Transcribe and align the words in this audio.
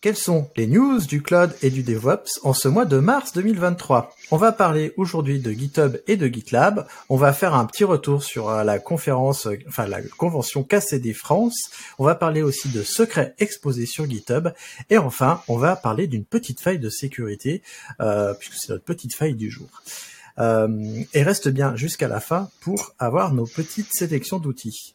Quelles 0.00 0.16
sont 0.16 0.48
les 0.56 0.68
news 0.68 1.00
du 1.00 1.22
cloud 1.22 1.52
et 1.60 1.70
du 1.70 1.82
DevOps 1.82 2.38
en 2.44 2.52
ce 2.52 2.68
mois 2.68 2.84
de 2.84 2.98
mars 2.98 3.32
2023 3.32 4.14
On 4.30 4.36
va 4.36 4.52
parler 4.52 4.92
aujourd'hui 4.96 5.40
de 5.40 5.50
GitHub 5.50 5.96
et 6.06 6.16
de 6.16 6.28
GitLab. 6.28 6.86
On 7.08 7.16
va 7.16 7.32
faire 7.32 7.54
un 7.54 7.64
petit 7.66 7.82
retour 7.82 8.22
sur 8.22 8.48
euh, 8.48 8.62
la 8.62 8.78
conférence, 8.78 9.46
euh, 9.48 9.58
enfin 9.66 9.88
la 9.88 10.00
convention 10.02 10.62
KCD 10.62 11.14
France. 11.14 11.70
On 11.98 12.04
va 12.04 12.14
parler 12.14 12.42
aussi 12.42 12.68
de 12.68 12.84
secrets 12.84 13.34
exposés 13.38 13.86
sur 13.86 14.08
GitHub. 14.08 14.50
Et 14.88 14.98
enfin, 14.98 15.42
on 15.48 15.56
va 15.56 15.74
parler 15.74 16.06
d'une 16.06 16.24
petite 16.24 16.60
faille 16.60 16.78
de 16.78 16.90
sécurité, 16.90 17.62
euh, 18.00 18.34
puisque 18.34 18.54
c'est 18.54 18.72
notre 18.72 18.84
petite 18.84 19.14
faille 19.14 19.34
du 19.34 19.50
jour. 19.50 19.68
Euh, 20.38 21.02
et 21.14 21.22
reste 21.22 21.48
bien 21.48 21.74
jusqu'à 21.74 22.06
la 22.06 22.20
fin 22.20 22.50
pour 22.60 22.94
avoir 22.98 23.34
nos 23.34 23.46
petites 23.46 23.92
sélections 23.92 24.38
d'outils. 24.38 24.94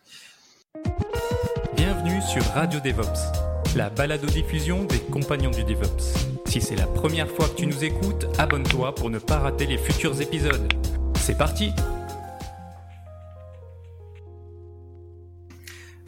Bienvenue 1.75 2.21
sur 2.21 2.43
Radio 2.53 2.79
DevOps, 2.79 3.33
la 3.75 3.89
balado-diffusion 3.89 4.83
des 4.83 4.99
compagnons 4.99 5.49
du 5.49 5.63
DevOps. 5.63 6.13
Si 6.45 6.61
c'est 6.61 6.75
la 6.75 6.85
première 6.85 7.29
fois 7.29 7.47
que 7.49 7.55
tu 7.55 7.65
nous 7.65 7.83
écoutes, 7.83 8.27
abonne-toi 8.37 8.93
pour 8.93 9.09
ne 9.09 9.17
pas 9.17 9.39
rater 9.39 9.65
les 9.65 9.77
futurs 9.77 10.21
épisodes. 10.21 10.71
C'est 11.17 11.37
parti 11.37 11.71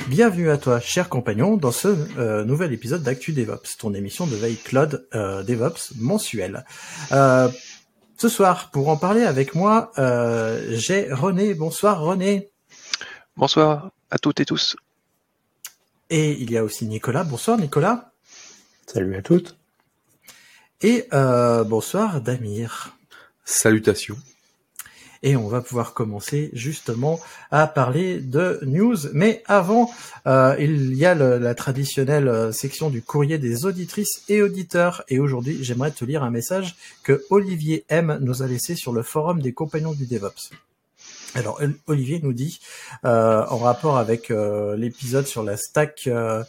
Bienvenue 0.08 0.52
à 0.52 0.58
toi, 0.58 0.80
cher 0.80 1.10
compagnon, 1.10 1.58
dans 1.58 1.72
ce 1.72 1.88
euh, 2.20 2.46
nouvel 2.46 2.72
épisode 2.72 3.02
d'Actu 3.02 3.32
DevOps, 3.32 3.78
ton 3.80 3.96
émission 3.96 4.28
de 4.28 4.36
veille 4.36 4.58
cloud 4.58 5.08
euh, 5.16 5.42
DevOps 5.42 5.94
mensuelle. 5.98 6.64
Euh, 7.12 7.50
ce 8.18 8.30
soir, 8.30 8.70
pour 8.70 8.90
en 8.90 8.98
parler 8.98 9.24
avec 9.24 9.56
moi, 9.56 9.92
euh, 9.98 10.64
j'ai 10.70 11.12
René. 11.12 11.56
Bonsoir 11.56 12.02
René. 12.02 12.52
Bonsoir 13.36 13.90
à 14.12 14.20
toutes 14.20 14.40
et 14.40 14.46
tous. 14.46 14.76
Et 16.10 16.34
il 16.34 16.52
y 16.52 16.58
a 16.58 16.64
aussi 16.64 16.86
Nicolas. 16.86 17.24
Bonsoir 17.24 17.58
Nicolas. 17.58 18.12
Salut 18.88 19.16
à 19.16 19.22
toutes. 19.22 19.58
Et 20.82 21.08
euh, 21.14 21.64
bonsoir 21.64 22.22
Damir. 22.22 22.96
Salutations. 23.44 24.18
Et 25.24 25.36
on 25.36 25.48
va 25.48 25.62
pouvoir 25.62 25.96
commencer 25.96 26.52
justement 26.54 27.20
à 27.50 27.66
parler 27.66 28.20
de 28.20 28.60
news. 28.64 28.96
Mais 29.14 29.42
avant, 29.48 29.90
euh, 30.28 30.56
il 30.60 30.94
y 30.94 31.06
a 31.06 31.16
le- 31.16 31.40
la 31.40 31.56
traditionnelle 31.56 32.28
euh, 32.28 32.52
section 32.52 32.92
du 32.92 33.02
courrier 33.02 33.40
des 33.40 33.66
auditrices 33.66 34.22
et 34.30 34.44
auditeurs. 34.44 35.04
Et 35.08 35.18
aujourd'hui, 35.18 35.64
j'aimerais 35.64 35.92
te 35.92 36.06
lire 36.06 36.22
un 36.24 36.30
message 36.30 36.76
que 37.02 37.24
Olivier 37.32 37.86
M 37.90 38.20
nous 38.22 38.44
a 38.44 38.48
laissé 38.48 38.76
sur 38.76 38.94
le 38.94 39.02
forum 39.02 39.42
des 39.42 39.54
compagnons 39.54 39.94
du 39.94 40.06
DevOps. 40.06 40.52
Alors 41.36 41.60
Ol- 41.62 41.76
Olivier 41.88 42.20
nous 42.24 42.34
dit, 42.34 42.60
euh, 43.04 43.46
en 43.50 43.58
rapport 43.58 43.98
avec 43.98 44.32
euh, 44.32 44.76
l'épisode 44.78 45.28
sur 45.28 45.44
la 45.44 45.58
stack 45.58 46.08
euh, 46.08 46.44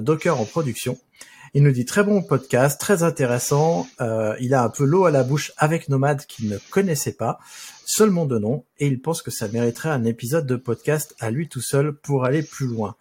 Docker 0.00 0.38
en 0.38 0.44
production, 0.44 0.98
il 1.54 1.62
nous 1.62 1.70
dit 1.70 1.84
très 1.84 2.02
bon 2.02 2.20
podcast, 2.20 2.80
très 2.80 3.04
intéressant. 3.04 3.86
Il 4.40 4.54
a 4.54 4.64
un 4.64 4.68
peu 4.68 4.84
l'eau 4.84 5.04
à 5.04 5.12
la 5.12 5.22
bouche 5.22 5.52
avec 5.56 5.88
Nomad 5.88 6.26
qu'il 6.26 6.48
ne 6.48 6.58
connaissait 6.70 7.12
pas, 7.12 7.38
seulement 7.86 8.26
de 8.26 8.40
nom, 8.40 8.64
et 8.80 8.88
il 8.88 9.00
pense 9.00 9.22
que 9.22 9.30
ça 9.30 9.46
mériterait 9.46 9.90
un 9.90 10.04
épisode 10.04 10.46
de 10.46 10.56
podcast 10.56 11.14
à 11.20 11.30
lui 11.30 11.48
tout 11.48 11.60
seul 11.60 11.92
pour 11.92 12.24
aller 12.24 12.42
plus 12.42 12.66
loin. 12.66 12.96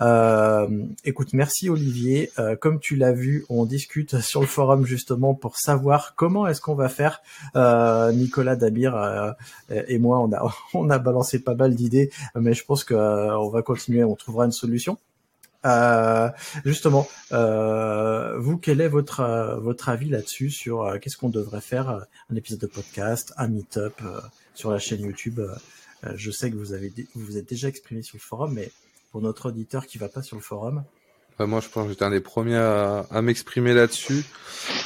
Euh, 0.00 0.86
écoute, 1.04 1.32
merci 1.32 1.68
Olivier. 1.70 2.30
Euh, 2.38 2.56
comme 2.56 2.80
tu 2.80 2.96
l'as 2.96 3.12
vu, 3.12 3.44
on 3.48 3.64
discute 3.64 4.20
sur 4.20 4.40
le 4.40 4.46
forum 4.46 4.84
justement 4.86 5.34
pour 5.34 5.56
savoir 5.56 6.14
comment 6.14 6.46
est-ce 6.46 6.60
qu'on 6.60 6.74
va 6.74 6.88
faire. 6.88 7.22
Euh, 7.56 8.12
Nicolas 8.12 8.56
Dabir 8.56 8.96
euh, 8.96 9.32
et 9.70 9.98
moi, 9.98 10.20
on 10.20 10.32
a 10.32 10.52
on 10.74 10.90
a 10.90 10.98
balancé 10.98 11.38
pas 11.38 11.54
mal 11.54 11.74
d'idées, 11.74 12.10
mais 12.34 12.54
je 12.54 12.64
pense 12.64 12.84
que 12.84 12.94
euh, 12.94 13.38
on 13.38 13.48
va 13.48 13.62
continuer, 13.62 14.04
on 14.04 14.16
trouvera 14.16 14.44
une 14.44 14.52
solution. 14.52 14.98
Euh, 15.64 16.28
justement, 16.64 17.08
euh, 17.32 18.38
vous, 18.38 18.58
quel 18.58 18.80
est 18.80 18.88
votre 18.88 19.20
euh, 19.20 19.56
votre 19.56 19.88
avis 19.88 20.10
là-dessus 20.10 20.50
sur 20.50 20.98
qu'est-ce 21.00 21.16
qu'on 21.16 21.30
devrait 21.30 21.62
faire 21.62 22.06
Un 22.30 22.36
épisode 22.36 22.60
de 22.60 22.66
podcast, 22.66 23.32
un 23.38 23.48
meet-up 23.48 24.00
sur 24.54 24.70
la 24.70 24.78
chaîne 24.78 25.00
YouTube? 25.00 25.40
je 26.16 26.30
sais 26.30 26.50
que 26.50 26.56
vous 26.56 26.74
avez 26.74 26.92
vous 27.14 27.38
êtes 27.38 27.48
déjà 27.48 27.68
exprimé 27.68 28.02
sur 28.02 28.16
le 28.16 28.20
forum, 28.20 28.52
mais 28.52 28.70
pour 29.14 29.22
notre 29.22 29.50
auditeur 29.50 29.86
qui 29.86 29.96
va 29.96 30.08
pas 30.08 30.22
sur 30.22 30.34
le 30.36 30.42
forum, 30.42 30.82
moi, 31.38 31.60
je 31.60 31.68
pense 31.68 31.84
que 31.84 31.90
j'étais 31.90 32.04
un 32.04 32.10
des 32.10 32.20
premiers 32.20 32.56
à, 32.56 33.06
à 33.12 33.22
m'exprimer 33.22 33.72
là-dessus. 33.72 34.24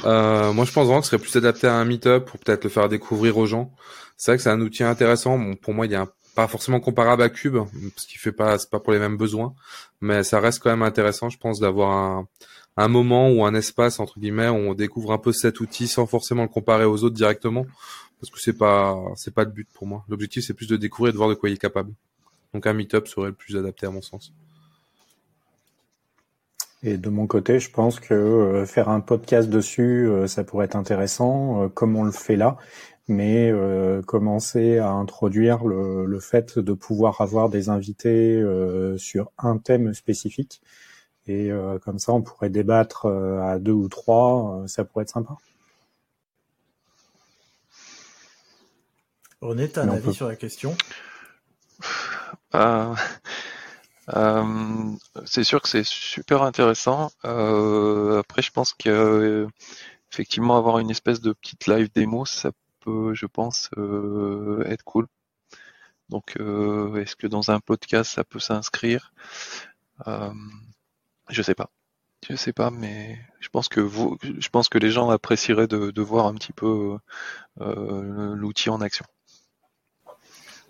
Euh, 0.05 0.53
moi, 0.53 0.67
je 0.67 0.73
pense 0.73 0.85
vraiment 0.85 1.01
que 1.01 1.07
ce 1.07 1.13
serait 1.13 1.23
plus 1.23 1.35
adapté 1.37 1.67
à 1.67 1.75
un 1.77 1.87
meet-up 1.87 2.27
pour 2.27 2.39
peut-être 2.39 2.65
le 2.65 2.69
faire 2.69 2.91
découvrir 2.91 3.39
aux 3.39 3.47
gens. 3.47 3.73
C'est 4.19 4.31
vrai 4.33 4.37
que 4.37 4.43
c'est 4.43 4.51
un 4.51 4.61
outil 4.61 4.85
intéressant. 4.85 5.39
Bon, 5.39 5.57
pour 5.57 5.73
moi, 5.73 5.87
il 5.87 5.95
est 5.95 5.97
un- 5.97 6.11
pas 6.35 6.47
forcément 6.47 6.79
comparable 6.79 7.23
à 7.23 7.31
Cube, 7.31 7.57
parce 7.95 8.07
qu'il 8.07 8.21
fait 8.21 8.33
pas, 8.33 8.59
c'est 8.59 8.69
pas 8.69 8.81
pour 8.81 8.93
les 8.93 8.99
mêmes 8.99 9.17
besoins, 9.17 9.55
mais 10.03 10.23
ça 10.25 10.41
reste 10.41 10.63
quand 10.63 10.69
même 10.69 10.83
intéressant, 10.83 11.31
je 11.31 11.39
pense, 11.39 11.59
d'avoir 11.59 11.91
un, 11.91 12.29
un 12.77 12.89
moment 12.89 13.31
ou 13.31 13.47
un 13.47 13.55
espace 13.55 13.99
entre 13.99 14.21
guillemets 14.21 14.51
où 14.51 14.57
on 14.57 14.75
découvre 14.75 15.13
un 15.13 15.19
peu 15.19 15.33
cet 15.33 15.61
outil 15.61 15.89
sans 15.89 16.07
forcément 16.07 16.43
le 16.43 16.49
comparer 16.51 16.85
aux 16.85 17.03
autres 17.03 17.17
directement, 17.17 17.65
parce 18.21 18.31
que 18.31 18.41
c'est 18.41 18.53
pas, 18.59 18.95
c'est 19.17 19.33
pas 19.33 19.45
le 19.45 19.51
but 19.51 19.69
pour 19.73 19.87
moi. 19.87 20.05
L'objectif, 20.07 20.45
c'est 20.47 20.55
plus 20.55 20.69
de 20.69 20.77
découvrir 20.77 21.11
et 21.11 21.13
de 21.13 21.17
voir 21.17 21.31
de 21.31 21.35
quoi 21.35 21.49
il 21.49 21.55
est 21.55 21.59
capable. 21.59 21.93
Donc 22.55 22.67
un 22.67 22.73
meet-up 22.73 23.07
serait 23.09 23.29
le 23.29 23.35
plus 23.35 23.57
adapté 23.57 23.87
à 23.87 23.91
mon 23.91 24.03
sens. 24.03 24.33
Et 26.83 26.97
de 26.97 27.09
mon 27.11 27.27
côté, 27.27 27.59
je 27.59 27.71
pense 27.71 27.99
que 27.99 28.15
euh, 28.15 28.65
faire 28.65 28.89
un 28.89 29.01
podcast 29.01 29.49
dessus, 29.51 30.09
euh, 30.09 30.29
ça 30.29 30.45
pourrait 30.45 30.67
être 30.67 30.77
intéressant, 30.77 31.65
euh, 31.65 31.69
comme 31.69 31.97
on 31.97 32.05
le 32.05 32.13
fait 32.13 32.37
là, 32.37 32.57
mais 33.09 33.51
euh, 33.51 34.01
commencer 34.03 34.79
à 34.79 34.91
introduire 34.93 35.65
le, 35.65 36.07
le 36.07 36.21
fait 36.21 36.57
de 36.59 36.73
pouvoir 36.73 37.21
avoir 37.21 37.49
des 37.49 37.69
invités 37.69 38.37
euh, 38.41 38.97
sur 38.97 39.33
un 39.39 39.59
thème 39.59 39.93
spécifique. 39.93 40.63
Et 41.27 41.51
euh, 41.51 41.79
comme 41.81 41.99
ça, 41.99 42.13
on 42.13 42.23
pourrait 42.23 42.49
débattre 42.49 43.07
à 43.07 43.59
deux 43.59 43.73
ou 43.73 43.89
trois, 43.89 44.63
ça 44.69 44.85
pourrait 44.85 45.03
être 45.03 45.11
sympa. 45.11 45.37
René, 49.41 49.69
t'as 49.69 49.83
un 49.83 49.87
Mais 49.87 49.91
on 49.91 49.95
avis 49.97 50.07
peut- 50.07 50.13
sur 50.13 50.29
la 50.29 50.37
question? 50.37 50.77
C'est 55.25 55.45
sûr 55.45 55.61
que 55.63 55.69
c'est 55.69 55.85
super 55.85 56.43
intéressant. 56.43 57.11
Euh, 57.25 58.21
après, 58.21 58.43
je 58.43 58.51
pense 58.51 58.73
que 58.75 58.89
euh, 58.89 59.49
effectivement 60.13 60.57
avoir 60.57 60.79
une 60.79 60.91
espèce 60.91 61.21
de 61.21 61.33
petite 61.33 61.67
live 61.67 61.91
démo, 61.95 62.25
ça 62.27 62.51
peut, 62.81 63.15
je 63.15 63.27
pense, 63.27 63.71
euh, 63.77 64.63
être 64.67 64.85
cool. 64.85 65.07
Donc, 66.09 66.37
euh, 66.41 66.97
est-ce 67.03 67.17
que 67.17 67.27
dans 67.27 67.51
un 67.51 67.61
podcast 67.61 68.13
ça 68.15 68.25
peut 68.25 68.39
s'inscrire? 68.41 69.13
Euh, 70.07 70.33
Je 71.31 71.43
sais 71.43 71.55
pas. 71.55 71.71
Je 72.29 72.37
sais 72.37 72.53
pas, 72.53 72.71
mais 72.71 73.19
je 73.41 73.49
pense 73.49 73.69
que 73.69 73.81
vous, 73.81 74.19
je 74.23 74.49
pense 74.49 74.69
que 74.69 74.79
les 74.79 74.91
gens 74.91 75.11
apprécieraient 75.11 75.69
de, 75.69 76.03
voir 76.03 76.27
un 76.27 76.35
petit 76.35 76.53
peu 76.53 76.99
euh, 77.61 78.35
l'outil 78.37 78.71
en 78.71 78.81
action. 78.81 79.07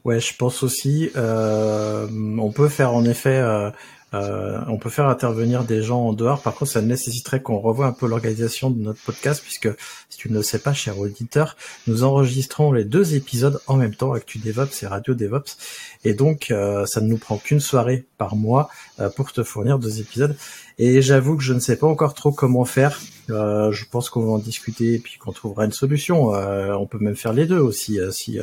Ouais, 0.05 0.21
je 0.21 0.35
pense 0.37 0.63
aussi. 0.63 1.11
euh, 1.17 2.07
on 2.39 2.51
peut 2.53 2.69
faire 2.69 2.95
en 2.95 3.05
effet, 3.05 3.39
euh, 3.39 3.71
euh, 4.15 4.59
on 4.69 4.79
peut 4.79 4.89
faire 4.89 5.07
intervenir 5.09 5.65
des 5.65 5.83
gens 5.83 6.01
en 6.01 6.13
dehors. 6.15 6.41
Par 6.41 6.55
contre, 6.55 6.71
ça 6.71 6.81
nécessiterait 6.81 7.43
qu'on 7.43 7.59
revoie 7.59 7.87
un 7.87 7.93
peu 7.93 8.07
l'organisation 8.07 8.71
de 8.71 8.81
notre 8.81 9.01
podcast, 9.03 9.43
puisque 9.43 9.69
si 10.09 10.17
tu 10.19 10.31
ne 10.31 10.37
le 10.39 10.43
sais 10.43 10.61
pas, 10.61 10.73
cher 10.73 10.99
auditeur, 10.99 11.57
nous 11.87 12.05
enregistrons 12.05 12.73
les 12.73 12.85
deux 12.85 13.15
épisodes 13.15 13.61
en 13.67 13.77
même 13.77 13.95
temps, 13.95 14.13
Actu 14.15 14.39
DevOps 14.39 14.83
et 14.83 14.87
Radio 14.87 15.15
DevOps, 15.15 15.59
et 16.05 16.15
donc 16.15 16.51
euh, 16.51 16.87
ça 16.87 17.01
ne 17.03 17.09
nous 17.09 17.19
prend 17.19 17.37
qu'une 17.37 17.61
soirée 17.61 18.07
par 18.17 18.35
mois 18.35 18.71
euh, 19.01 19.11
pour 19.11 19.33
te 19.33 19.43
fournir 19.43 19.79
deux 19.79 20.01
épisodes. 20.01 20.37
Et 20.79 21.03
j'avoue 21.03 21.37
que 21.37 21.43
je 21.43 21.53
ne 21.53 21.61
sais 21.61 21.77
pas 21.77 21.89
encore 21.89 22.15
trop 22.15 22.33
comment 22.33 22.65
faire. 22.65 22.99
Euh, 23.31 23.73
je 23.73 23.85
pense 23.85 24.09
qu'on 24.09 24.25
va 24.25 24.33
en 24.33 24.39
discuter 24.39 24.95
et 24.95 24.99
puis 25.01 25.19
qu'on 25.19 25.33
trouvera 25.33 25.67
une 25.67 25.73
solution. 25.73 26.29
On 26.29 26.87
peut 26.87 26.99
même 26.99 27.17
faire 27.17 27.33
les 27.33 27.47
deux 27.47 27.59
aussi, 27.59 27.99
si. 28.13 28.39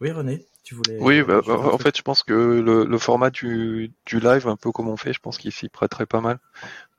Euh, 0.00 0.04
oui, 0.04 0.10
René, 0.12 0.46
tu 0.64 0.74
voulais. 0.74 0.98
Oui, 1.00 1.22
bah, 1.22 1.40
tu 1.42 1.52
voulais 1.52 1.72
en 1.72 1.78
fait, 1.78 1.96
je 1.96 2.02
pense 2.02 2.22
que 2.22 2.32
le, 2.34 2.84
le 2.84 2.98
format 2.98 3.30
du, 3.30 3.92
du 4.06 4.20
live, 4.20 4.48
un 4.48 4.56
peu 4.56 4.72
comme 4.72 4.88
on 4.88 4.96
fait, 4.96 5.12
je 5.12 5.20
pense 5.20 5.38
qu'il 5.38 5.52
s'y 5.52 5.68
prêterait 5.68 6.06
pas 6.06 6.20
mal. 6.20 6.38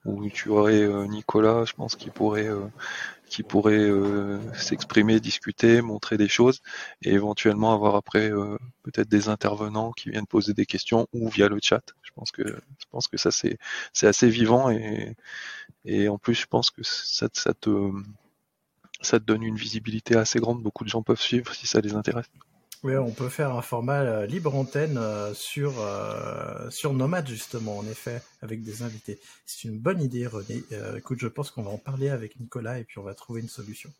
où 0.05 0.29
tu 0.29 0.49
aurais 0.49 0.87
Nicolas, 1.07 1.65
je 1.65 1.73
pense 1.73 1.95
qu'il 1.95 2.11
pourrait 2.11 2.49
qui 3.29 3.43
pourrait 3.43 3.89
s'exprimer, 4.57 5.19
discuter, 5.19 5.81
montrer 5.81 6.17
des 6.17 6.27
choses, 6.27 6.61
et 7.03 7.11
éventuellement 7.13 7.73
avoir 7.73 7.95
après 7.95 8.29
peut-être 8.83 9.09
des 9.09 9.29
intervenants 9.29 9.91
qui 9.91 10.09
viennent 10.09 10.27
poser 10.27 10.53
des 10.53 10.65
questions 10.65 11.07
ou 11.13 11.29
via 11.29 11.47
le 11.49 11.59
chat. 11.61 11.83
Je 12.03 12.11
pense 12.15 12.31
que 12.31 12.43
je 12.43 12.85
pense 12.91 13.07
que 13.07 13.17
ça 13.17 13.31
c'est 13.31 13.57
c'est 13.93 14.07
assez 14.07 14.29
vivant 14.29 14.69
et 14.71 15.15
et 15.85 16.09
en 16.09 16.17
plus 16.17 16.35
je 16.35 16.47
pense 16.47 16.71
que 16.71 16.83
ça, 16.83 17.27
ça 17.33 17.53
te 17.53 17.91
ça 19.01 19.19
te 19.19 19.25
donne 19.25 19.43
une 19.43 19.55
visibilité 19.57 20.15
assez 20.15 20.39
grande. 20.39 20.61
Beaucoup 20.63 20.83
de 20.83 20.89
gens 20.89 21.03
peuvent 21.03 21.19
suivre 21.21 21.53
si 21.53 21.67
ça 21.67 21.81
les 21.81 21.93
intéresse. 21.93 22.25
Oui, 22.83 22.97
on 22.97 23.11
peut 23.11 23.29
faire 23.29 23.55
un 23.55 23.61
format 23.61 24.01
euh, 24.01 24.25
libre 24.25 24.55
antenne 24.55 24.97
euh, 24.97 25.35
sur 25.35 25.73
euh, 25.79 26.67
sur 26.71 26.93
Nomad 26.93 27.27
justement, 27.27 27.77
en 27.77 27.85
effet, 27.85 28.23
avec 28.41 28.63
des 28.63 28.81
invités. 28.81 29.19
C'est 29.45 29.67
une 29.67 29.77
bonne 29.77 30.01
idée, 30.01 30.25
René. 30.25 30.63
écoute, 30.97 31.19
je 31.21 31.27
pense 31.27 31.51
qu'on 31.51 31.61
va 31.61 31.69
en 31.69 31.77
parler 31.77 32.09
avec 32.09 32.39
Nicolas 32.39 32.79
et 32.79 32.83
puis 32.83 32.97
on 32.97 33.03
va 33.03 33.13
trouver 33.13 33.41
une 33.41 33.49
solution. 33.49 33.91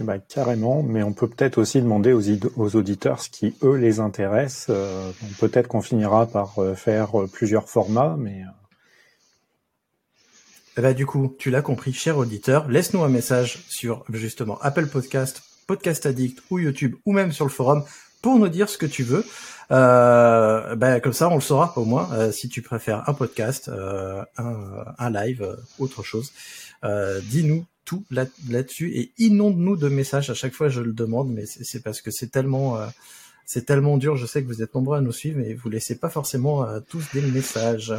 Eh 0.00 0.04
ben, 0.04 0.18
carrément, 0.18 0.82
mais 0.82 1.04
on 1.04 1.12
peut 1.12 1.28
peut-être 1.28 1.58
aussi 1.58 1.80
demander 1.80 2.12
aux, 2.12 2.22
aux, 2.56 2.76
auditeurs 2.76 3.20
ce 3.20 3.30
qui 3.30 3.54
eux 3.62 3.76
les 3.76 4.00
intéresse. 4.00 4.68
peut-être 5.38 5.68
qu'on 5.68 5.82
finira 5.82 6.26
par 6.26 6.54
faire 6.76 7.12
plusieurs 7.32 7.68
formats, 7.68 8.16
mais 8.18 8.44
eh 10.78 10.80
ben, 10.80 10.94
du 10.94 11.04
coup, 11.06 11.36
tu 11.38 11.50
l'as 11.50 11.60
compris, 11.60 11.92
cher 11.92 12.16
auditeur, 12.16 12.68
laisse-nous 12.68 13.02
un 13.02 13.08
message 13.08 13.64
sur 13.68 14.04
justement 14.08 14.58
Apple 14.60 14.86
Podcast, 14.86 15.42
Podcast 15.66 16.06
Addict 16.06 16.42
ou 16.50 16.58
YouTube 16.58 16.94
ou 17.04 17.12
même 17.12 17.32
sur 17.32 17.44
le 17.44 17.50
forum 17.50 17.84
pour 18.22 18.38
nous 18.38 18.48
dire 18.48 18.68
ce 18.68 18.78
que 18.78 18.86
tu 18.86 19.02
veux. 19.02 19.24
Euh, 19.70 20.76
ben, 20.76 21.00
comme 21.00 21.12
ça, 21.12 21.28
on 21.28 21.36
le 21.36 21.40
saura 21.40 21.72
au 21.76 21.84
moins 21.84 22.08
euh, 22.12 22.30
si 22.30 22.48
tu 22.48 22.62
préfères 22.62 23.08
un 23.08 23.14
podcast, 23.14 23.68
euh, 23.68 24.22
un, 24.36 25.10
live, 25.10 25.42
euh, 25.42 25.56
autre 25.78 26.02
chose. 26.02 26.32
Dis-nous 27.24 27.64
tout 27.84 28.04
là, 28.10 28.26
là-dessus 28.48 28.96
et 28.96 29.12
inonde-nous 29.18 29.76
de 29.76 29.88
messages. 29.88 30.30
À 30.30 30.34
chaque 30.34 30.54
fois, 30.54 30.68
je 30.68 30.80
le 30.80 30.92
demande, 30.92 31.32
mais 31.32 31.46
c'est 31.46 31.82
parce 31.82 32.00
que 32.00 32.10
c'est 32.10 32.30
tellement 32.30 32.78
c'est 33.44 33.66
tellement 33.66 33.98
dur. 33.98 34.16
Je 34.16 34.26
sais 34.26 34.42
que 34.42 34.46
vous 34.46 34.62
êtes 34.62 34.74
nombreux 34.74 34.98
à 34.98 35.00
nous 35.00 35.12
suivre, 35.12 35.38
mais 35.38 35.54
vous 35.54 35.68
laissez 35.68 35.96
pas 35.96 36.08
forcément 36.08 36.66
tous 36.88 37.04
des 37.12 37.22
messages. 37.22 37.92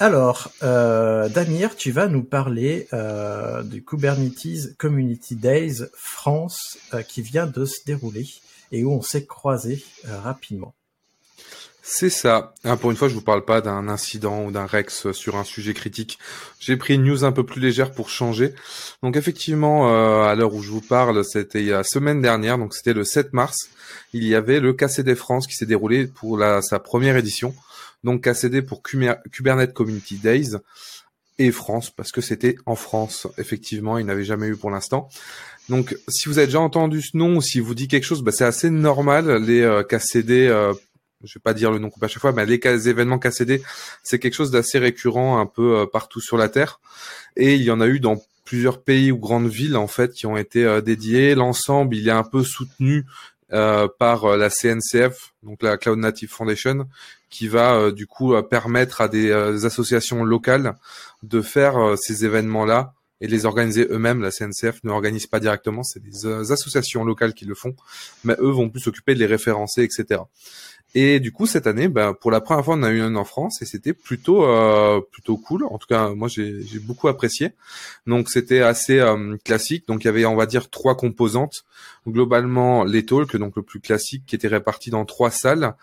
Alors, 0.00 0.50
euh, 0.64 1.28
Damir, 1.28 1.76
tu 1.76 1.92
vas 1.92 2.08
nous 2.08 2.24
parler 2.24 2.88
euh, 2.92 3.62
du 3.62 3.84
Kubernetes 3.84 4.76
Community 4.76 5.36
Days 5.36 5.84
France 5.94 6.78
euh, 6.92 7.02
qui 7.02 7.22
vient 7.22 7.46
de 7.46 7.64
se 7.64 7.84
dérouler 7.86 8.26
et 8.72 8.82
où 8.82 8.92
on 8.92 9.02
s'est 9.02 9.24
croisé 9.24 9.84
euh, 10.08 10.18
rapidement. 10.18 10.74
C'est 11.86 12.08
ça. 12.08 12.54
Ah, 12.64 12.78
pour 12.78 12.90
une 12.90 12.96
fois, 12.96 13.08
je 13.08 13.14
vous 13.14 13.20
parle 13.20 13.44
pas 13.44 13.60
d'un 13.60 13.88
incident 13.88 14.42
ou 14.44 14.50
d'un 14.50 14.64
Rex 14.64 15.12
sur 15.12 15.36
un 15.36 15.44
sujet 15.44 15.74
critique. 15.74 16.18
J'ai 16.58 16.78
pris 16.78 16.94
une 16.94 17.04
news 17.04 17.24
un 17.24 17.32
peu 17.32 17.44
plus 17.44 17.60
légère 17.60 17.92
pour 17.92 18.08
changer. 18.08 18.54
Donc 19.02 19.16
effectivement, 19.16 19.92
euh, 19.92 20.24
à 20.24 20.34
l'heure 20.34 20.54
où 20.54 20.62
je 20.62 20.70
vous 20.70 20.80
parle, 20.80 21.22
c'était 21.26 21.62
la 21.62 21.84
semaine 21.84 22.22
dernière, 22.22 22.56
donc 22.56 22.74
c'était 22.74 22.94
le 22.94 23.04
7 23.04 23.34
mars. 23.34 23.68
Il 24.14 24.24
y 24.24 24.34
avait 24.34 24.60
le 24.60 24.72
KCD 24.72 25.14
France 25.14 25.46
qui 25.46 25.54
s'est 25.54 25.66
déroulé 25.66 26.06
pour 26.06 26.38
la, 26.38 26.62
sa 26.62 26.78
première 26.78 27.18
édition 27.18 27.54
donc 28.04 28.22
KCD 28.22 28.62
pour 28.62 28.82
Kubernetes 28.82 29.72
Community 29.72 30.16
Days 30.16 30.56
et 31.38 31.50
France 31.50 31.90
parce 31.90 32.12
que 32.12 32.20
c'était 32.20 32.56
en 32.66 32.76
France 32.76 33.26
effectivement 33.38 33.98
il 33.98 34.06
n'avait 34.06 34.24
jamais 34.24 34.46
eu 34.46 34.56
pour 34.56 34.70
l'instant. 34.70 35.08
Donc 35.68 35.96
si 36.08 36.28
vous 36.28 36.38
avez 36.38 36.46
déjà 36.46 36.60
entendu 36.60 37.00
ce 37.02 37.16
nom 37.16 37.36
ou 37.36 37.42
si 37.42 37.60
vous 37.60 37.74
dit 37.74 37.88
quelque 37.88 38.04
chose 38.04 38.22
bah, 38.22 38.32
c'est 38.32 38.44
assez 38.44 38.70
normal 38.70 39.42
les 39.44 39.62
euh, 39.62 39.82
KCD 39.82 40.46
euh, 40.46 40.72
je 41.24 41.34
vais 41.38 41.42
pas 41.42 41.54
dire 41.54 41.72
le 41.72 41.78
nom 41.78 41.90
à 42.02 42.08
chaque 42.08 42.20
fois 42.20 42.32
mais 42.32 42.44
les 42.46 42.88
événements 42.88 43.18
KCD 43.18 43.62
c'est 44.02 44.18
quelque 44.18 44.34
chose 44.34 44.50
d'assez 44.50 44.78
récurrent 44.78 45.40
un 45.40 45.46
peu 45.46 45.78
euh, 45.78 45.86
partout 45.86 46.20
sur 46.20 46.36
la 46.36 46.48
terre. 46.48 46.80
Et 47.36 47.54
il 47.54 47.62
y 47.62 47.70
en 47.70 47.80
a 47.80 47.86
eu 47.88 47.98
dans 47.98 48.22
plusieurs 48.44 48.82
pays 48.82 49.10
ou 49.10 49.18
grandes 49.18 49.48
villes 49.48 49.76
en 49.76 49.86
fait 49.86 50.12
qui 50.12 50.26
ont 50.26 50.36
été 50.36 50.64
euh, 50.64 50.80
dédiés 50.80 51.34
l'ensemble 51.34 51.96
il 51.96 52.08
est 52.08 52.12
un 52.12 52.24
peu 52.24 52.44
soutenu 52.44 53.06
euh, 53.52 53.88
par 53.98 54.24
euh, 54.24 54.36
la 54.36 54.48
CNCF, 54.48 55.34
donc 55.42 55.62
la 55.62 55.76
Cloud 55.76 55.98
Native 55.98 56.30
Foundation, 56.30 56.88
qui 57.28 57.46
va 57.46 57.74
euh, 57.74 57.92
du 57.92 58.06
coup 58.06 58.34
permettre 58.42 59.00
à 59.00 59.08
des 59.08 59.32
associations 59.64 60.24
locales 60.24 60.74
de 61.22 61.42
faire 61.42 61.94
ces 61.96 62.24
événements-là 62.24 62.94
et 63.20 63.26
les 63.26 63.46
organiser 63.46 63.86
eux-mêmes. 63.90 64.20
La 64.20 64.30
CNCF 64.30 64.82
ne 64.84 64.90
organise 64.90 65.26
pas 65.26 65.40
directement, 65.40 65.82
c'est 65.82 66.02
des 66.02 66.26
associations 66.52 67.04
locales 67.04 67.34
qui 67.34 67.44
le 67.44 67.54
font, 67.54 67.74
mais 68.24 68.34
eux 68.38 68.50
vont 68.50 68.70
plus 68.70 68.80
s'occuper 68.80 69.14
de 69.14 69.20
les 69.20 69.26
référencer, 69.26 69.82
etc. 69.82 70.20
Et 70.96 71.18
du 71.18 71.32
coup, 71.32 71.46
cette 71.46 71.66
année, 71.66 71.88
ben, 71.88 72.14
pour 72.14 72.30
la 72.30 72.40
première 72.40 72.64
fois, 72.64 72.76
on 72.76 72.82
a 72.84 72.90
eu 72.90 73.00
un 73.00 73.16
en 73.16 73.24
France 73.24 73.60
et 73.62 73.64
c'était 73.64 73.92
plutôt 73.92 74.44
euh, 74.44 75.00
plutôt 75.00 75.36
cool. 75.36 75.64
En 75.64 75.76
tout 75.76 75.88
cas, 75.88 76.10
moi, 76.10 76.28
j'ai 76.28 76.78
beaucoup 76.78 77.08
apprécié. 77.08 77.50
Donc, 78.06 78.30
c'était 78.30 78.60
assez 78.60 79.00
euh, 79.00 79.36
classique. 79.44 79.88
Donc, 79.88 80.04
il 80.04 80.06
y 80.06 80.08
avait, 80.08 80.24
on 80.24 80.36
va 80.36 80.46
dire, 80.46 80.70
trois 80.70 80.96
composantes. 80.96 81.64
Globalement, 82.06 82.84
les 82.84 83.04
talks, 83.04 83.36
donc 83.36 83.56
le 83.56 83.62
plus 83.62 83.80
classique, 83.80 84.22
qui 84.24 84.36
était 84.36 84.46
réparti 84.46 84.90
dans 84.90 85.04
trois 85.04 85.32
salles. 85.32 85.74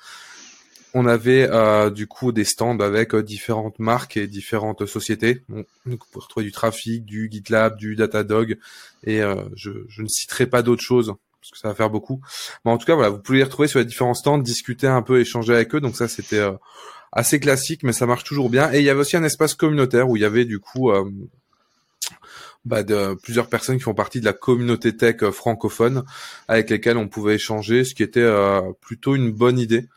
On 0.94 1.06
avait 1.06 1.48
euh, 1.50 1.90
du 1.90 2.08
coup 2.08 2.32
des 2.32 2.44
stands 2.44 2.80
avec 2.80 3.16
différentes 3.16 3.80
marques 3.80 4.18
et 4.18 4.28
différentes 4.28 4.86
sociétés. 4.86 5.44
Donc, 5.50 5.66
on 5.86 5.98
pouvait 5.98 6.24
retrouver 6.24 6.46
du 6.46 6.52
trafic, 6.52 7.06
du 7.06 7.30
GitLab, 7.32 7.78
du 7.78 7.96
Datadog, 7.96 8.58
et 9.06 9.22
je, 9.56 9.72
je 9.88 10.02
ne 10.02 10.08
citerai 10.08 10.48
pas 10.48 10.62
d'autres 10.62 10.84
choses 10.84 11.16
parce 11.42 11.52
que 11.52 11.58
ça 11.58 11.68
va 11.70 11.76
faire 11.76 11.90
beaucoup. 11.90 12.22
Mais 12.64 12.72
en 12.72 12.78
tout 12.78 12.86
cas, 12.86 12.94
voilà, 12.94 13.10
vous 13.10 13.20
pouvez 13.20 13.40
les 13.40 13.44
retrouver 13.44 13.68
sur 13.68 13.80
les 13.80 13.86
différents 13.86 14.14
stands, 14.14 14.38
discuter 14.38 14.88
un 14.88 15.02
peu, 15.02 15.20
échanger 15.20 15.54
avec 15.54 15.74
eux. 15.76 15.82
Donc 15.82 15.96
ça, 15.96 16.08
c'était 16.08 16.40
euh, 16.40 16.54
assez 17.12 17.40
classique, 17.40 17.84
mais 17.84 17.94
ça 17.94 18.06
marche 18.06 18.24
toujours 18.24 18.50
bien. 18.50 18.72
Et 18.72 18.80
il 18.80 18.84
y 18.84 18.90
avait 18.90 19.02
aussi 19.02 19.18
un 19.18 19.24
espace 19.24 19.56
communautaire 19.56 20.08
où 20.08 20.18
il 20.18 20.22
y 20.22 20.26
avait 20.26 20.46
du 20.46 20.60
coup 20.60 20.92
euh, 20.92 21.10
bah, 22.64 22.84
plusieurs 23.24 23.50
personnes 23.50 23.78
qui 23.78 23.84
font 23.84 23.96
partie 23.96 24.20
de 24.20 24.26
la 24.26 24.34
communauté 24.34 24.96
tech 24.96 25.24
euh, 25.24 25.32
francophone 25.32 26.04
avec 26.48 26.70
lesquelles 26.70 26.98
on 26.98 27.08
pouvait 27.08 27.36
échanger, 27.36 27.84
ce 27.84 27.96
qui 27.96 28.04
était 28.04 28.30
plutôt 28.80 29.16
une 29.16 29.32
bonne 29.32 29.58
idée. 29.58 29.88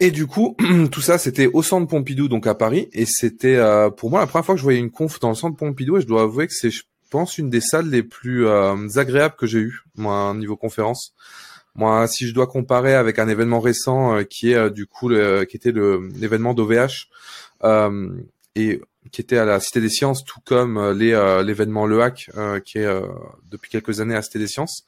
Et 0.00 0.10
du 0.10 0.26
coup, 0.26 0.56
tout 0.92 1.00
ça, 1.00 1.18
c'était 1.18 1.46
au 1.46 1.62
centre 1.62 1.88
Pompidou, 1.88 2.28
donc 2.28 2.46
à 2.46 2.54
Paris, 2.54 2.88
et 2.92 3.04
c'était 3.06 3.58
pour 3.96 4.10
moi 4.10 4.20
la 4.20 4.26
première 4.26 4.44
fois 4.44 4.54
que 4.54 4.58
je 4.58 4.64
voyais 4.64 4.78
une 4.78 4.90
conf 4.90 5.18
dans 5.20 5.30
le 5.30 5.34
centre 5.34 5.56
Pompidou, 5.56 5.96
et 5.96 6.00
je 6.00 6.06
dois 6.06 6.22
avouer 6.22 6.46
que 6.46 6.54
c'est 6.54 6.70
pense, 7.08 7.38
une 7.38 7.50
des 7.50 7.60
salles 7.60 7.88
les 7.88 8.02
plus 8.02 8.46
euh, 8.46 8.88
agréables 8.96 9.34
que 9.36 9.46
j'ai 9.46 9.58
eues, 9.58 9.82
moi, 9.96 10.34
niveau 10.34 10.56
conférence. 10.56 11.14
Moi, 11.74 12.06
si 12.08 12.26
je 12.26 12.34
dois 12.34 12.46
comparer 12.46 12.94
avec 12.94 13.18
un 13.18 13.28
événement 13.28 13.60
récent 13.60 14.16
euh, 14.16 14.22
qui 14.24 14.52
est 14.52 14.56
euh, 14.56 14.70
du 14.70 14.86
coup 14.86 15.08
qui 15.08 15.56
était 15.56 15.72
le 15.72 16.08
l'événement 16.16 16.54
d'OVH 16.54 17.08
et 18.56 18.80
qui 19.12 19.20
était 19.20 19.38
à 19.38 19.44
la 19.44 19.60
Cité 19.60 19.80
des 19.80 19.88
Sciences, 19.88 20.24
tout 20.24 20.40
comme 20.44 20.92
les 20.92 21.12
l'événement 21.44 21.86
Le 21.86 22.02
Hack 22.02 22.30
qui 22.64 22.78
est 22.78 23.02
depuis 23.50 23.70
quelques 23.70 24.00
années 24.00 24.14
à 24.14 24.18
la 24.18 24.22
Cité 24.22 24.38
des 24.38 24.48
Sciences. 24.48 24.84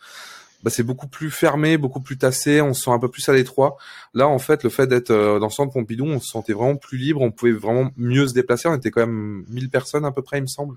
Bah, 0.62 0.70
c'est 0.70 0.82
beaucoup 0.82 1.08
plus 1.08 1.30
fermé, 1.30 1.78
beaucoup 1.78 2.00
plus 2.00 2.18
tassé, 2.18 2.60
on 2.60 2.74
se 2.74 2.82
sent 2.82 2.90
un 2.90 2.98
peu 2.98 3.08
plus 3.08 3.28
à 3.28 3.32
l'étroit. 3.32 3.76
Là, 4.14 4.28
en 4.28 4.38
fait, 4.38 4.62
le 4.62 4.70
fait 4.70 4.86
d'être 4.86 5.12
dans 5.12 5.46
le 5.46 5.52
centre 5.52 5.72
Pompidou, 5.72 6.04
on 6.04 6.20
se 6.20 6.28
sentait 6.28 6.52
vraiment 6.52 6.76
plus 6.76 6.98
libre, 6.98 7.22
on 7.22 7.30
pouvait 7.30 7.52
vraiment 7.52 7.90
mieux 7.96 8.26
se 8.28 8.34
déplacer. 8.34 8.68
On 8.68 8.74
était 8.74 8.90
quand 8.90 9.00
même 9.00 9.44
1000 9.48 9.70
personnes 9.70 10.04
à 10.04 10.12
peu 10.12 10.22
près, 10.22 10.38
il 10.38 10.42
me 10.42 10.46
semble. 10.46 10.76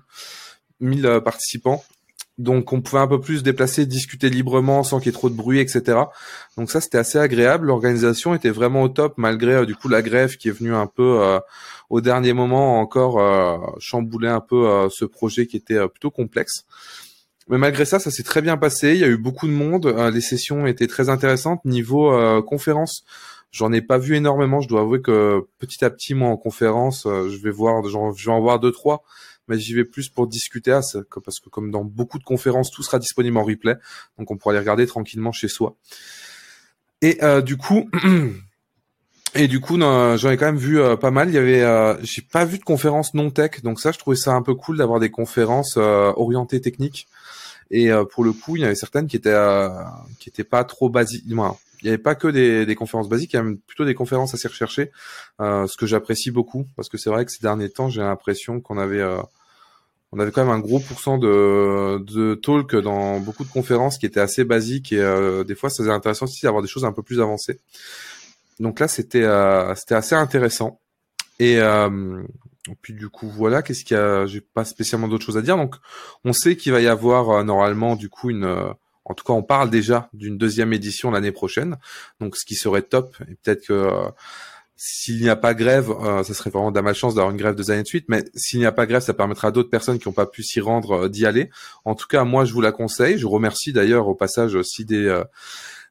1000 0.80 1.06
euh, 1.06 1.20
participants. 1.20 1.84
Donc 2.36 2.72
on 2.72 2.80
pouvait 2.80 3.00
un 3.00 3.06
peu 3.06 3.20
plus 3.20 3.38
se 3.38 3.42
déplacer, 3.44 3.86
discuter 3.86 4.28
librement 4.28 4.82
sans 4.82 4.98
qu'il 4.98 5.06
y 5.06 5.08
ait 5.10 5.12
trop 5.12 5.30
de 5.30 5.36
bruit, 5.36 5.60
etc. 5.60 5.98
Donc 6.56 6.68
ça 6.68 6.80
c'était 6.80 6.98
assez 6.98 7.16
agréable. 7.16 7.68
L'organisation 7.68 8.34
était 8.34 8.50
vraiment 8.50 8.82
au 8.82 8.88
top 8.88 9.14
malgré 9.18 9.52
euh, 9.52 9.66
du 9.66 9.76
coup 9.76 9.88
la 9.88 10.02
grève 10.02 10.36
qui 10.36 10.48
est 10.48 10.52
venue 10.52 10.74
un 10.74 10.88
peu 10.88 11.20
euh, 11.22 11.38
au 11.90 12.00
dernier 12.00 12.32
moment 12.32 12.80
encore 12.80 13.20
chambouler 13.78 14.26
un 14.26 14.40
peu 14.40 14.88
ce 14.90 15.04
projet 15.04 15.46
qui 15.46 15.56
était 15.56 15.86
plutôt 15.88 16.10
complexe. 16.10 16.64
Mais 17.48 17.58
malgré 17.58 17.84
ça, 17.84 17.98
ça 17.98 18.10
s'est 18.10 18.22
très 18.22 18.42
bien 18.42 18.56
passé. 18.56 18.94
Il 18.94 19.00
y 19.00 19.04
a 19.04 19.08
eu 19.08 19.18
beaucoup 19.18 19.46
de 19.46 19.52
monde. 19.52 19.86
les 20.12 20.20
sessions 20.20 20.66
étaient 20.66 20.86
très 20.86 21.08
intéressantes. 21.08 21.64
Niveau 21.64 22.10
conférence, 22.42 23.04
j'en 23.50 23.72
ai 23.72 23.82
pas 23.82 23.98
vu 23.98 24.16
énormément. 24.16 24.60
Je 24.60 24.68
dois 24.68 24.80
avouer 24.80 25.02
que 25.02 25.46
petit 25.58 25.84
à 25.84 25.90
petit, 25.90 26.14
moi 26.14 26.28
en 26.30 26.36
conférence, 26.36 27.04
je 27.04 27.36
vais 27.42 27.50
voir, 27.50 27.84
je 27.86 28.24
vais 28.24 28.32
en 28.32 28.40
voir 28.40 28.60
deux 28.60 28.72
trois 28.72 29.04
mais 29.48 29.58
j'y 29.58 29.74
vais 29.74 29.84
plus 29.84 30.08
pour 30.08 30.26
discuter 30.26 30.72
à 30.72 30.82
ça, 30.82 31.00
parce 31.24 31.40
que 31.40 31.48
comme 31.48 31.70
dans 31.70 31.84
beaucoup 31.84 32.18
de 32.18 32.24
conférences, 32.24 32.70
tout 32.70 32.82
sera 32.82 32.98
disponible 32.98 33.36
en 33.36 33.44
replay, 33.44 33.76
donc 34.18 34.30
on 34.30 34.36
pourra 34.36 34.54
les 34.54 34.60
regarder 34.60 34.86
tranquillement 34.86 35.32
chez 35.32 35.48
soi. 35.48 35.76
Et 37.02 37.22
euh, 37.22 37.42
du 37.42 37.56
coup, 37.56 37.90
et 39.34 39.48
du 39.48 39.60
coup, 39.60 39.78
j'en 39.78 40.30
ai 40.30 40.36
quand 40.36 40.46
même 40.46 40.56
vu 40.56 40.80
euh, 40.80 40.96
pas 40.96 41.10
mal. 41.10 41.28
Il 41.28 41.34
y 41.34 41.38
avait, 41.38 41.62
euh, 41.62 41.96
j'ai 42.02 42.22
pas 42.22 42.44
vu 42.44 42.58
de 42.58 42.64
conférences 42.64 43.14
non 43.14 43.30
tech, 43.30 43.62
donc 43.62 43.80
ça, 43.80 43.92
je 43.92 43.98
trouvais 43.98 44.16
ça 44.16 44.32
un 44.32 44.42
peu 44.42 44.54
cool 44.54 44.78
d'avoir 44.78 45.00
des 45.00 45.10
conférences 45.10 45.76
orientées 45.76 46.60
techniques. 46.60 47.08
Et 47.70 47.90
pour 48.12 48.24
le 48.24 48.32
coup, 48.32 48.56
il 48.56 48.62
y 48.62 48.64
avait 48.64 48.74
certaines 48.74 49.06
qui 49.06 49.16
étaient 49.16 49.34
qui 50.18 50.28
étaient 50.28 50.44
pas 50.44 50.64
trop 50.64 50.88
basiques 50.88 51.24
il 51.84 51.88
n'y 51.88 51.90
avait 51.90 52.02
pas 52.02 52.14
que 52.14 52.28
des, 52.28 52.64
des, 52.64 52.74
conférences 52.76 53.10
basiques, 53.10 53.34
il 53.34 53.36
y 53.36 53.38
avait 53.38 53.56
plutôt 53.56 53.84
des 53.84 53.94
conférences 53.94 54.32
assez 54.32 54.48
recherchées, 54.48 54.90
euh, 55.42 55.66
ce 55.66 55.76
que 55.76 55.84
j'apprécie 55.84 56.30
beaucoup, 56.30 56.66
parce 56.76 56.88
que 56.88 56.96
c'est 56.96 57.10
vrai 57.10 57.26
que 57.26 57.30
ces 57.30 57.42
derniers 57.42 57.68
temps, 57.68 57.90
j'ai 57.90 58.00
l'impression 58.00 58.62
qu'on 58.62 58.78
avait, 58.78 59.02
euh, 59.02 59.20
on 60.10 60.18
avait 60.18 60.30
quand 60.30 60.42
même 60.42 60.54
un 60.54 60.60
gros 60.60 60.80
pourcent 60.80 61.18
de, 61.18 61.98
de 61.98 62.36
talk 62.36 62.74
dans 62.76 63.20
beaucoup 63.20 63.44
de 63.44 63.50
conférences 63.50 63.98
qui 63.98 64.06
étaient 64.06 64.20
assez 64.20 64.44
basiques 64.44 64.92
et 64.92 65.00
euh, 65.00 65.44
des 65.44 65.54
fois, 65.54 65.68
ça 65.68 65.82
faisait 65.82 65.92
intéressant 65.92 66.24
aussi 66.24 66.46
d'avoir 66.46 66.62
des 66.62 66.68
choses 66.68 66.86
un 66.86 66.92
peu 66.92 67.02
plus 67.02 67.20
avancées. 67.20 67.60
Donc 68.60 68.80
là, 68.80 68.88
c'était, 68.88 69.24
euh, 69.24 69.74
c'était 69.74 69.96
assez 69.96 70.14
intéressant. 70.14 70.80
Et 71.38 71.58
euh, 71.58 72.22
puis 72.80 72.94
du 72.94 73.08
coup 73.08 73.28
voilà, 73.28 73.62
qu'est-ce 73.62 73.84
qu'il 73.84 73.96
y 73.96 74.00
a? 74.00 74.26
J'ai 74.26 74.40
pas 74.40 74.64
spécialement 74.64 75.08
d'autres 75.08 75.24
choses 75.24 75.36
à 75.36 75.42
dire. 75.42 75.56
Donc 75.56 75.76
on 76.24 76.32
sait 76.32 76.56
qu'il 76.56 76.72
va 76.72 76.80
y 76.80 76.88
avoir 76.88 77.30
euh, 77.30 77.42
normalement 77.44 77.96
du 77.96 78.08
coup 78.08 78.30
une 78.30 78.74
en 79.06 79.12
tout 79.12 79.24
cas, 79.24 79.34
on 79.34 79.42
parle 79.42 79.68
déjà 79.68 80.08
d'une 80.14 80.38
deuxième 80.38 80.72
édition 80.72 81.10
l'année 81.10 81.32
prochaine, 81.32 81.76
donc 82.20 82.36
ce 82.36 82.46
qui 82.46 82.54
serait 82.54 82.80
top. 82.80 83.14
Et 83.28 83.34
peut-être 83.34 83.66
que 83.66 83.86
s'il 84.76 85.20
n'y 85.20 85.28
a 85.28 85.36
pas 85.36 85.54
grève, 85.54 85.90
euh, 85.90 86.24
ça 86.24 86.34
serait 86.34 86.50
vraiment 86.50 86.70
de 86.70 86.76
la 86.76 86.82
malchance 86.82 87.14
d'avoir 87.14 87.30
une 87.30 87.36
grève 87.36 87.54
deux 87.54 87.70
années 87.70 87.82
de 87.82 87.88
suite, 87.88 88.06
mais 88.08 88.24
s'il 88.34 88.58
n'y 88.58 88.66
a 88.66 88.72
pas 88.72 88.86
grève, 88.86 89.02
ça 89.02 89.14
permettra 89.14 89.48
à 89.48 89.50
d'autres 89.50 89.70
personnes 89.70 89.98
qui 89.98 90.08
n'ont 90.08 90.14
pas 90.14 90.26
pu 90.26 90.42
s'y 90.42 90.60
rendre 90.60 91.04
euh, 91.04 91.08
d'y 91.08 91.26
aller. 91.26 91.50
En 91.84 91.94
tout 91.94 92.08
cas, 92.08 92.24
moi, 92.24 92.44
je 92.44 92.52
vous 92.52 92.60
la 92.60 92.72
conseille. 92.72 93.18
Je 93.18 93.26
remercie 93.26 93.72
d'ailleurs 93.72 94.08
au 94.08 94.14
passage 94.14 94.60
si 94.62 94.84
des 94.84 95.06
euh, 95.06 95.22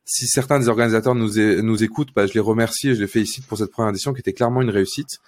si 0.06 0.28
certains 0.28 0.60
des 0.60 0.68
organisateurs 0.68 1.16
nous, 1.16 1.36
nous 1.62 1.84
écoutent, 1.84 2.10
bah, 2.14 2.28
je 2.28 2.34
les 2.34 2.42
remercie 2.42 2.90
et 2.90 2.96
je 2.96 3.00
les 3.00 3.08
félicite 3.08 3.48
pour 3.48 3.58
cette 3.58 3.72
première 3.72 3.90
édition 3.92 4.14
qui 4.14 4.20
était 4.20 4.34
clairement 4.34 4.62
une 4.62 4.70
réussite. 4.70 5.20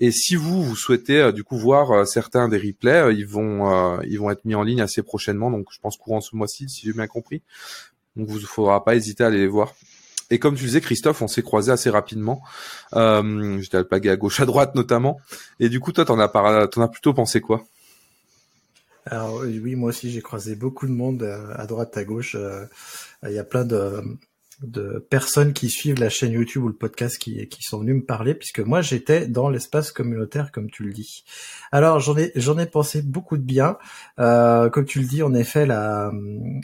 Et 0.00 0.10
si 0.10 0.36
vous 0.36 0.62
vous 0.62 0.76
souhaitez 0.76 1.32
du 1.32 1.44
coup 1.44 1.56
voir 1.56 2.06
certains 2.06 2.48
des 2.48 2.58
replays, 2.58 3.14
ils 3.14 3.26
vont 3.26 4.00
ils 4.02 4.18
vont 4.18 4.30
être 4.30 4.44
mis 4.44 4.54
en 4.54 4.62
ligne 4.62 4.80
assez 4.80 5.02
prochainement, 5.02 5.50
donc 5.50 5.68
je 5.70 5.78
pense 5.78 5.96
courant 5.96 6.20
ce 6.20 6.34
mois-ci, 6.34 6.68
si 6.68 6.86
j'ai 6.86 6.92
bien 6.92 7.06
compris. 7.06 7.42
Donc 8.16 8.28
vous 8.28 8.40
ne 8.40 8.44
faudra 8.44 8.84
pas 8.84 8.94
hésiter 8.96 9.24
à 9.24 9.28
aller 9.28 9.38
les 9.38 9.46
voir. 9.46 9.74
Et 10.30 10.38
comme 10.38 10.54
tu 10.54 10.64
disais, 10.64 10.80
Christophe, 10.80 11.22
on 11.22 11.28
s'est 11.28 11.42
croisé 11.42 11.70
assez 11.70 11.90
rapidement. 11.90 12.42
Euh, 12.94 13.60
J'étais 13.60 13.76
alpagué 13.76 14.10
à 14.10 14.16
gauche, 14.16 14.40
à 14.40 14.46
droite 14.46 14.74
notamment. 14.74 15.20
Et 15.60 15.68
du 15.68 15.80
coup, 15.80 15.92
toi, 15.92 16.04
t'en 16.04 16.18
as, 16.18 16.28
t'en 16.68 16.82
as 16.82 16.88
plutôt 16.88 17.14
pensé 17.14 17.40
quoi? 17.40 17.64
Alors 19.06 19.42
oui, 19.42 19.74
moi 19.74 19.90
aussi, 19.90 20.10
j'ai 20.10 20.22
croisé 20.22 20.56
beaucoup 20.56 20.86
de 20.86 20.92
monde 20.92 21.22
euh, 21.22 21.52
à 21.56 21.66
droite, 21.66 21.96
à 21.96 22.04
gauche. 22.04 22.36
Euh, 22.38 22.64
il 23.22 23.32
y 23.32 23.38
a 23.38 23.44
plein 23.44 23.64
de, 23.64 24.02
de 24.62 25.04
personnes 25.10 25.52
qui 25.52 25.68
suivent 25.68 25.98
la 25.98 26.08
chaîne 26.08 26.32
YouTube 26.32 26.64
ou 26.64 26.68
le 26.68 26.74
podcast 26.74 27.18
qui, 27.18 27.46
qui 27.48 27.62
sont 27.62 27.78
venus 27.78 27.96
me 27.96 28.04
parler, 28.04 28.34
puisque 28.34 28.60
moi 28.60 28.82
j'étais 28.82 29.26
dans 29.26 29.48
l'espace 29.48 29.92
communautaire, 29.92 30.52
comme 30.52 30.70
tu 30.70 30.84
le 30.84 30.92
dis. 30.92 31.24
Alors 31.72 32.00
j'en 32.00 32.16
ai 32.16 32.32
j'en 32.36 32.58
ai 32.58 32.66
pensé 32.66 33.02
beaucoup 33.02 33.36
de 33.36 33.42
bien. 33.42 33.78
Euh, 34.18 34.70
comme 34.70 34.84
tu 34.84 35.00
le 35.00 35.06
dis, 35.06 35.22
en 35.22 35.34
effet, 35.34 35.66
la 35.66 36.12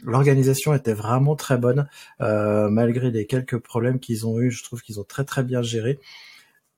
l'organisation 0.04 0.74
était 0.74 0.94
vraiment 0.94 1.36
très 1.36 1.58
bonne, 1.58 1.88
euh, 2.20 2.68
malgré 2.68 3.10
les 3.10 3.26
quelques 3.26 3.58
problèmes 3.58 4.00
qu'ils 4.00 4.26
ont 4.26 4.40
eu. 4.40 4.50
Je 4.50 4.62
trouve 4.62 4.82
qu'ils 4.82 5.00
ont 5.00 5.04
très 5.04 5.24
très 5.24 5.42
bien 5.42 5.62
géré 5.62 5.98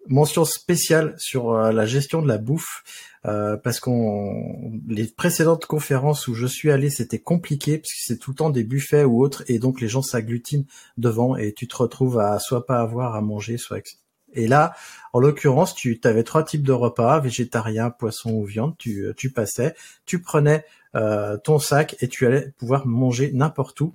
mention 0.08 0.44
spéciale 0.44 1.14
sur 1.18 1.52
euh, 1.52 1.72
la 1.72 1.86
gestion 1.86 2.22
de 2.22 2.28
la 2.28 2.38
bouffe 2.38 2.82
euh, 3.26 3.56
parce 3.56 3.78
qu'on 3.78 4.80
les 4.88 5.06
précédentes 5.06 5.66
conférences 5.66 6.26
où 6.26 6.34
je 6.34 6.46
suis 6.46 6.70
allé 6.70 6.90
c'était 6.90 7.20
compliqué 7.20 7.78
parce 7.78 7.92
que 7.92 8.00
c'est 8.00 8.18
tout 8.18 8.32
le 8.32 8.36
temps 8.36 8.50
des 8.50 8.64
buffets 8.64 9.04
ou 9.04 9.22
autres 9.22 9.44
et 9.46 9.58
donc 9.58 9.80
les 9.80 9.88
gens 9.88 10.02
s'agglutinent 10.02 10.64
devant 10.96 11.36
et 11.36 11.52
tu 11.52 11.68
te 11.68 11.76
retrouves 11.76 12.18
à 12.18 12.38
soit 12.40 12.66
pas 12.66 12.80
avoir 12.80 13.14
à 13.14 13.20
manger 13.20 13.58
soit 13.58 13.96
et 14.32 14.48
là 14.48 14.74
en 15.12 15.20
l'occurrence 15.20 15.74
tu 15.74 16.00
avais 16.02 16.24
trois 16.24 16.42
types 16.42 16.64
de 16.64 16.72
repas 16.72 17.20
végétarien 17.20 17.90
poisson 17.90 18.32
ou 18.32 18.44
viande 18.44 18.74
tu 18.76 19.06
tu 19.16 19.30
passais 19.30 19.74
tu 20.04 20.20
prenais 20.20 20.64
euh, 20.96 21.36
ton 21.36 21.60
sac 21.60 21.96
et 22.00 22.08
tu 22.08 22.26
allais 22.26 22.52
pouvoir 22.58 22.86
manger 22.88 23.30
n'importe 23.32 23.80
où 23.80 23.94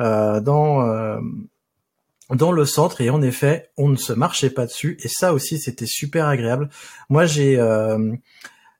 euh, 0.00 0.40
dans 0.40 1.20
dans 2.30 2.52
le 2.52 2.64
centre 2.64 3.00
et 3.00 3.10
en 3.10 3.22
effet 3.22 3.70
on 3.76 3.88
ne 3.88 3.96
se 3.96 4.12
marchait 4.12 4.50
pas 4.50 4.66
dessus 4.66 4.96
et 5.02 5.08
ça 5.08 5.32
aussi 5.32 5.58
c'était 5.58 5.86
super 5.86 6.26
agréable. 6.26 6.70
Moi 7.08 7.26
j'ai 7.26 7.58
euh, 7.58 8.12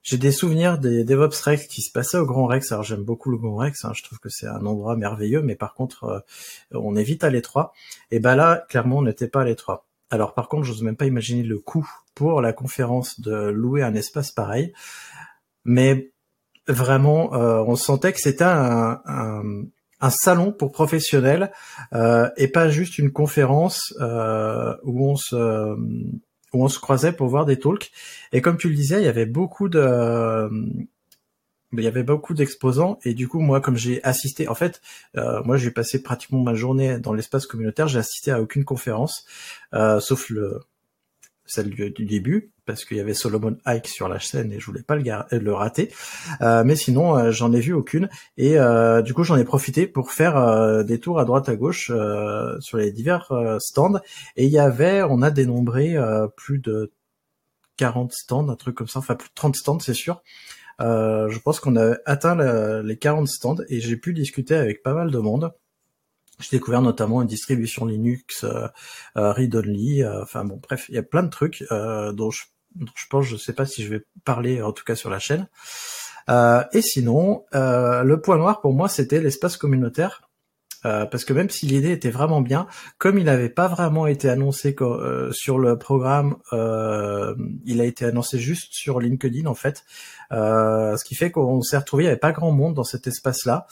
j'ai 0.05 0.19
des 0.19 0.33
souvenirs 0.33 0.79
des 0.79 1.03
DevOps 1.03 1.41
Rex 1.43 1.67
qui 1.67 1.81
se 1.81 1.91
passaient 1.91 2.19
au 2.19 2.27
Grand 2.27 2.45
Rex. 2.45 2.71
Alors 2.71 2.85
j'aime 2.85 3.03
beaucoup 3.03 3.31
le 3.31 3.39
Grand 3.39 3.57
Rex, 3.57 3.85
hein, 3.85 3.93
je 3.95 4.03
trouve 4.03 4.19
que 4.19 4.29
c'est 4.29 4.47
un 4.47 4.65
endroit 4.67 4.97
merveilleux, 4.97 5.41
mais 5.41 5.57
par 5.57 5.73
contre 5.73 6.05
euh, 6.05 6.21
on 6.79 6.95
est 6.95 7.03
vite 7.03 7.25
à 7.25 7.31
l'étroit. 7.31 7.73
Et 8.11 8.21
ben 8.21 8.37
là 8.37 8.65
clairement 8.69 8.99
on 8.99 9.03
n'était 9.03 9.29
pas 9.29 9.41
à 9.41 9.45
l'étroit. 9.45 9.87
Alors 10.11 10.35
par 10.35 10.49
contre 10.49 10.65
j'ose 10.65 10.83
même 10.83 10.97
pas 10.97 11.07
imaginer 11.07 11.43
le 11.43 11.59
coût 11.59 11.91
pour 12.15 12.43
la 12.43 12.53
conférence 12.53 13.19
de 13.19 13.35
louer 13.35 13.83
un 13.83 13.95
espace 13.95 14.31
pareil, 14.31 14.75
mais 15.65 16.13
vraiment 16.69 17.35
euh, 17.35 17.65
on 17.67 17.75
sentait 17.75 18.13
que 18.13 18.21
c'était 18.21 18.45
un, 18.45 18.97
salon 20.11 20.53
pour 20.53 20.71
professionnels 20.71 21.51
euh, 21.95 22.29
et 22.37 22.49
pas 22.49 22.69
juste 22.69 22.99
une 22.99 23.11
conférence 23.11 23.95
où 23.99 25.11
on 25.11 25.17
se 25.17 25.75
où 26.55 26.65
on 26.65 26.69
se 26.69 26.79
croisait 26.79 27.13
pour 27.13 27.29
voir 27.29 27.45
des 27.45 27.59
talks. 27.59 27.91
Et 28.33 28.41
comme 28.41 28.57
tu 28.57 28.69
le 28.69 28.75
disais, 28.75 29.01
il 29.01 29.05
y 29.05 29.09
avait 29.09 29.27
beaucoup 29.27 29.69
de 29.69 30.49
il 31.77 31.83
y 31.83 31.89
avait 31.89 32.05
beaucoup 32.05 32.35
d'exposants 32.35 33.01
et 33.05 33.15
du 33.15 33.27
coup 33.27 33.41
moi 33.41 33.61
comme 33.61 33.77
j'ai 33.77 34.03
assisté 34.05 34.47
en 34.47 34.55
fait 34.55 34.81
euh, 35.17 35.43
moi 35.43 35.57
j'ai 35.57 35.73
passé 35.73 36.01
pratiquement 36.05 36.41
ma 36.41 36.55
journée 36.55 37.01
dans 37.01 37.13
l'espace 37.13 37.47
communautaire 37.47 37.89
j'ai 37.89 37.99
assisté 37.99 38.31
à 38.31 38.41
aucune 38.41 38.65
conférence 38.65 39.27
sauf 39.99 40.31
le 40.31 40.61
celle 41.47 41.71
du, 41.71 42.05
début 42.05 42.51
parce 42.67 42.85
qu'il 42.85 42.97
y 42.97 43.01
avait 43.01 43.15
Solomon 43.15 43.57
Ike 43.67 43.89
sur 43.89 44.09
la 44.09 44.21
scène 44.21 44.53
et 44.53 44.59
je 44.59 44.67
voulais 44.67 44.83
pas 44.83 44.97
le, 44.97 45.39
le 45.39 45.53
rater. 45.53 45.93
Euh, 46.41 46.65
mais 46.65 46.77
sinon, 46.77 47.17
euh, 47.17 47.31
j'en 47.31 47.53
ai 47.53 47.61
vu 47.61 47.73
aucune 47.75 48.09
et 48.37 48.59
euh, 48.59 49.03
du 49.03 49.13
coup, 49.13 49.25
j'en 49.25 49.37
ai 49.37 49.45
profité 49.45 49.87
pour 49.87 50.13
faire 50.13 50.37
euh, 50.37 50.83
des 50.83 50.99
tours 50.99 51.21
à 51.21 51.25
droite 51.25 51.49
à 51.49 51.57
gauche 51.57 51.93
sur 52.61 52.79
les 52.79 52.91
divers 52.91 53.31
stands. 53.59 54.01
Et 54.37 54.47
il 54.47 54.51
y 54.51 54.59
avait, 54.59 55.03
on 55.03 55.23
a 55.23 55.31
dénombré 55.31 55.97
plus 56.37 56.59
de 56.59 56.93
40 57.77 58.13
stands, 58.13 58.49
un 58.49 58.57
truc 58.57 58.77
comme 58.77 58.89
ça, 58.89 59.01
enfin 59.01 59.15
plus 59.15 59.29
de 59.29 59.35
30 59.35 59.57
stands, 59.57 59.79
c'est 59.81 59.95
sûr. 59.95 60.23
je 60.79 61.39
pense 61.41 61.61
qu'on 61.61 61.77
a 61.77 61.97
atteint 62.07 62.83
les 62.83 62.97
40 62.97 63.29
stands 63.29 63.57
et 63.69 63.81
j'ai 63.81 63.97
pu 63.97 64.15
discuter 64.15 64.55
avec 64.55 64.83
pas 64.83 64.95
mal 64.95 65.11
de 65.11 65.19
monde. 65.19 65.53
J'ai 66.41 66.57
découvert 66.57 66.83
notamment 66.83 67.23
une 67.23 67.29
distribution 67.29 67.87
Linux 67.87 68.45
euh, 68.45 68.67
euh 69.17 69.33
read 69.33 69.55
only. 69.55 70.03
Euh, 70.03 70.23
enfin 70.23 70.45
bon, 70.45 70.61
bref, 70.63 70.87
il 70.89 70.95
y 70.95 70.99
a 70.99 71.03
plein 71.03 71.23
de 71.23 71.31
trucs 71.31 71.65
euh, 71.71 72.13
dont, 72.13 72.31
je, 72.31 72.45
je 72.79 73.07
pense, 73.09 73.27
je 73.27 73.37
sais 73.37 73.53
pas 73.53 73.67
si 73.67 73.85
je 73.85 73.91
vais 73.91 74.05
parler 74.25 74.61
en 74.63 74.73
tout 74.73 74.85
cas 74.85 74.97
sur 74.97 75.11
la 75.11 75.19
chaîne. 75.19 75.49
et 76.29 76.83
sinon, 76.83 77.45
le 77.53 78.17
point 78.17 78.37
noir 78.37 78.61
pour 78.61 78.73
moi, 78.73 78.89
c'était 78.89 79.21
l'espace 79.21 79.57
communautaire. 79.57 80.29
parce 80.83 81.25
que 81.25 81.33
même 81.33 81.51
si 81.51 81.67
l'idée 81.67 81.93
était 81.93 82.11
vraiment 82.11 82.41
bien, 82.41 82.67
comme 82.99 83.19
il 83.19 83.25
n'avait 83.25 83.49
pas 83.49 83.69
vraiment 83.69 84.07
été 84.07 84.29
annoncé 84.29 84.75
sur 85.31 85.59
le 85.59 85.79
programme, 85.79 86.37
il 87.65 87.81
a 87.81 87.85
été 87.85 88.05
annoncé 88.07 88.39
juste 88.39 88.73
sur 88.73 89.01
LinkedIn 89.01 89.47
en 89.47 89.55
fait, 89.55 89.85
ce 90.31 91.05
qui 91.05 91.15
fait 91.15 91.31
qu'on 91.31 91.63
s'est 91.63 91.79
retrouvé, 91.79 92.05
il 92.05 92.07
n'y 92.07 92.11
avait 92.11 92.19
pas 92.19 92.33
grand 92.33 92.53
monde 92.53 92.75
dans 92.75 92.85
cet 92.85 93.07
espace-là, 93.07 93.67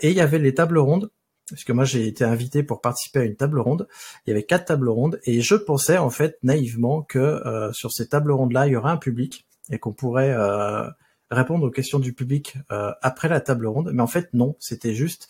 et 0.00 0.10
il 0.10 0.16
y 0.16 0.20
avait 0.20 0.40
les 0.40 0.54
tables 0.54 0.78
rondes 0.78 1.10
parce 1.50 1.64
que 1.64 1.72
moi 1.72 1.84
j'ai 1.84 2.06
été 2.06 2.24
invité 2.24 2.62
pour 2.62 2.80
participer 2.80 3.20
à 3.20 3.24
une 3.24 3.36
table 3.36 3.60
ronde. 3.60 3.88
Il 4.26 4.30
y 4.30 4.32
avait 4.32 4.42
quatre 4.42 4.66
tables 4.66 4.88
rondes 4.88 5.20
et 5.24 5.40
je 5.40 5.54
pensais 5.54 5.98
en 5.98 6.10
fait 6.10 6.38
naïvement 6.42 7.02
que 7.02 7.18
euh, 7.18 7.72
sur 7.72 7.92
ces 7.92 8.08
tables 8.08 8.32
rondes-là, 8.32 8.66
il 8.66 8.72
y 8.72 8.76
aurait 8.76 8.90
un 8.90 8.96
public 8.96 9.46
et 9.70 9.78
qu'on 9.78 9.92
pourrait 9.92 10.32
euh, 10.32 10.88
répondre 11.30 11.66
aux 11.66 11.70
questions 11.70 11.98
du 11.98 12.12
public 12.12 12.56
euh, 12.72 12.92
après 13.02 13.28
la 13.28 13.40
table 13.40 13.66
ronde. 13.66 13.90
Mais 13.92 14.02
en 14.02 14.06
fait 14.06 14.32
non, 14.34 14.56
c'était 14.58 14.94
juste 14.94 15.28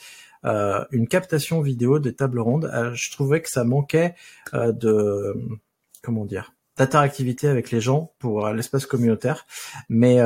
une 0.93 1.09
captation 1.09 1.61
vidéo 1.61 1.99
des 1.99 2.15
tables 2.15 2.39
rondes. 2.39 2.71
je 2.95 3.11
trouvais 3.11 3.43
que 3.43 3.51
ça 3.51 3.65
manquait 3.65 4.15
de 4.53 5.35
comment 6.05 6.25
dire 6.25 6.56
d'interactivité 6.77 7.49
avec 7.49 7.71
les 7.71 7.81
gens 7.81 8.13
pour 8.19 8.49
l'espace 8.51 8.87
communautaire. 8.87 9.47
Mais 9.89 10.19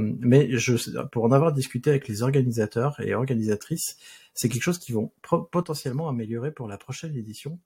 mais 0.00 0.48
je 0.56 1.00
pour 1.12 1.24
en 1.24 1.32
avoir 1.32 1.52
discuté 1.52 1.90
avec 1.90 2.08
les 2.08 2.22
organisateurs 2.22 3.00
et 3.00 3.14
organisatrices 3.14 3.96
c'est 4.34 4.48
quelque 4.48 4.62
chose 4.62 4.78
qui 4.78 4.92
vont 4.92 5.12
potentiellement 5.50 6.08
améliorer 6.08 6.50
pour 6.52 6.68
la 6.68 6.76
prochaine 6.76 7.16
édition. 7.16 7.58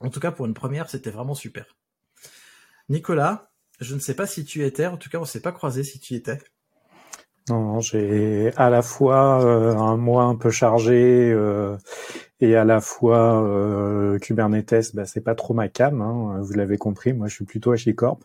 En 0.00 0.10
tout 0.10 0.20
cas, 0.20 0.30
pour 0.30 0.46
une 0.46 0.54
première, 0.54 0.88
c'était 0.88 1.10
vraiment 1.10 1.34
super. 1.34 1.76
Nicolas, 2.88 3.50
je 3.80 3.94
ne 3.94 4.00
sais 4.00 4.14
pas 4.14 4.26
si 4.26 4.44
tu 4.44 4.64
étais, 4.64 4.86
en 4.86 4.96
tout 4.96 5.10
cas, 5.10 5.18
on 5.18 5.22
ne 5.22 5.26
s'est 5.26 5.40
pas 5.40 5.52
croisé 5.52 5.82
si 5.82 5.98
tu 5.98 6.14
étais. 6.14 6.38
Non, 7.50 7.80
j'ai 7.80 8.52
à 8.56 8.70
la 8.70 8.80
fois 8.80 9.44
euh, 9.44 9.76
un 9.76 9.96
mois 9.98 10.24
un 10.24 10.34
peu 10.34 10.50
chargé 10.50 11.30
euh, 11.30 11.76
et 12.40 12.56
à 12.56 12.64
la 12.64 12.80
fois 12.80 13.42
euh, 13.44 14.18
Kubernetes, 14.18 14.94
bah, 14.94 15.04
c'est 15.04 15.20
pas 15.20 15.34
trop 15.34 15.52
ma 15.52 15.68
cam, 15.68 16.00
hein, 16.00 16.40
vous 16.40 16.54
l'avez 16.54 16.78
compris, 16.78 17.12
moi 17.12 17.28
je 17.28 17.34
suis 17.34 17.44
plutôt 17.44 17.72
HashiCorp 17.72 18.20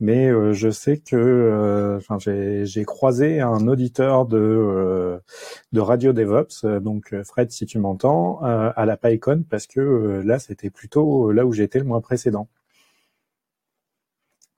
mais 0.00 0.28
euh, 0.30 0.52
je 0.52 0.70
sais 0.70 0.98
que 0.98 1.16
euh, 1.16 2.00
j'ai 2.64 2.84
croisé 2.84 3.40
un 3.40 3.68
auditeur 3.68 4.26
de, 4.26 4.38
euh, 4.38 5.18
de 5.72 5.80
Radio 5.80 6.12
DevOps, 6.12 6.64
donc 6.80 7.14
Fred, 7.24 7.50
si 7.50 7.66
tu 7.66 7.78
m'entends, 7.78 8.40
à 8.42 8.86
la 8.86 8.96
PyCon, 8.96 9.44
parce 9.48 9.66
que 9.66 10.22
là, 10.24 10.38
c'était 10.38 10.70
plutôt 10.70 11.32
là 11.32 11.46
où 11.46 11.52
j'étais 11.52 11.78
le 11.80 11.84
mois 11.84 12.00
précédent. 12.00 12.48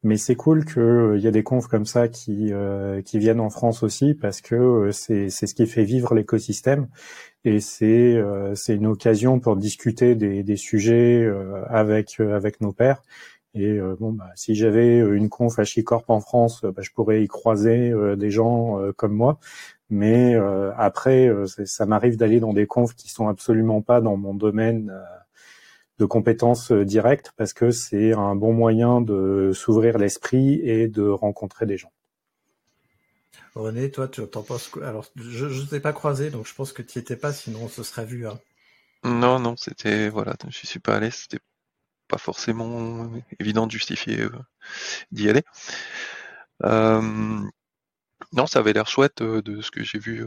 Mais 0.03 0.17
c'est 0.17 0.35
cool 0.35 0.65
qu'il 0.65 1.19
y 1.21 1.27
ait 1.27 1.31
des 1.31 1.43
confs 1.43 1.67
comme 1.69 1.85
ça 1.85 2.09
qui, 2.09 2.53
qui 3.05 3.19
viennent 3.19 3.41
en 3.41 3.51
France 3.51 3.83
aussi, 3.83 4.15
parce 4.15 4.41
que 4.41 4.91
c'est 4.93 5.29
ce 5.29 5.55
qui 5.55 5.67
fait 5.67 5.85
vivre 5.85 6.15
l'écosystème, 6.15 6.89
et 7.45 7.61
c'est 7.61 8.17
une 8.69 8.87
occasion 8.87 9.41
pour 9.41 9.57
discuter 9.57 10.15
des, 10.15 10.43
des 10.43 10.57
sujets 10.57 11.31
avec, 11.69 12.19
avec 12.21 12.63
nos 12.63 12.73
pairs 12.73 13.03
et 13.55 13.79
euh, 13.79 13.97
bon, 13.99 14.13
bah, 14.13 14.31
si 14.37 14.55
j'avais 14.55 15.01
euh, 15.01 15.17
une 15.17 15.29
conf 15.29 15.59
HashiCorp 15.59 16.05
en 16.09 16.21
France, 16.21 16.63
euh, 16.65 16.73
bah, 16.73 16.83
je 16.83 16.91
pourrais 16.91 17.23
y 17.23 17.29
croiser 17.29 17.93
des 18.17 18.31
gens 18.31 18.79
comme 18.97 19.15
moi. 19.15 19.39
Mais 19.91 20.37
après, 20.77 21.29
ça 21.65 21.85
m'arrive 21.85 22.17
d'aller 22.17 22.39
dans 22.39 22.53
des 22.53 22.67
confs 22.67 22.95
qui 22.95 23.09
sont 23.11 23.29
absolument 23.29 23.83
pas 23.83 24.01
dans 24.01 24.17
mon 24.17 24.35
domaine 24.35 24.93
de 26.01 26.07
compétences 26.07 26.73
directes 26.73 27.33
parce 27.37 27.53
que 27.53 27.71
c'est 27.71 28.15
un 28.15 28.35
bon 28.35 28.55
moyen 28.55 29.03
de 29.03 29.53
s'ouvrir 29.55 29.99
l'esprit 29.99 30.61
et 30.65 30.89
de 30.89 31.07
rencontrer 31.07 31.67
des 31.67 31.77
gens. 31.77 31.93
René, 33.55 33.91
toi, 33.91 34.09
tu 34.09 34.27
t'en 34.27 34.43
penses 34.43 34.69
quoi? 34.69 34.87
Alors, 34.87 35.07
je 35.17 35.45
ne 35.45 35.67
t'ai 35.67 35.81
pas 35.81 35.93
croisé, 35.93 36.31
donc 36.31 36.47
je 36.47 36.55
pense 36.55 36.73
que 36.73 36.81
tu 36.81 36.99
n'y 36.99 37.03
étais 37.03 37.17
pas, 37.17 37.33
sinon 37.33 37.65
on 37.65 37.69
se 37.69 37.83
serait 37.83 38.07
vu. 38.07 38.27
Hein. 38.27 38.41
Non, 39.05 39.39
non, 39.39 39.57
c'était 39.57 40.09
voilà, 40.09 40.35
je 40.49 40.67
suis 40.67 40.79
pas 40.79 40.97
allé, 40.97 41.11
c'était 41.11 41.41
pas 42.09 42.19
forcément 42.19 43.11
évident 43.39 43.67
de 43.67 43.73
justifier 43.73 44.23
euh, 44.23 44.31
d'y 45.13 45.29
aller. 45.29 45.43
Euh, 46.65 47.43
non, 48.33 48.47
ça 48.47 48.61
avait 48.61 48.73
l'air 48.73 48.87
chouette 48.87 49.23
euh, 49.23 49.43
de 49.43 49.61
ce 49.61 49.71
que 49.71 49.83
j'ai 49.83 49.99
vu 49.99 50.25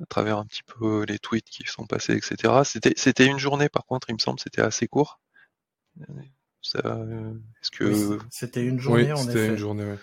à 0.00 0.06
travers 0.06 0.38
un 0.38 0.44
petit 0.44 0.62
peu 0.62 1.04
les 1.04 1.18
tweets 1.18 1.48
qui 1.48 1.64
sont 1.66 1.86
passés, 1.86 2.14
etc. 2.14 2.62
C'était 2.64 2.94
c'était 2.96 3.26
une 3.26 3.38
journée, 3.38 3.68
par 3.68 3.84
contre, 3.84 4.10
il 4.10 4.14
me 4.14 4.18
semble, 4.18 4.40
c'était 4.40 4.62
assez 4.62 4.88
court. 4.88 5.20
Est-ce 6.64 7.70
que 7.70 8.18
c'était 8.30 8.64
une 8.64 8.80
journée 8.80 9.12
oui, 9.12 9.18
c'était 9.24 9.48
une 9.48 9.56
journée. 9.56 9.94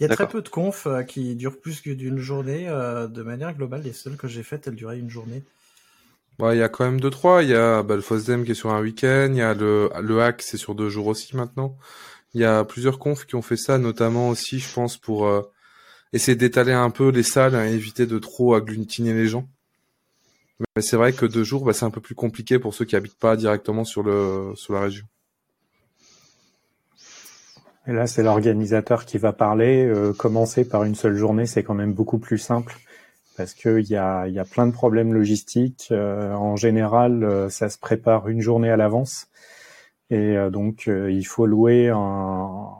Il 0.00 0.06
y 0.06 0.10
a 0.10 0.14
très 0.14 0.28
peu 0.28 0.42
de 0.42 0.48
confs 0.48 0.86
euh, 0.86 1.02
qui 1.02 1.34
durent 1.34 1.60
plus 1.60 1.80
que 1.80 1.90
d'une 1.90 2.18
journée. 2.18 2.68
Euh, 2.68 3.08
de 3.08 3.22
manière 3.22 3.52
globale, 3.54 3.82
les 3.82 3.92
seules 3.92 4.16
que 4.16 4.28
j'ai 4.28 4.44
faites, 4.44 4.68
elles 4.68 4.76
duraient 4.76 4.98
une 4.98 5.10
journée. 5.10 5.42
il 6.38 6.56
y 6.56 6.62
a 6.62 6.68
quand 6.68 6.84
même 6.84 7.00
deux 7.00 7.10
trois. 7.10 7.42
Il 7.42 7.48
y 7.48 7.54
a 7.54 7.82
bah, 7.82 7.96
le 7.96 8.00
FOSDEM 8.00 8.44
qui 8.44 8.52
est 8.52 8.54
sur 8.54 8.70
un 8.70 8.80
week-end. 8.80 9.28
Il 9.30 9.38
y 9.38 9.42
a 9.42 9.54
le, 9.54 9.90
le 10.00 10.22
hack, 10.22 10.42
c'est 10.42 10.56
sur 10.56 10.76
deux 10.76 10.88
jours 10.88 11.08
aussi 11.08 11.36
maintenant. 11.36 11.76
Il 12.34 12.40
y 12.40 12.44
a 12.44 12.64
plusieurs 12.64 12.98
confs 12.98 13.26
qui 13.26 13.34
ont 13.34 13.42
fait 13.42 13.56
ça, 13.56 13.78
notamment 13.78 14.28
aussi, 14.28 14.60
je 14.60 14.72
pense, 14.72 14.96
pour 14.96 15.26
euh, 15.26 15.42
essayer 16.12 16.36
d'étaler 16.36 16.72
un 16.72 16.90
peu 16.90 17.10
les 17.10 17.22
salles 17.22 17.54
et 17.54 17.72
éviter 17.72 18.06
de 18.06 18.18
trop 18.18 18.54
agglutiner 18.54 19.12
les 19.12 19.26
gens. 19.26 19.48
Mais 20.74 20.82
c'est 20.82 20.96
vrai 20.96 21.12
que 21.12 21.26
deux 21.26 21.44
jours, 21.44 21.64
bah, 21.64 21.72
c'est 21.72 21.84
un 21.84 21.90
peu 21.90 22.00
plus 22.00 22.14
compliqué 22.14 22.58
pour 22.58 22.74
ceux 22.74 22.84
qui 22.84 22.96
habitent 22.96 23.18
pas 23.18 23.36
directement 23.36 23.84
sur 23.84 24.02
la 24.02 24.80
région. 24.80 25.06
Et 27.88 27.92
là, 27.92 28.06
c'est 28.06 28.22
l'organisateur 28.22 29.06
qui 29.06 29.16
va 29.16 29.32
parler. 29.32 29.86
Euh, 29.86 30.12
commencer 30.12 30.68
par 30.68 30.84
une 30.84 30.94
seule 30.94 31.16
journée, 31.16 31.46
c'est 31.46 31.62
quand 31.62 31.74
même 31.74 31.94
beaucoup 31.94 32.18
plus 32.18 32.36
simple 32.36 32.76
parce 33.38 33.54
qu'il 33.54 33.86
y 33.88 33.96
a, 33.96 34.26
y 34.28 34.38
a 34.38 34.44
plein 34.44 34.66
de 34.66 34.72
problèmes 34.72 35.14
logistiques. 35.14 35.88
Euh, 35.90 36.34
en 36.34 36.56
général, 36.56 37.24
euh, 37.24 37.48
ça 37.48 37.70
se 37.70 37.78
prépare 37.78 38.28
une 38.28 38.42
journée 38.42 38.68
à 38.68 38.76
l'avance. 38.76 39.28
Et 40.10 40.36
donc, 40.50 40.86
il 40.86 41.24
faut 41.24 41.44
louer 41.44 41.90
un, 41.90 42.70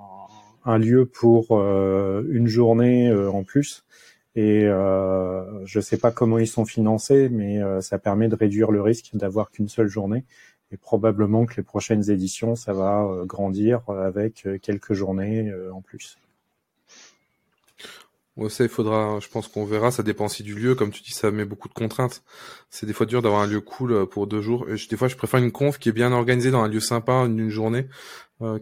un 0.64 0.78
lieu 0.78 1.06
pour 1.06 1.58
une 1.60 2.46
journée 2.46 3.12
en 3.12 3.42
plus. 3.44 3.84
Et 4.34 4.62
je 4.62 5.78
ne 5.78 5.82
sais 5.82 5.96
pas 5.96 6.10
comment 6.10 6.38
ils 6.38 6.46
sont 6.48 6.64
financés, 6.64 7.28
mais 7.30 7.60
ça 7.80 7.98
permet 7.98 8.28
de 8.28 8.34
réduire 8.34 8.70
le 8.70 8.82
risque 8.82 9.10
d'avoir 9.14 9.50
qu'une 9.50 9.68
seule 9.68 9.88
journée 9.88 10.24
et 10.70 10.76
probablement 10.76 11.46
que 11.46 11.56
les 11.56 11.62
prochaines 11.62 12.10
éditions, 12.10 12.54
ça 12.54 12.72
va 12.72 13.02
euh, 13.02 13.24
grandir 13.24 13.82
euh, 13.88 14.06
avec 14.06 14.46
euh, 14.46 14.58
quelques 14.58 14.92
journées 14.92 15.52
en 15.72 15.80
plus. 15.80 16.18
Ouais, 18.38 18.48
ça, 18.48 18.64
il 18.64 18.70
faudra, 18.70 19.18
je 19.20 19.28
pense 19.28 19.48
qu'on 19.48 19.64
verra, 19.64 19.90
ça 19.90 20.02
dépend 20.02 20.26
aussi 20.26 20.42
du 20.42 20.54
lieu. 20.54 20.74
Comme 20.74 20.90
tu 20.90 21.02
dis, 21.02 21.12
ça 21.12 21.30
met 21.30 21.44
beaucoup 21.44 21.68
de 21.68 21.74
contraintes. 21.74 22.22
C'est 22.70 22.86
des 22.86 22.92
fois 22.92 23.04
dur 23.04 23.20
d'avoir 23.20 23.42
un 23.42 23.46
lieu 23.46 23.60
cool 23.60 24.06
pour 24.06 24.26
deux 24.26 24.40
jours. 24.40 24.66
Et 24.70 24.76
des 24.88 24.96
fois, 24.96 25.08
je 25.08 25.16
préfère 25.16 25.40
une 25.40 25.52
conf 25.52 25.78
qui 25.78 25.88
est 25.88 25.92
bien 25.92 26.12
organisée 26.12 26.50
dans 26.50 26.62
un 26.62 26.68
lieu 26.68 26.80
sympa, 26.80 27.24
une, 27.26 27.50
journée, 27.50 27.88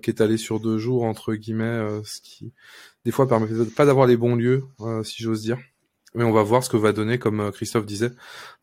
qui 0.03 0.11
est 0.11 0.21
allée 0.21 0.39
sur 0.39 0.61
deux 0.61 0.79
jours, 0.79 1.05
entre 1.05 1.35
guillemets, 1.35 2.01
ce 2.05 2.21
qui, 2.23 2.53
des 3.05 3.13
fois, 3.13 3.29
permet 3.29 3.49
pas 3.77 3.85
d'avoir 3.85 4.07
les 4.07 4.17
bons 4.17 4.35
lieux, 4.35 4.65
si 5.05 5.23
j'ose 5.23 5.43
dire 5.43 5.59
mais 6.17 6.25
on 6.25 6.33
va 6.33 6.43
voir 6.43 6.65
ce 6.65 6.71
que 6.71 6.77
va 6.77 6.93
donner, 6.93 7.19
comme 7.19 7.41
euh, 7.41 7.51
Christophe 7.51 7.87
disait, 7.87 8.11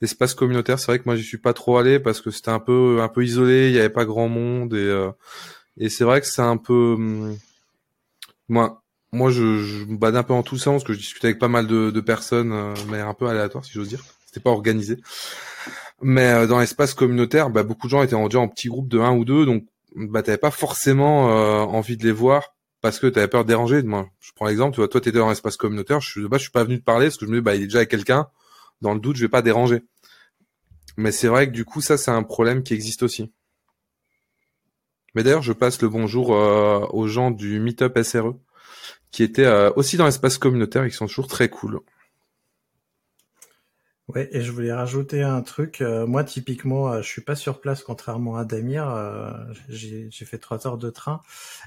l'espace 0.01 0.33
communautaire. 0.33 0.79
C'est 0.79 0.87
vrai 0.87 0.99
que 0.99 1.03
moi, 1.05 1.15
j'y 1.15 1.23
suis 1.23 1.37
pas 1.37 1.53
trop 1.53 1.77
allé 1.77 1.99
parce 1.99 2.19
que 2.19 2.31
c'était 2.31 2.49
un 2.49 2.59
peu, 2.59 2.99
un 3.01 3.07
peu 3.07 3.23
isolé, 3.23 3.69
il 3.69 3.75
y 3.75 3.79
avait 3.79 3.89
pas 3.89 4.05
grand 4.05 4.27
monde 4.27 4.73
et 4.73 4.77
euh, 4.77 5.11
et 5.77 5.89
c'est 5.89 6.03
vrai 6.03 6.21
que 6.21 6.27
c'est 6.27 6.41
un 6.41 6.57
peu, 6.57 6.93
hum, 6.97 7.37
moi, 8.47 8.82
moi, 9.13 9.31
je, 9.31 9.59
je 9.59 9.85
me 9.85 9.97
bade 9.97 10.15
un 10.15 10.23
peu 10.23 10.33
en 10.33 10.43
tout 10.43 10.57
sens, 10.57 10.83
que 10.83 10.91
je 10.93 10.97
discutais 10.97 11.27
avec 11.27 11.39
pas 11.39 11.47
mal 11.47 11.67
de, 11.67 11.91
de 11.91 12.01
personnes, 12.01 12.51
euh, 12.51 12.73
mais 12.89 12.99
un 12.99 13.13
peu 13.13 13.27
aléatoire, 13.27 13.63
si 13.63 13.71
j'ose 13.71 13.87
dire. 13.87 14.03
C'était 14.25 14.41
pas 14.41 14.49
organisé. 14.49 14.97
Mais 16.01 16.47
dans 16.47 16.59
l'espace 16.59 16.93
communautaire, 16.93 17.49
bah, 17.49 17.63
beaucoup 17.63 17.87
de 17.87 17.91
gens 17.91 18.03
étaient 18.03 18.21
déjà 18.21 18.39
en 18.39 18.49
petits 18.49 18.67
groupes 18.67 18.89
de 18.89 18.99
un 18.99 19.15
ou 19.15 19.23
deux, 19.23 19.45
donc 19.45 19.63
bah, 19.95 20.23
t'avais 20.23 20.37
pas 20.37 20.51
forcément 20.51 21.27
envie 21.65 21.95
de 21.95 22.03
les 22.03 22.11
voir 22.11 22.55
parce 22.81 22.99
que 22.99 23.07
tu 23.07 23.17
avais 23.17 23.29
peur 23.29 23.43
de 23.43 23.47
déranger. 23.47 23.81
Moi, 23.83 24.09
je 24.19 24.31
prends 24.35 24.47
l'exemple, 24.47 24.73
tu 24.73 24.81
vois, 24.81 24.89
toi, 24.89 24.99
tu 24.99 25.07
étais 25.07 25.19
dans 25.19 25.29
l'espace 25.29 25.55
communautaire, 25.55 26.01
je 26.01 26.09
suis, 26.09 26.21
je 26.29 26.37
suis 26.37 26.51
pas 26.51 26.65
venu 26.65 26.79
te 26.79 26.83
parler 26.83 27.05
parce 27.05 27.17
que 27.17 27.25
je 27.25 27.31
me 27.31 27.37
dis, 27.37 27.41
bah, 27.41 27.55
il 27.55 27.61
est 27.61 27.65
déjà 27.65 27.77
avec 27.77 27.89
quelqu'un. 27.89 28.27
Dans 28.81 28.93
le 28.93 28.99
doute, 28.99 29.15
je 29.15 29.21
vais 29.21 29.29
pas 29.29 29.41
déranger. 29.41 29.83
Mais 30.97 31.11
c'est 31.11 31.27
vrai 31.29 31.47
que 31.47 31.53
du 31.53 31.63
coup, 31.63 31.79
ça, 31.79 31.97
c'est 31.97 32.11
un 32.11 32.23
problème 32.23 32.63
qui 32.63 32.73
existe 32.73 33.03
aussi. 33.03 33.31
Mais 35.15 35.23
d'ailleurs, 35.23 35.41
je 35.41 35.53
passe 35.53 35.81
le 35.81 35.89
bonjour 35.89 36.35
euh, 36.35 36.85
aux 36.89 37.07
gens 37.07 37.31
du 37.31 37.59
Meetup 37.59 37.97
SRE, 38.03 38.35
qui 39.13 39.23
étaient 39.23 39.45
euh, 39.45 39.71
aussi 39.77 39.95
dans 39.95 40.05
l'espace 40.05 40.37
communautaire 40.37 40.83
et 40.83 40.89
qui 40.89 40.97
sont 40.97 41.07
toujours 41.07 41.27
très 41.27 41.47
cool. 41.47 41.79
Ouais, 44.09 44.27
et 44.33 44.41
je 44.41 44.51
voulais 44.51 44.73
rajouter 44.73 45.21
un 45.21 45.41
truc. 45.41 45.79
Euh, 45.79 46.05
moi, 46.05 46.25
typiquement, 46.25 46.91
euh, 46.91 47.01
je 47.01 47.07
suis 47.07 47.21
pas 47.21 47.35
sur 47.35 47.61
place, 47.61 47.83
contrairement 47.83 48.35
à 48.35 48.43
Damir. 48.43 48.89
Euh, 48.89 49.31
j'ai 49.69 50.09
fait 50.11 50.39
trois 50.39 50.67
heures 50.67 50.77
de 50.77 50.89
train, 50.89 51.21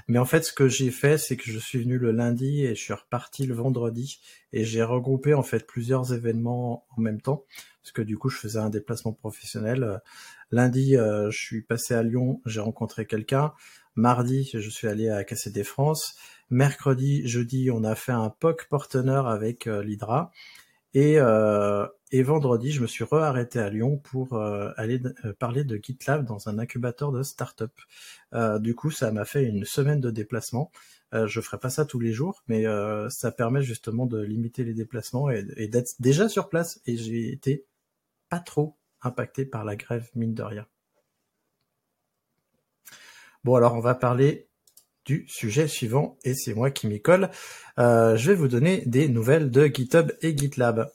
mais 0.07 0.19
en 0.19 0.25
fait, 0.25 0.43
ce 0.43 0.53
que 0.53 0.67
j'ai 0.67 0.91
fait, 0.91 1.17
c'est 1.17 1.35
que 1.35 1.49
je 1.51 1.57
suis 1.57 1.79
venu 1.79 1.97
le 1.97 2.11
lundi 2.11 2.63
et 2.63 2.75
je 2.75 2.81
suis 2.81 2.93
reparti 2.93 3.47
le 3.47 3.55
vendredi, 3.55 4.21
et 4.53 4.65
j'ai 4.65 4.83
regroupé 4.83 5.33
en 5.33 5.41
fait 5.41 5.65
plusieurs 5.65 6.13
événements 6.13 6.85
en 6.95 7.01
même 7.01 7.21
temps, 7.21 7.45
parce 7.81 7.91
que 7.91 8.03
du 8.03 8.17
coup, 8.19 8.29
je 8.29 8.37
faisais 8.37 8.59
un 8.59 8.69
déplacement 8.69 9.13
professionnel. 9.13 10.01
Lundi, 10.51 10.93
je 10.93 11.29
suis 11.31 11.61
passé 11.61 11.95
à 11.95 12.03
Lyon, 12.03 12.41
j'ai 12.45 12.59
rencontré 12.59 13.05
quelqu'un. 13.07 13.53
Mardi, 13.95 14.49
je 14.53 14.69
suis 14.69 14.87
allé 14.87 15.09
à 15.09 15.23
KCD 15.23 15.63
France. 15.63 16.15
Mercredi, 16.49 17.27
jeudi, 17.27 17.69
on 17.71 17.83
a 17.83 17.95
fait 17.95 18.11
un 18.11 18.29
POC 18.29 18.67
partenaire 18.69 19.27
avec 19.27 19.65
l'Hydra. 19.65 20.31
Et, 20.93 21.19
euh, 21.19 21.85
et 22.11 22.23
vendredi, 22.23 22.71
je 22.71 22.81
me 22.81 22.87
suis 22.87 23.03
re-arrêté 23.03 23.59
à 23.59 23.69
Lyon 23.69 23.97
pour 23.97 24.33
euh, 24.33 24.71
aller 24.77 25.01
euh, 25.25 25.33
parler 25.33 25.63
de 25.63 25.77
GitLab 25.77 26.25
dans 26.25 26.47
un 26.49 26.57
incubateur 26.57 27.11
de 27.11 27.21
start-up. 27.21 27.73
Euh, 28.33 28.59
du 28.59 28.75
coup, 28.75 28.91
ça 28.91 29.11
m'a 29.11 29.25
fait 29.25 29.43
une 29.43 29.65
semaine 29.65 29.99
de 29.99 30.09
déplacement. 30.09 30.71
Euh, 31.13 31.27
je 31.27 31.41
ferai 31.41 31.59
pas 31.59 31.69
ça 31.69 31.85
tous 31.85 31.99
les 31.99 32.13
jours, 32.13 32.43
mais 32.47 32.65
ça 33.09 33.31
permet 33.31 33.61
justement 33.61 34.05
de 34.05 34.19
limiter 34.19 34.63
les 34.63 34.73
déplacements 34.73 35.29
et, 35.29 35.45
et 35.57 35.67
d'être 35.67 35.95
déjà 35.99 36.29
sur 36.29 36.49
place. 36.49 36.81
Et 36.85 36.97
j'ai 36.97 37.31
été 37.31 37.65
pas 38.29 38.39
trop 38.39 38.77
impacté 39.01 39.45
par 39.45 39.65
la 39.65 39.75
grève, 39.75 40.09
mine 40.15 40.33
de 40.33 40.43
rien. 40.43 40.65
Bon, 43.43 43.55
alors 43.55 43.75
on 43.75 43.79
va 43.79 43.95
parler 43.95 44.46
du 45.07 45.25
sujet 45.27 45.67
suivant, 45.67 46.19
et 46.23 46.35
c'est 46.35 46.53
moi 46.53 46.69
qui 46.69 46.85
m'y 46.85 47.01
colle. 47.01 47.31
je 47.77 48.27
vais 48.27 48.35
vous 48.35 48.47
donner 48.47 48.83
des 48.85 49.09
nouvelles 49.09 49.49
de 49.49 49.65
GitHub 49.65 50.11
et 50.21 50.37
GitLab. 50.37 50.91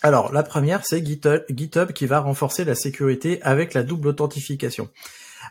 Alors, 0.00 0.32
la 0.32 0.44
première, 0.44 0.86
c'est 0.86 1.04
GitHub, 1.04 1.92
qui 1.92 2.06
va 2.06 2.20
renforcer 2.20 2.64
la 2.64 2.76
sécurité 2.76 3.42
avec 3.42 3.74
la 3.74 3.82
double 3.82 4.08
authentification. 4.08 4.88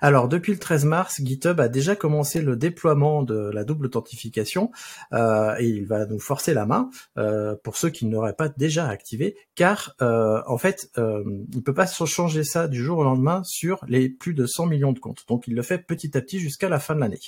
Alors, 0.01 0.27
depuis 0.27 0.53
le 0.53 0.59
13 0.59 0.85
mars, 0.85 1.21
GitHub 1.23 1.59
a 1.59 1.67
déjà 1.67 1.95
commencé 1.95 2.41
le 2.41 2.55
déploiement 2.55 3.23
de 3.23 3.49
la 3.53 3.63
double 3.63 3.87
authentification 3.87 4.71
euh, 5.13 5.55
et 5.59 5.67
il 5.67 5.85
va 5.85 6.05
nous 6.05 6.19
forcer 6.19 6.53
la 6.53 6.65
main 6.65 6.89
euh, 7.17 7.55
pour 7.63 7.77
ceux 7.77 7.89
qui 7.89 8.05
n'auraient 8.05 8.35
pas 8.35 8.49
déjà 8.49 8.87
activé, 8.87 9.35
car 9.55 9.95
euh, 10.01 10.41
en 10.47 10.57
fait, 10.57 10.91
il 10.97 11.63
peut 11.63 11.73
pas 11.73 11.87
changer 11.87 12.43
ça 12.43 12.67
du 12.67 12.83
jour 12.83 12.99
au 12.99 13.03
lendemain 13.03 13.43
sur 13.43 13.83
les 13.87 14.09
plus 14.09 14.33
de 14.33 14.45
100 14.45 14.67
millions 14.67 14.93
de 14.93 14.99
comptes. 14.99 15.25
Donc, 15.27 15.47
il 15.47 15.55
le 15.55 15.61
fait 15.61 15.79
petit 15.79 16.17
à 16.17 16.21
petit 16.21 16.39
jusqu'à 16.39 16.69
la 16.69 16.79
fin 16.79 16.95
de 16.95 16.99
l'année. 16.99 17.19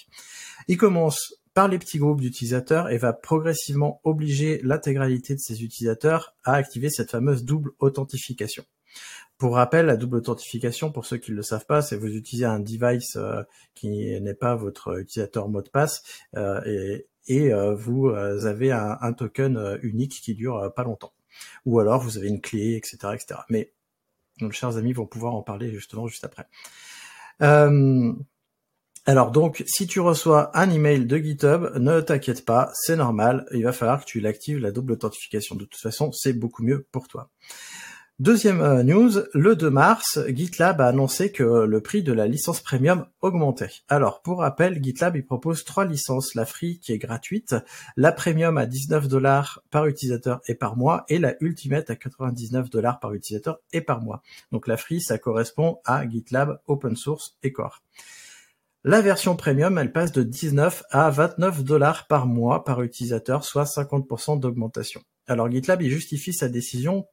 Il 0.68 0.78
commence 0.78 1.36
par 1.54 1.68
les 1.68 1.80
petits 1.80 1.98
groupes 1.98 2.22
d'utilisateurs 2.22 2.90
et 2.90 2.98
va 2.98 3.14
progressivement 3.14 4.00
obliger 4.04 4.62
l'intégralité 4.64 5.34
de 5.34 5.40
ces 5.40 5.64
utilisateurs 5.64 6.36
à 6.44 6.54
activer 6.54 6.90
cette 6.90 7.12
fameuse 7.12 7.44
double 7.44 7.72
authentification. 7.80 8.64
Pour 9.40 9.56
rappel, 9.56 9.86
la 9.86 9.96
double 9.96 10.18
authentification, 10.18 10.92
pour 10.92 11.06
ceux 11.06 11.16
qui 11.16 11.32
ne 11.32 11.38
le 11.38 11.44
savent 11.44 11.66
pas, 11.66 11.82
c'est 11.82 11.96
vous 11.96 12.14
utilisez 12.14 12.44
un 12.44 12.60
device 12.60 13.16
euh, 13.16 13.42
qui 13.74 13.90
n'est 14.20 14.34
pas 14.34 14.56
votre 14.56 15.00
utilisateur 15.00 15.48
mot 15.48 15.62
de 15.62 15.70
passe 15.70 16.04
euh, 16.36 16.60
et, 17.26 17.54
euh, 17.54 17.74
vous 17.74 18.10
avez 18.10 18.74
un, 18.74 19.14
token 19.14 19.80
unique 19.82 20.20
qui 20.22 20.36
dure 20.36 20.74
pas 20.76 20.84
longtemps. 20.84 21.14
Ou 21.66 21.80
alors 21.80 22.02
vous 22.02 22.18
avez 22.18 22.28
une 22.28 22.42
clé, 22.42 22.76
etc., 22.76 22.98
etc. 23.14 23.40
Mais 23.50 23.72
nos 24.42 24.52
chers 24.52 24.76
amis 24.76 24.92
vont 24.92 25.06
pouvoir 25.06 25.36
en 25.36 25.42
parler 25.42 25.72
justement 25.72 26.08
juste 26.08 26.26
après. 26.26 26.48
Alors 29.06 29.32
donc, 29.32 29.64
si 29.68 29.88
tu 29.88 30.02
reçois 30.02 30.52
un 30.58 30.70
email 30.70 31.06
de 31.06 31.18
GitHub, 31.18 31.78
ne 31.78 32.02
t'inquiète 32.02 32.44
pas, 32.44 32.72
c'est 32.74 32.98
normal, 32.98 33.46
il 33.54 33.64
va 33.64 33.72
falloir 33.72 34.02
que 34.02 34.06
tu 34.06 34.20
l'actives 34.20 34.60
la 34.60 34.72
double 34.72 34.92
authentification. 34.94 35.56
De 35.56 35.64
toute 35.64 35.82
façon, 35.82 36.12
c'est 36.12 36.34
beaucoup 36.34 36.64
mieux 36.64 36.86
pour 36.92 37.08
toi. 37.08 37.30
Deuxième 38.20 38.60
euh, 38.60 38.84
news, 38.84 39.12
le 39.34 39.56
2 39.56 39.70
mars, 39.70 40.20
GitLab 40.28 40.82
a 40.82 40.88
annoncé 40.88 41.32
que 41.32 41.64
le 41.64 41.80
prix 41.80 42.04
de 42.04 42.12
la 42.12 42.28
licence 42.28 42.60
premium 42.60 43.06
augmentait. 43.22 43.72
Alors, 43.88 44.22
pour 44.22 44.40
rappel, 44.40 44.84
GitLab 44.84 45.16
il 45.16 45.26
propose 45.26 45.64
trois 45.64 45.86
licences, 45.86 46.36
la 46.36 46.46
free 46.46 46.80
qui 46.80 46.92
est 46.92 46.98
gratuite, 46.98 47.56
la 47.96 48.12
premium 48.12 48.58
à 48.58 48.66
19 48.66 49.08
dollars 49.08 49.64
par 49.72 49.86
utilisateur 49.86 50.42
et 50.50 50.56
par 50.56 50.76
mois, 50.76 51.06
et 51.08 51.18
la 51.18 51.36
ultimate 51.40 51.90
à 51.90 51.96
99 51.96 52.70
dollars 52.70 53.00
par 53.00 53.14
utilisateur 53.14 53.60
et 53.72 53.80
par 53.80 54.02
mois. 54.02 54.22
Donc 54.52 54.68
la 54.68 54.76
free, 54.76 55.00
ça 55.00 55.18
correspond 55.18 55.80
à 55.86 56.06
GitLab 56.06 56.60
Open 56.68 56.98
Source 56.98 57.38
et 57.42 57.54
Core. 57.54 57.82
La 58.84 59.00
version 59.00 59.38
premium, 59.38 59.78
elle 59.78 59.94
passe 59.94 60.12
de 60.12 60.24
19 60.24 60.84
à 60.90 61.10
29 61.10 61.64
dollars 61.64 62.06
par 62.08 62.28
mois 62.28 62.66
par 62.66 62.82
utilisateur, 62.82 63.46
soit 63.46 63.64
50% 63.64 64.42
d'augmentation. 64.42 65.00
Alors 65.26 65.50
GitLab, 65.50 65.82
il 65.82 65.90
justifie 65.90 66.34
sa 66.34 66.50
décision 66.50 67.06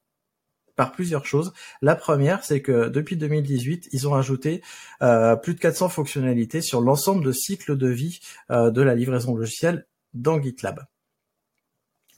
par 0.77 0.93
plusieurs 0.93 1.27
choses. 1.27 1.53
La 1.83 1.97
première, 1.97 2.45
c'est 2.45 2.63
que 2.63 2.89
depuis 2.89 3.17
2018, 3.17 3.89
ils 3.93 4.07
ont 4.07 4.15
ajouté 4.15 4.63
euh, 5.03 5.35
plus 5.37 5.55
de 5.55 5.59
400 5.59 5.89
fonctionnalités 5.89 6.61
sur 6.61 6.81
l'ensemble 6.81 7.25
de 7.25 7.33
cycles 7.33 7.77
de 7.77 7.89
vie 7.89 8.21
euh, 8.51 8.71
de 8.71 8.83
la 8.83 8.95
livraison 8.95 9.35
logicielle 9.35 9.87
dans 10.15 10.41
GitLab. 10.41 10.87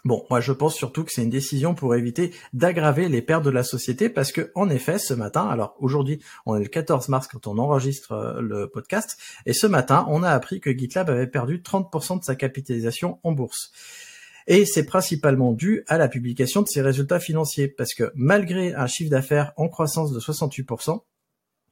Bon, 0.05 0.25
moi 0.31 0.41
je 0.41 0.53
pense 0.53 0.77
surtout 0.77 1.05
que 1.05 1.13
c'est 1.13 1.25
une 1.25 1.31
décision 1.31 1.75
pour 1.75 1.95
éviter 1.95 2.33
d'aggraver 2.53 3.09
les 3.09 3.21
pertes 3.21 3.45
de 3.45 3.51
la 3.51 3.65
société 3.65 4.09
parce 4.09 4.31
que 4.31 4.53
en 4.55 4.71
effet, 4.71 4.99
ce 4.99 5.13
matin, 5.13 5.49
alors 5.49 5.77
aujourd'hui, 5.81 6.23
on 6.47 6.57
est 6.57 6.63
le 6.63 6.69
14 6.69 7.09
mars 7.09 7.27
quand 7.27 7.49
on 7.49 7.59
enregistre 7.59 8.13
euh, 8.13 8.41
le 8.41 8.69
podcast 8.69 9.19
et 9.45 9.53
ce 9.53 9.67
matin, 9.67 10.07
on 10.09 10.23
a 10.23 10.31
appris 10.31 10.61
que 10.61 10.71
GitLab 10.71 11.11
avait 11.11 11.27
perdu 11.27 11.59
30% 11.59 12.21
de 12.21 12.25
sa 12.25 12.37
capitalisation 12.37 13.19
en 13.25 13.33
bourse. 13.33 13.73
Et 14.51 14.65
c'est 14.65 14.87
principalement 14.87 15.53
dû 15.53 15.85
à 15.89 15.99
la 15.99 16.09
publication 16.09 16.63
de 16.63 16.69
ses 16.69 16.81
résultats 16.81 17.21
financiers, 17.21 17.69
parce 17.69 17.93
que 17.93 18.11
malgré 18.15 18.75
un 18.75 18.87
chiffre 18.87 19.11
d'affaires 19.11 19.53
en 19.59 19.69
croissance 19.69 20.11
de 20.11 20.19
68%, 20.19 21.03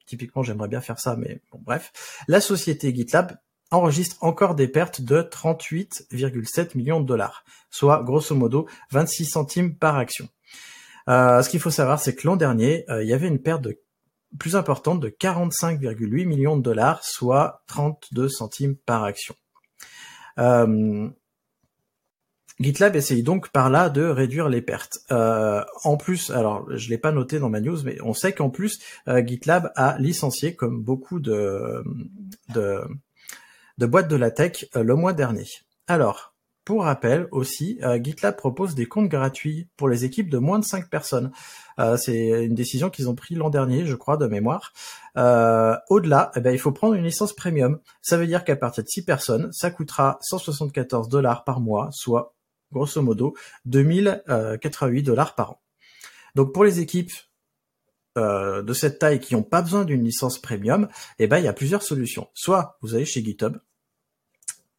typiquement 0.05 0.43
j'aimerais 0.43 0.67
bien 0.67 0.79
faire 0.79 0.99
ça, 0.99 1.15
mais 1.17 1.41
bon 1.51 1.59
bref, 1.65 1.91
la 2.27 2.39
société 2.39 2.93
GitLab 2.93 3.35
enregistre 3.71 4.17
encore 4.21 4.53
des 4.53 4.67
pertes 4.67 5.01
de 5.01 5.23
38,7 5.23 6.77
millions 6.77 7.01
de 7.01 7.05
dollars, 7.07 7.43
soit 7.71 8.03
grosso 8.03 8.35
modo 8.35 8.67
26 8.91 9.25
centimes 9.25 9.75
par 9.75 9.97
action. 9.97 10.29
Euh, 11.09 11.41
ce 11.41 11.49
qu'il 11.49 11.59
faut 11.59 11.71
savoir, 11.71 11.99
c'est 11.99 12.13
que 12.13 12.27
l'an 12.27 12.35
dernier, 12.35 12.85
euh, 12.91 13.03
il 13.03 13.09
y 13.09 13.13
avait 13.13 13.27
une 13.27 13.41
perte 13.41 13.63
de 13.63 13.81
plus 14.37 14.55
importante 14.55 14.99
de 14.99 15.09
45,8 15.09 16.25
millions 16.25 16.57
de 16.57 16.61
dollars, 16.61 17.03
soit 17.03 17.63
32 17.67 18.29
centimes 18.29 18.75
par 18.75 19.03
action. 19.03 19.35
Euh, 20.37 21.09
GitLab 22.59 22.95
essaye 22.95 23.21
donc 23.21 23.49
par 23.49 23.69
là 23.69 23.89
de 23.89 24.03
réduire 24.03 24.49
les 24.49 24.61
pertes. 24.61 24.99
Euh, 25.11 25.63
en 25.83 25.95
plus, 25.95 26.31
alors 26.31 26.65
je 26.75 26.89
l'ai 26.89 26.97
pas 26.97 27.11
noté 27.11 27.39
dans 27.39 27.49
ma 27.49 27.61
news, 27.61 27.77
mais 27.83 27.97
on 28.03 28.13
sait 28.13 28.33
qu'en 28.33 28.49
plus 28.49 28.79
euh, 29.07 29.23
GitLab 29.25 29.71
a 29.75 29.97
licencié, 29.99 30.55
comme 30.55 30.81
beaucoup 30.81 31.19
de, 31.19 31.83
boîtes 33.77 34.07
de 34.07 34.15
la 34.15 34.31
tech, 34.31 34.65
euh, 34.75 34.81
le 34.81 34.95
mois 34.95 35.13
dernier. 35.13 35.45
Alors, 35.87 36.33
pour 36.65 36.83
rappel 36.83 37.29
aussi, 37.31 37.79
GitLab 38.03 38.35
propose 38.35 38.75
des 38.75 38.87
comptes 38.87 39.07
gratuits 39.07 39.69
pour 39.77 39.87
les 39.87 40.03
équipes 40.03 40.29
de 40.29 40.37
moins 40.37 40.59
de 40.59 40.65
5 40.65 40.89
personnes. 40.89 41.31
c'est 41.95 42.43
une 42.43 42.55
décision 42.55 42.89
qu'ils 42.89 43.07
ont 43.07 43.15
prise 43.15 43.37
l'an 43.37 43.49
dernier, 43.49 43.85
je 43.85 43.95
crois, 43.95 44.17
de 44.17 44.27
mémoire. 44.27 44.73
Au-delà, 45.15 46.29
eh 46.35 46.41
ben, 46.41 46.51
il 46.51 46.59
faut 46.59 46.73
prendre 46.73 46.95
une 46.95 47.05
licence 47.05 47.31
premium. 47.31 47.79
Ça 48.01 48.17
veut 48.17 48.27
dire 48.27 48.43
qu'à 48.43 48.57
partir 48.57 48.83
de 48.83 48.89
6 48.89 49.05
personnes, 49.05 49.49
ça 49.53 49.71
coûtera 49.71 50.17
174 50.19 51.07
dollars 51.07 51.45
par 51.45 51.61
mois, 51.61 51.87
soit 51.93 52.35
grosso 52.71 53.01
modo 53.01 53.35
2088 53.65 55.03
dollars 55.03 55.35
par 55.35 55.51
an. 55.51 55.61
Donc 56.35 56.53
pour 56.53 56.63
les 56.63 56.79
équipes 56.79 57.11
euh, 58.17 58.61
de 58.63 58.73
cette 58.73 58.99
taille 58.99 59.19
qui 59.19 59.35
n'ont 59.35 59.43
pas 59.43 59.61
besoin 59.61 59.85
d'une 59.85 60.03
licence 60.03 60.41
premium, 60.41 60.87
eh 61.19 61.27
ben 61.27 61.37
il 61.37 61.45
y 61.45 61.47
a 61.47 61.53
plusieurs 61.53 61.83
solutions. 61.83 62.29
Soit 62.33 62.77
vous 62.81 62.95
allez 62.95 63.05
chez 63.05 63.23
GitHub, 63.23 63.57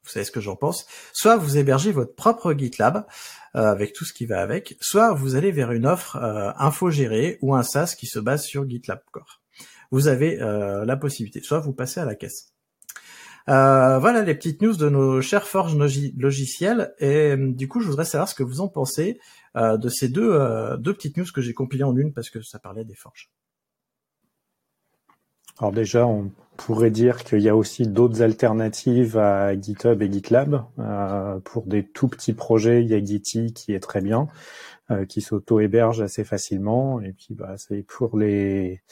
vous 0.05 0.11
savez 0.11 0.24
ce 0.24 0.31
que 0.31 0.40
j'en 0.40 0.57
pense, 0.57 0.87
soit 1.12 1.37
vous 1.37 1.57
hébergez 1.57 1.92
votre 1.92 2.14
propre 2.14 2.53
GitLab 2.53 3.07
euh, 3.55 3.61
avec 3.61 3.92
tout 3.92 4.05
ce 4.05 4.12
qui 4.12 4.27
va 4.27 4.40
avec, 4.40 4.77
soit 4.81 5.12
vous 5.12 5.35
allez 5.37 5.53
vers 5.53 5.72
une 5.72 5.87
offre 5.87 6.16
euh, 6.16 6.51
infogérée 6.57 7.38
ou 7.42 7.55
un 7.55 7.62
SaaS 7.62 7.94
qui 7.98 8.07
se 8.07 8.18
base 8.18 8.44
sur 8.44 8.68
GitLab 8.68 9.01
Core. 9.12 9.40
Vous 9.90 10.07
avez 10.09 10.37
la 10.37 10.96
possibilité, 10.98 11.40
soit 11.40 11.61
vous 11.61 11.72
passez 11.72 11.98
à 11.98 12.05
la 12.05 12.14
caisse. 12.14 12.53
Euh, 13.49 13.99
voilà 13.99 14.23
les 14.23 14.35
petites 14.35 14.61
news 14.61 14.77
de 14.77 14.89
nos 14.89 15.23
chers 15.23 15.47
forges 15.47 15.77
logiciels. 16.17 16.95
Et 16.99 17.33
euh, 17.33 17.53
du 17.53 17.67
coup, 17.67 17.81
je 17.81 17.89
voudrais 17.89 18.05
savoir 18.05 18.29
ce 18.29 18.35
que 18.35 18.43
vous 18.43 18.61
en 18.61 18.69
pensez 18.69 19.19
euh, 19.57 19.79
de 19.79 19.89
ces 19.89 20.09
deux, 20.09 20.39
deux 20.79 20.93
petites 20.93 21.17
news 21.17 21.27
que 21.33 21.41
j'ai 21.41 21.55
compilées 21.55 21.85
en 21.85 21.97
une 21.97 22.13
parce 22.13 22.31
que 22.31 22.43
ça 22.43 22.59
parlait 22.59 22.85
des 22.85 22.95
forges. 22.95 23.31
Alors 25.61 25.73
déjà, 25.73 26.07
on 26.07 26.31
pourrait 26.57 26.91
dire 26.91 27.25
qu'il 27.25 27.41
y 27.41 27.49
a 27.49 27.57
aussi 27.57 27.89
d'autres 27.89 28.23
alternatives 28.23 29.17
à 29.17 29.59
GitHub 29.59 30.01
et 30.03 30.13
GitLab. 30.13 30.65
pour 31.45 31.67
des 31.67 31.85
tout 31.85 32.07
petits 32.07 32.33
projets, 32.33 32.83
il 32.83 32.89
y 32.89 32.95
a 32.95 33.05
Gitty 33.05 33.55
qui 33.55 33.73
est 33.73 33.81
très 33.81 34.01
bien, 34.01 34.29
qui 35.09 35.21
s'auto-héberge 35.21 36.01
assez 36.01 36.23
facilement. 36.23 37.01
Et 37.01 37.13
puis, 37.13 37.35
bah, 37.35 37.55
c'est 37.57 37.83
pour 37.83 38.17
les 38.17 38.83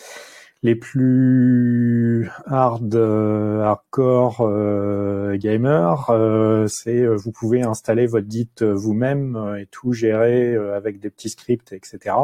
les 0.67 0.75
plus 0.75 2.29
hard 2.45 2.93
euh, 2.97 3.63
hardcore 3.63 4.41
euh, 4.41 5.37
gamers, 5.37 6.11
euh, 6.11 6.67
c'est 6.67 7.07
vous 7.07 7.31
pouvez 7.31 7.63
installer 7.63 8.07
votre 8.07 8.29
Git 8.29 8.51
vous-même 8.61 9.57
et 9.61 9.67
tout 9.67 9.93
gérer 9.93 10.57
avec 10.57 10.99
des 10.99 11.09
petits 11.09 11.31
scripts, 11.31 11.73
etc. 11.73 12.17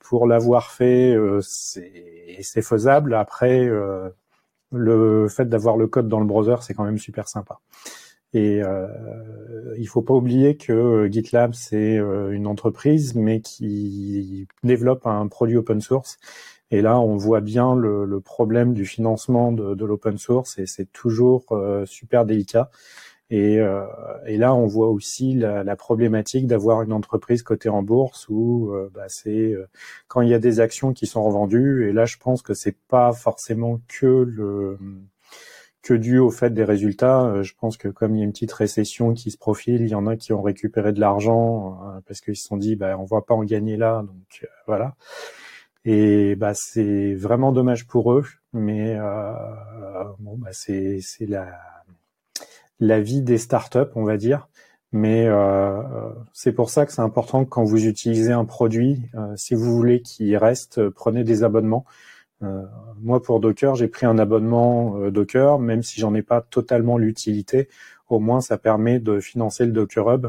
pour 0.00 0.26
l'avoir 0.26 0.72
fait, 0.72 1.16
c'est 1.42 2.62
faisable. 2.62 3.14
Après, 3.14 3.70
le 4.72 5.28
fait 5.28 5.48
d'avoir 5.48 5.76
le 5.76 5.86
code 5.86 6.08
dans 6.08 6.20
le 6.20 6.26
browser, 6.26 6.56
c'est 6.62 6.74
quand 6.74 6.84
même 6.84 6.98
super 6.98 7.28
sympa. 7.28 7.60
Et 8.34 8.62
euh, 8.62 8.86
il 9.78 9.86
faut 9.86 10.02
pas 10.02 10.14
oublier 10.14 10.56
que 10.56 11.06
GitLab 11.10 11.54
c'est 11.54 11.96
une 11.96 12.46
entreprise, 12.48 13.14
mais 13.14 13.40
qui 13.40 14.48
développe 14.64 15.06
un 15.06 15.28
produit 15.28 15.56
open 15.56 15.80
source 15.80 16.18
et 16.72 16.80
là, 16.80 16.98
on 16.98 17.18
voit 17.18 17.42
bien 17.42 17.76
le, 17.76 18.20
problème 18.20 18.72
du 18.72 18.86
financement 18.86 19.52
de, 19.52 19.84
l'open 19.84 20.16
source 20.16 20.58
et 20.58 20.66
c'est 20.66 20.90
toujours 20.90 21.44
euh, 21.52 21.84
super 21.84 22.24
délicat. 22.24 22.70
Euh, 23.30 23.86
et, 24.26 24.38
là, 24.38 24.54
on 24.54 24.66
voit 24.66 24.88
aussi 24.88 25.34
la, 25.34 25.76
problématique 25.76 26.46
d'avoir 26.46 26.80
une 26.82 26.94
entreprise 26.94 27.42
cotée 27.42 27.68
en 27.68 27.82
bourse 27.82 28.26
où 28.30 28.72
euh, 28.72 28.90
bah, 28.94 29.04
c'est 29.08 29.54
quand 30.08 30.22
il 30.22 30.30
y 30.30 30.34
a 30.34 30.38
des 30.38 30.60
actions 30.60 30.94
qui 30.94 31.06
sont 31.06 31.22
revendues. 31.22 31.88
Et 31.88 31.92
là, 31.92 32.06
je 32.06 32.16
pense 32.16 32.40
que 32.40 32.54
c'est 32.54 32.76
pas 32.88 33.12
forcément 33.12 33.80
que 33.86 34.06
le 34.06 34.78
que 35.82 35.94
dû 35.94 36.18
au 36.18 36.30
fait 36.30 36.50
des 36.50 36.64
résultats. 36.64 37.42
je 37.42 37.52
pense 37.60 37.76
que 37.76 37.88
comme 37.88 38.14
il 38.14 38.20
y 38.20 38.22
a 38.22 38.24
une 38.24 38.32
petite 38.32 38.52
récession 38.52 39.14
qui 39.14 39.32
se 39.32 39.36
profile, 39.36 39.82
il 39.82 39.88
y 39.88 39.94
en 39.96 40.06
a 40.06 40.16
qui 40.16 40.32
ont 40.32 40.40
récupéré 40.40 40.92
de 40.92 41.00
l'argent 41.00 41.80
parce 42.06 42.20
qu'ils 42.20 42.36
se 42.36 42.46
sont 42.46 42.56
dit, 42.56 42.76
bah, 42.76 42.96
on 42.98 43.04
va 43.04 43.20
pas 43.20 43.34
en 43.34 43.42
gagner 43.42 43.76
là, 43.76 44.04
donc 44.06 44.48
voilà. 44.68 44.94
Et 45.84 46.36
bah 46.36 46.54
c'est 46.54 47.14
vraiment 47.14 47.52
dommage 47.52 47.86
pour 47.86 48.12
eux, 48.12 48.24
mais 48.52 48.96
euh, 48.98 49.32
bon 50.20 50.36
bah 50.38 50.50
c'est 50.52 51.00
c'est 51.00 51.26
la 51.26 51.48
la 52.80 53.00
vie 53.00 53.22
des 53.22 53.38
startups, 53.38 53.90
on 53.94 54.04
va 54.04 54.16
dire. 54.16 54.48
Mais 54.92 55.26
euh, 55.26 55.82
c'est 56.34 56.52
pour 56.52 56.70
ça 56.70 56.84
que 56.86 56.92
c'est 56.92 57.00
important 57.00 57.44
que 57.44 57.50
quand 57.50 57.64
vous 57.64 57.86
utilisez 57.86 58.32
un 58.32 58.44
produit, 58.44 59.00
euh, 59.14 59.34
si 59.36 59.54
vous 59.54 59.74
voulez 59.74 60.02
qu'il 60.02 60.36
reste, 60.36 60.88
prenez 60.90 61.24
des 61.24 61.44
abonnements. 61.44 61.86
Euh, 62.42 62.62
moi, 63.00 63.22
pour 63.22 63.40
Docker, 63.40 63.74
j'ai 63.76 63.88
pris 63.88 64.06
un 64.06 64.18
abonnement 64.18 64.96
euh, 64.98 65.10
Docker, 65.10 65.58
même 65.58 65.82
si 65.82 66.00
j'en 66.00 66.14
ai 66.14 66.22
pas 66.22 66.42
totalement 66.42 66.98
l'utilité. 66.98 67.68
Au 68.08 68.18
moins, 68.20 68.40
ça 68.42 68.58
permet 68.58 68.98
de 69.00 69.20
financer 69.20 69.64
le 69.64 69.72
Docker 69.72 70.10
Hub. 70.12 70.26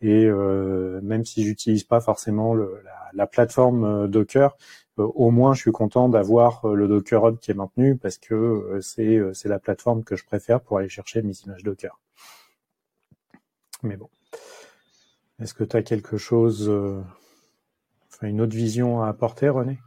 Et 0.00 0.26
même 0.26 1.24
si 1.24 1.44
j'utilise 1.44 1.84
pas 1.84 1.98
forcément 2.00 2.54
la, 2.54 2.66
la, 3.14 3.26
plateforme 3.26 4.06
Docker, 4.06 4.54
euh, 4.54 4.83
au 4.96 5.30
moins 5.30 5.54
je 5.54 5.60
suis 5.60 5.72
content 5.72 6.08
d'avoir 6.08 6.64
euh, 6.64 6.74
le 6.74 6.88
Docker 6.88 7.26
Hub 7.26 7.38
qui 7.38 7.50
est 7.50 7.54
maintenu 7.54 7.96
parce 7.96 8.18
que 8.18 8.34
euh, 8.34 8.80
c'est 8.80 9.20
c'est 9.34 9.48
la 9.48 9.58
plateforme 9.58 10.04
que 10.04 10.16
je 10.16 10.24
préfère 10.24 10.60
pour 10.60 10.78
aller 10.78 10.88
chercher 10.88 11.22
mes 11.22 11.34
images 11.44 11.62
Docker. 11.62 11.98
Mais 13.82 13.96
bon. 13.96 14.08
Est-ce 15.40 15.52
que 15.52 15.64
tu 15.64 15.76
as 15.76 15.82
quelque 15.82 16.16
chose, 16.16 16.70
enfin 18.12 18.28
une 18.28 18.40
autre 18.40 18.54
vision 18.54 19.02
à 19.02 19.08
apporter, 19.08 19.48
René? 19.48 19.80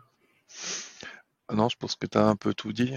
Non, 1.54 1.70
je 1.70 1.78
pense 1.78 1.96
que 1.96 2.06
tu 2.06 2.18
as 2.18 2.28
un 2.28 2.36
peu 2.36 2.54
tout 2.54 2.74
dit. 2.74 2.94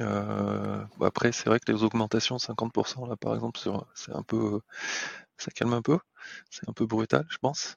après, 1.01 1.31
c'est 1.31 1.49
vrai 1.49 1.61
que 1.61 1.71
les 1.71 1.85
augmentations 1.85 2.39
50% 2.39 3.09
là, 3.09 3.17
par 3.17 3.35
exemple, 3.37 3.61
c'est 3.95 4.13
un 4.13 4.23
peu, 4.25 4.61
ça 5.39 5.53
calme 5.53 5.75
un 5.75 5.83
peu. 5.83 5.99
C'est 6.51 6.69
un 6.69 6.73
peu 6.73 6.87
brutal, 6.87 7.25
je 7.31 7.39
pense. 7.39 7.77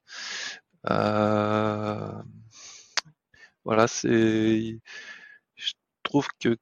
Voilà, 3.65 3.87
c'est. 3.87 4.79
Je 5.55 5.73
trouve 6.03 6.27
que 6.39 6.57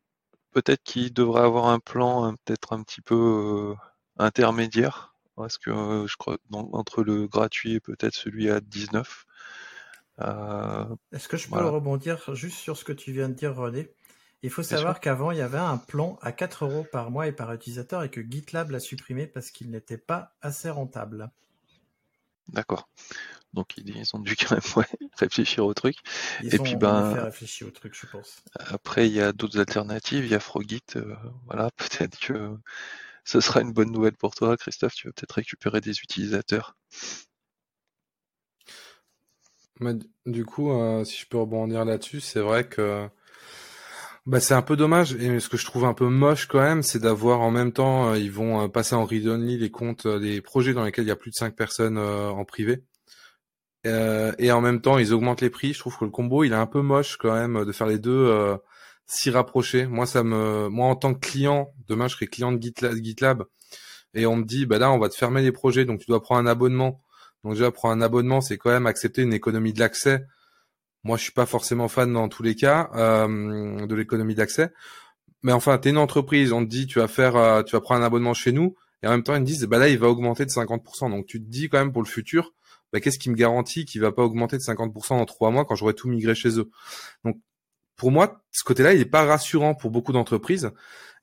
peut-être 0.51 0.83
qu'il 0.83 1.13
devrait 1.13 1.43
avoir 1.43 1.67
un 1.67 1.79
plan 1.79 2.25
hein, 2.25 2.35
peut-être 2.45 2.73
un 2.73 2.83
petit 2.83 3.01
peu 3.01 3.15
euh, 3.15 3.75
intermédiaire, 4.17 5.15
parce 5.35 5.57
que 5.57 5.71
euh, 5.71 6.07
je 6.07 6.17
crois 6.17 6.37
entre 6.51 7.03
le 7.03 7.27
gratuit 7.27 7.73
et 7.73 7.79
peut-être 7.79 8.15
celui 8.15 8.49
à 8.49 8.59
19. 8.59 9.25
Euh, 10.19 10.85
Est-ce 11.11 11.27
que 11.27 11.37
je 11.37 11.47
peux 11.47 11.55
voilà. 11.55 11.69
rebondir 11.69 12.35
juste 12.35 12.57
sur 12.57 12.77
ce 12.77 12.83
que 12.83 12.93
tu 12.93 13.11
viens 13.11 13.29
de 13.29 13.33
dire, 13.33 13.55
René? 13.55 13.89
Il 14.43 14.49
faut 14.49 14.63
savoir 14.63 14.99
qu'avant, 14.99 15.31
il 15.31 15.37
y 15.37 15.41
avait 15.41 15.59
un 15.59 15.77
plan 15.77 16.17
à 16.21 16.31
4 16.31 16.65
euros 16.65 16.83
par 16.91 17.11
mois 17.11 17.27
et 17.27 17.31
par 17.31 17.53
utilisateur 17.53 18.03
et 18.03 18.09
que 18.09 18.21
GitLab 18.21 18.71
l'a 18.71 18.79
supprimé 18.79 19.27
parce 19.27 19.51
qu'il 19.51 19.69
n'était 19.69 19.99
pas 19.99 20.35
assez 20.41 20.69
rentable. 20.69 21.29
D'accord. 22.47 22.89
Donc 23.53 23.77
ils, 23.77 24.15
ont 24.15 24.19
dû 24.19 24.35
quand 24.35 24.51
même 24.51 24.61
ouais, 24.77 24.85
réfléchir 25.17 25.65
au 25.65 25.73
truc. 25.73 25.97
Ils 26.39 26.53
Et 26.53 26.59
ont 26.59 26.63
puis, 26.63 26.75
en 26.75 26.79
ben, 26.79 27.13
réfléchi 27.23 27.63
au 27.63 27.71
truc, 27.71 27.93
je 27.95 28.05
pense. 28.05 28.43
Après, 28.59 29.07
il 29.07 29.13
y 29.13 29.21
a 29.21 29.33
d'autres 29.33 29.59
alternatives. 29.59 30.25
Il 30.25 30.31
y 30.31 30.35
a 30.35 30.39
Frogit. 30.39 30.81
euh, 30.95 31.15
voilà, 31.47 31.69
peut-être 31.77 32.17
que 32.19 32.57
ce 33.25 33.41
sera 33.41 33.61
une 33.61 33.73
bonne 33.73 33.91
nouvelle 33.91 34.17
pour 34.17 34.35
toi, 34.35 34.57
Christophe. 34.57 34.95
Tu 34.95 35.07
vas 35.07 35.13
peut-être 35.13 35.33
récupérer 35.33 35.81
des 35.81 35.99
utilisateurs. 35.99 36.75
Mais 39.81 39.95
du 40.25 40.45
coup, 40.45 40.71
euh, 40.71 41.03
si 41.03 41.19
je 41.19 41.27
peux 41.27 41.37
rebondir 41.37 41.83
là-dessus, 41.85 42.21
c'est 42.21 42.39
vrai 42.39 42.67
que 42.67 43.09
bah, 44.25 44.39
c'est 44.39 44.53
un 44.53 44.61
peu 44.61 44.75
dommage. 44.75 45.13
Et 45.15 45.39
ce 45.39 45.49
que 45.49 45.57
je 45.57 45.65
trouve 45.65 45.85
un 45.85 45.93
peu 45.93 46.07
moche 46.07 46.47
quand 46.47 46.59
même, 46.61 46.83
c'est 46.83 46.99
d'avoir 46.99 47.41
en 47.41 47.51
même 47.51 47.71
temps, 47.73 48.09
euh, 48.11 48.17
ils 48.17 48.31
vont 48.31 48.69
passer 48.69 48.95
en 48.95 49.05
read-only 49.05 49.57
les 49.57 49.71
comptes, 49.71 50.05
les 50.05 50.41
projets 50.41 50.73
dans 50.73 50.83
lesquels 50.85 51.05
il 51.05 51.07
y 51.07 51.11
a 51.11 51.15
plus 51.15 51.31
de 51.31 51.35
5 51.35 51.55
personnes 51.55 51.97
euh, 51.97 52.29
en 52.29 52.45
privé. 52.45 52.83
Euh, 53.87 54.31
et 54.37 54.51
en 54.51 54.61
même 54.61 54.81
temps, 54.81 54.97
ils 54.97 55.13
augmentent 55.13 55.41
les 55.41 55.49
prix. 55.49 55.73
Je 55.73 55.79
trouve 55.79 55.97
que 55.97 56.05
le 56.05 56.11
combo, 56.11 56.43
il 56.43 56.51
est 56.51 56.55
un 56.55 56.67
peu 56.67 56.81
moche 56.81 57.17
quand 57.17 57.33
même 57.33 57.65
de 57.65 57.71
faire 57.71 57.87
les 57.87 57.99
deux 57.99 58.11
euh, 58.11 58.57
si 59.07 59.29
rapprochés. 59.29 59.87
Moi, 59.87 60.05
ça 60.05 60.23
me, 60.23 60.69
moi 60.69 60.87
en 60.87 60.95
tant 60.95 61.13
que 61.13 61.19
client, 61.19 61.73
demain 61.87 62.07
je 62.07 62.15
serai 62.15 62.27
client 62.27 62.51
de 62.51 62.61
GitLab, 62.61 63.45
et 64.13 64.25
on 64.25 64.35
me 64.37 64.43
dit, 64.43 64.65
bah 64.65 64.77
là, 64.77 64.91
on 64.91 64.99
va 64.99 65.09
te 65.09 65.15
fermer 65.15 65.41
les 65.41 65.51
projets, 65.51 65.85
donc 65.85 65.99
tu 65.99 66.05
dois 66.07 66.21
prendre 66.21 66.41
un 66.41 66.51
abonnement. 66.51 67.01
Donc 67.43 67.53
déjà, 67.53 67.71
prendre 67.71 67.95
un 67.95 68.01
abonnement, 68.01 68.41
c'est 68.41 68.57
quand 68.57 68.69
même 68.69 68.87
accepter 68.87 69.21
une 69.23 69.33
économie 69.33 69.73
de 69.73 69.79
l'accès. 69.79 70.25
Moi, 71.03 71.17
je 71.17 71.23
suis 71.23 71.31
pas 71.31 71.45
forcément 71.45 71.87
fan 71.87 72.13
dans 72.13 72.29
tous 72.29 72.43
les 72.43 72.55
cas 72.55 72.91
euh, 72.95 73.85
de 73.87 73.95
l'économie 73.95 74.35
d'accès. 74.35 74.71
Mais 75.43 75.51
enfin, 75.51 75.77
t'es 75.79 75.89
une 75.89 75.97
entreprise, 75.97 76.53
on 76.53 76.63
te 76.63 76.69
dit, 76.69 76.85
tu 76.85 76.99
vas 76.99 77.07
faire, 77.07 77.35
euh, 77.35 77.63
tu 77.63 77.71
vas 77.71 77.81
prendre 77.81 78.01
un 78.01 78.05
abonnement 78.05 78.35
chez 78.35 78.51
nous, 78.51 78.75
et 79.01 79.07
en 79.07 79.11
même 79.11 79.23
temps, 79.23 79.33
ils 79.33 79.41
me 79.41 79.45
disent, 79.45 79.63
bah 79.63 79.79
là, 79.79 79.89
il 79.89 79.97
va 79.97 80.07
augmenter 80.07 80.45
de 80.45 80.51
50%. 80.51 81.09
Donc 81.09 81.25
tu 81.25 81.43
te 81.43 81.49
dis 81.49 81.69
quand 81.69 81.79
même 81.79 81.91
pour 81.91 82.03
le 82.03 82.07
futur, 82.07 82.53
bah, 82.91 82.99
qu'est-ce 82.99 83.19
qui 83.19 83.30
me 83.30 83.36
garantit 83.36 83.86
qu'il 83.86 84.01
va 84.01 84.12
pas 84.12 84.23
augmenter 84.23 84.58
de 84.58 84.62
50% 84.62 85.17
dans 85.17 85.25
trois 85.25 85.51
mois 85.51 85.65
quand 85.65 85.75
j'aurai 85.75 85.93
tout 85.93 86.10
migré 86.10 86.36
chez 86.36 86.60
eux? 86.60 86.69
Donc 87.23 87.38
pour 87.95 88.12
moi, 88.12 88.43
ce 88.51 88.63
côté-là, 88.63 88.93
il 88.93 89.01
est 89.01 89.06
pas 89.06 89.25
rassurant 89.25 89.75
pour 89.75 89.91
beaucoup 89.91 90.12
d'entreprises. 90.12 90.71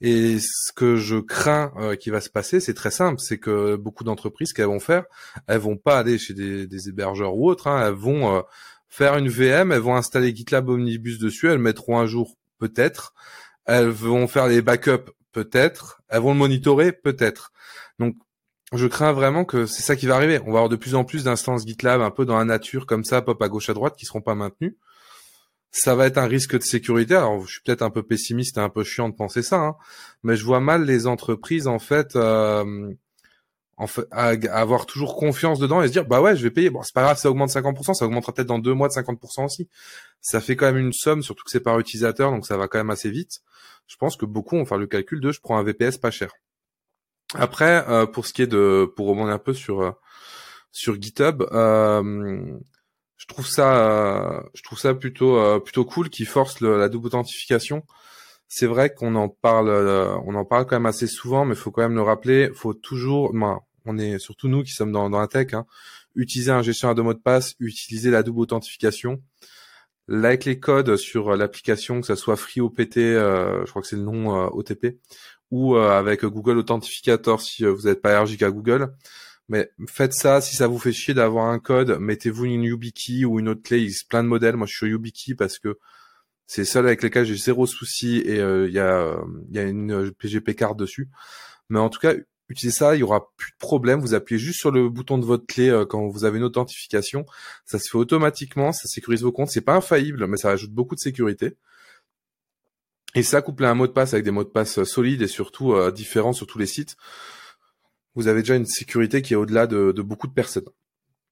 Et 0.01 0.39
ce 0.39 0.73
que 0.73 0.95
je 0.95 1.17
crains 1.17 1.73
euh, 1.77 1.97
qui 1.97 2.11
va 2.11 2.21
se 2.21 2.31
passer, 2.31 2.61
c'est 2.61 2.75
très 2.75 2.93
simple, 2.93 3.19
c'est 3.21 3.39
que 3.39 3.75
beaucoup 3.75 4.05
d'entreprises, 4.05 4.53
qu'elles 4.53 4.67
vont 4.67 4.79
faire, 4.79 5.05
elles 5.49 5.59
vont 5.59 5.77
pas 5.77 5.99
aller 5.99 6.19
chez 6.19 6.35
des, 6.35 6.69
des 6.69 6.89
hébergeurs 6.89 7.35
ou 7.35 7.51
autres, 7.51 7.67
hein, 7.67 7.85
elles 7.85 7.95
vont 7.95 8.37
euh, 8.37 8.43
faire 8.89 9.17
une 9.17 9.29
VM, 9.29 9.73
elles 9.73 9.81
vont 9.81 9.97
installer 9.97 10.35
GitLab 10.35 10.69
Omnibus 10.69 11.19
dessus, 11.19 11.49
elles 11.49 11.59
mettront 11.59 11.99
un 11.99 12.07
jour 12.07 12.37
peut-être, 12.59 13.13
elles 13.65 13.89
vont 13.89 14.29
faire 14.29 14.47
les 14.47 14.63
backups 14.63 15.11
peut-être, 15.33 16.01
elles 16.09 16.23
vont 16.23 16.33
le 16.33 16.39
monitorer 16.39 16.93
peut-être. 16.93 17.53
Donc 17.99 18.15
je 18.73 18.87
crains 18.87 19.13
vraiment 19.13 19.45
que 19.45 19.67
c'est 19.67 19.83
ça 19.83 19.97
qui 19.97 20.07
va 20.07 20.17
arriver. 20.17 20.41
On 20.41 20.53
va 20.53 20.59
avoir 20.59 20.69
de 20.69 20.77
plus 20.77 20.95
en 20.95 21.05
plus 21.05 21.25
d'instances 21.25 21.67
GitLab 21.67 22.01
un 22.03 22.11
peu 22.11 22.25
dans 22.27 22.37
la 22.39 22.45
nature 22.45 22.87
comme 22.87 23.05
ça, 23.05 23.23
pop 23.23 23.41
à 23.43 23.49
gauche 23.49 23.71
à 23.71 23.75
droite, 23.75 23.97
qui 23.97 24.07
seront 24.07 24.21
pas 24.21 24.35
maintenues 24.35 24.77
ça 25.71 25.95
va 25.95 26.07
être 26.07 26.19
un 26.19 26.27
risque 26.27 26.57
de 26.57 26.63
sécurité. 26.63 27.15
Alors, 27.15 27.47
je 27.47 27.53
suis 27.53 27.61
peut-être 27.63 27.83
un 27.83 27.91
peu 27.91 28.03
pessimiste 28.03 28.57
et 28.57 28.61
un 28.61 28.71
peu 28.71 28.85
chiant 28.85 29.09
de 29.11 29.15
penser 29.15 29.43
ça, 29.43 29.57
hein, 29.61 29.77
mais 30.23 30.35
je 30.37 30.45
vois 30.45 30.61
mal 30.61 30.85
les 30.85 31.07
entreprises 31.07 31.67
en 31.67 31.79
fait, 31.79 32.17
euh, 32.17 32.91
à- 34.11 34.31
à 34.31 34.31
avoir 34.61 34.87
toujours 34.87 35.17
confiance 35.17 35.59
dedans 35.61 35.83
et 35.83 35.87
se 35.87 35.93
dire 35.93 36.05
bah 36.07 36.21
ouais, 36.21 36.37
je 36.37 36.43
vais 36.43 36.51
payer. 36.51 36.71
Bon, 36.71 36.83
c'est 36.83 36.95
pas 36.95 37.03
grave, 37.03 37.19
ça 37.19 37.31
augmente 37.31 37.51
50%, 37.51 37.95
ça 37.95 38.07
augmentera 38.07 38.33
peut-être 38.33 38.49
dans 38.49 38.59
deux 38.59 38.75
mois 38.75 38.89
de 38.89 38.93
50% 38.93 39.45
aussi. 39.45 39.69
Ça 40.21 40.41
fait 40.41 40.57
quand 40.57 40.67
même 40.67 40.79
une 40.79 40.93
somme, 40.93 41.23
surtout 41.23 41.45
que 41.45 41.51
c'est 41.51 41.61
par 41.61 41.79
utilisateur, 41.79 42.31
donc 42.33 42.47
ça 42.47 42.57
va 42.57 42.67
quand 42.67 42.79
même 42.79 42.91
assez 42.91 43.11
vite. 43.11 43.41
Je 43.87 43.97
pense 43.97 44.17
que 44.17 44.27
beaucoup 44.27 44.57
vont 44.57 44.65
faire 44.67 44.79
le 44.79 44.87
calcul 44.87 45.21
de 45.21 45.31
je 45.33 45.41
prends 45.41 45.59
un 45.59 45.63
VPS 45.63 45.99
pas 45.99 46.11
cher. 46.11 46.33
Après, 47.35 47.85
euh, 47.89 48.07
pour 48.07 48.27
ce 48.27 48.33
qui 48.33 48.43
est 48.43 48.47
de, 48.47 48.91
pour 48.97 49.07
rebondir 49.09 49.35
un 49.35 49.39
peu 49.39 49.53
sur 49.55 49.83
euh, 49.83 49.91
sur 50.73 51.01
GitHub. 51.01 51.43
Euh, 51.53 52.59
je 53.17 53.27
trouve 53.27 53.47
ça, 53.47 54.39
euh, 54.39 54.43
je 54.55 54.63
trouve 54.63 54.79
ça 54.79 54.95
plutôt 54.95 55.39
euh, 55.39 55.61
plutôt 55.61 55.85
cool 55.85 56.11
qui 56.11 56.25
force 56.25 56.61
le- 56.61 56.79
la 56.79 56.89
double 56.89 57.09
authentification. 57.09 57.85
C'est 58.49 58.67
vrai 58.67 58.95
qu'on 58.95 59.15
en 59.17 59.29
parle, 59.29 59.71
on 60.27 60.35
en 60.35 60.45
parle 60.45 60.67
quand 60.67 60.77
même 60.77 60.87
assez 60.87 61.07
souvent, 61.09 61.45
mais 61.45 61.55
faut 61.55 61.71
quand 61.71 61.83
même 61.83 61.95
le 61.97 62.03
rappeler. 62.03 62.51
Faut 62.55 62.75
toujours, 62.75 63.33
ben, 63.35 63.61
on 63.87 63.99
est 63.99 64.19
surtout 64.19 64.49
nous 64.49 64.63
qui 64.65 64.73
sommes 64.73 64.93
dans, 64.93 65.11
dans 65.11 65.21
la 65.21 65.29
tech, 65.29 65.55
hein, 65.55 65.67
utiliser 66.17 66.51
un 66.53 66.63
gestionnaire 66.63 66.95
de 66.95 67.03
mot 67.03 67.15
de 67.15 67.21
passe, 67.21 67.55
utiliser 67.61 68.11
la 68.11 68.23
double 68.23 68.41
authentification. 68.41 69.23
Avec 70.11 70.47
les 70.47 70.59
codes 70.59 70.97
sur 70.97 71.37
l'application, 71.37 72.01
que 72.01 72.07
ça 72.07 72.17
soit 72.17 72.37
FreeOPT, 72.37 72.97
euh, 72.99 73.63
je 73.67 73.71
crois 73.71 73.83
que 73.83 73.89
c'est 73.89 73.97
le 73.97 74.03
nom 74.03 74.35
euh, 74.37 74.49
OTP, 74.53 74.99
ou 75.51 75.77
euh, 75.77 75.91
avec 75.91 76.25
Google 76.25 76.59
Authentificator 76.59 77.41
si 77.41 77.65
euh, 77.65 77.73
vous 77.73 77.83
n'êtes 77.83 78.03
pas 78.03 78.11
allergique 78.11 78.43
à 78.43 78.51
Google. 78.51 78.95
Mais 79.49 79.71
faites 79.89 80.13
ça, 80.13 80.41
si 80.41 80.57
ça 80.57 80.67
vous 80.67 80.79
fait 80.79 80.93
chier 80.93 81.15
d'avoir 81.15 81.47
un 81.47 81.59
code, 81.59 81.99
mettez-vous 81.99 82.45
une 82.45 82.65
YubiKey 82.65 83.25
ou 83.25 83.39
une 83.39 83.49
autre 83.49 83.63
clé. 83.63 83.79
Il 83.79 83.85
existe 83.85 84.09
plein 84.09 84.23
de 84.23 84.29
modèles. 84.29 84.57
Moi, 84.57 84.67
je 84.67 84.73
suis 84.73 84.79
sur 84.79 84.89
YubiKey 84.89 85.35
parce 85.35 85.59
que 85.59 85.79
c'est 86.47 86.65
seul 86.65 86.87
avec 86.87 87.03
lesquels 87.03 87.25
j'ai 87.27 87.37
zéro 87.37 87.67
souci 87.67 88.23
et 88.25 88.41
euh, 88.41 88.69
il 88.69 88.75
y, 88.75 88.79
a, 88.79 89.17
y 89.51 89.59
a 89.59 89.63
une 89.63 90.13
PGP 90.13 90.55
card 90.55 90.75
dessus. 90.75 91.09
Mais 91.71 91.79
en 91.79 91.89
tout 91.91 92.01
cas, 92.01 92.15
utilisez 92.49 92.77
ça, 92.77 92.97
il 92.97 93.01
y 93.01 93.03
aura 93.03 93.31
plus 93.37 93.53
de 93.53 93.57
problème. 93.59 94.01
Vous 94.01 94.15
appuyez 94.15 94.39
juste 94.39 94.61
sur 94.61 94.71
le 94.71 94.89
bouton 94.89 95.19
de 95.19 95.25
votre 95.25 95.47
clé 95.47 95.69
euh, 95.69 95.85
quand 95.85 96.07
vous 96.09 96.25
avez 96.25 96.39
une 96.39 96.45
authentification. 96.45 97.27
Ça 97.65 97.79
se 97.79 97.89
fait 97.91 97.99
automatiquement, 97.99 98.73
ça 98.73 98.89
sécurise 98.89 99.23
vos 99.23 99.33
comptes. 99.33 99.51
C'est 99.51 99.61
pas 99.61 99.77
infaillible, 99.77 100.27
mais 100.27 100.37
ça 100.37 100.51
ajoute 100.51 100.73
beaucoup 100.73 100.95
de 100.95 101.01
sécurité. 101.01 101.57
Et 103.19 103.25
ça, 103.25 103.43
couplé 103.43 103.67
à 103.67 103.71
un 103.71 103.75
mot 103.75 103.89
de 103.89 103.93
passe 103.93 104.15
avec 104.15 104.25
des 104.25 104.31
mots 104.31 104.45
de 104.45 104.49
passe 104.49 104.85
solides 104.85 105.23
et 105.23 105.27
surtout 105.27 105.73
euh, 105.73 105.91
différents 105.91 106.33
sur 106.33 106.47
tous 106.47 106.61
les 106.61 106.67
sites, 106.67 106.97
vous 108.15 108.29
avez 108.29 108.43
déjà 108.43 108.55
une 108.55 108.65
sécurité 108.65 109.23
qui 109.23 109.33
est 109.33 109.37
au-delà 109.37 109.67
de, 109.67 109.91
de 109.91 110.03
beaucoup 110.03 110.29
de 110.29 110.33
personnes. 110.33 110.69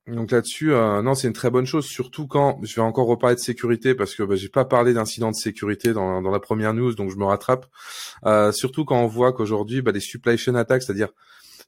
Donc 0.09 0.33
là-dessus, 0.33 0.72
euh, 0.72 1.01
non, 1.01 1.14
c'est 1.14 1.29
une 1.29 1.33
très 1.33 1.49
bonne 1.49 1.64
chose, 1.64 1.87
surtout 1.87 2.27
quand 2.27 2.59
je 2.64 2.75
vais 2.75 2.83
encore 2.83 3.07
reparler 3.07 3.37
de 3.37 3.40
sécurité 3.40 3.94
parce 3.94 4.16
que 4.16 4.25
bah, 4.25 4.35
j'ai 4.35 4.49
pas 4.49 4.64
parlé 4.64 4.94
d'incidents 4.94 5.31
de 5.31 5.37
sécurité 5.37 5.92
dans, 5.92 6.22
dans 6.22 6.33
la 6.33 6.40
première 6.40 6.75
news, 6.75 6.92
donc 6.92 7.12
je 7.12 7.16
me 7.16 7.25
rattrape. 7.25 7.66
Euh, 8.25 8.51
surtout 8.51 8.85
quand 8.85 9.01
on 9.01 9.07
voit 9.07 9.33
qu'aujourd'hui, 9.33 9.81
bah, 9.81 9.92
les 9.92 10.01
supply 10.01 10.37
chain 10.37 10.57
attacks, 10.57 10.83
c'est-à-dire 10.83 11.11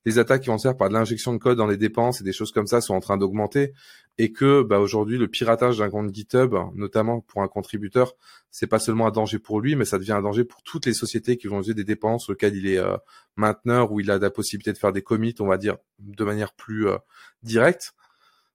les 0.09 0.19
attaques 0.19 0.43
qui 0.43 0.49
vont 0.49 0.59
se 0.59 0.63
faire 0.63 0.77
par 0.77 0.89
l'injection 0.89 1.33
de 1.35 1.39
code 1.39 1.59
dans 1.59 1.67
les 1.67 1.77
dépenses 1.77 2.21
et 2.21 2.25
des 2.25 2.33
choses 2.33 2.51
comme 2.51 2.67
ça 2.67 2.81
sont 2.81 2.95
en 2.95 3.01
train 3.01 3.19
d'augmenter 3.19 3.75
et 4.17 4.33
que 4.33 4.63
bah, 4.63 4.79
aujourd'hui 4.79 5.19
le 5.19 5.29
piratage 5.29 5.79
d'un 5.79 5.91
compte 5.91 6.15
GitHub, 6.15 6.55
notamment 6.75 7.21
pour 7.21 7.43
un 7.43 7.49
contributeur, 7.49 8.15
c'est 8.51 8.67
pas 8.67 8.79
seulement 8.79 9.07
un 9.07 9.11
danger 9.11 9.39
pour 9.39 9.61
lui, 9.61 9.77
mais 9.77 9.85
ça 9.85 9.99
devient 9.99 10.13
un 10.13 10.23
danger 10.23 10.45
pour 10.45 10.63
toutes 10.63 10.87
les 10.87 10.95
sociétés 10.95 11.37
qui 11.37 11.47
vont 11.47 11.59
utiliser 11.59 11.75
des 11.75 11.85
dépenses 11.85 12.25
sur 12.25 12.33
lesquelles 12.33 12.57
il 12.57 12.67
est 12.67 12.79
euh, 12.79 12.97
mainteneur 13.37 13.93
ou 13.93 14.01
il 14.01 14.11
a 14.11 14.19
la 14.19 14.31
possibilité 14.31 14.73
de 14.73 14.79
faire 14.79 14.93
des 14.93 15.03
commits, 15.03 15.35
on 15.41 15.47
va 15.47 15.59
dire, 15.59 15.77
de 15.99 16.25
manière 16.25 16.55
plus 16.55 16.89
euh, 16.89 16.97
directe. 17.43 17.93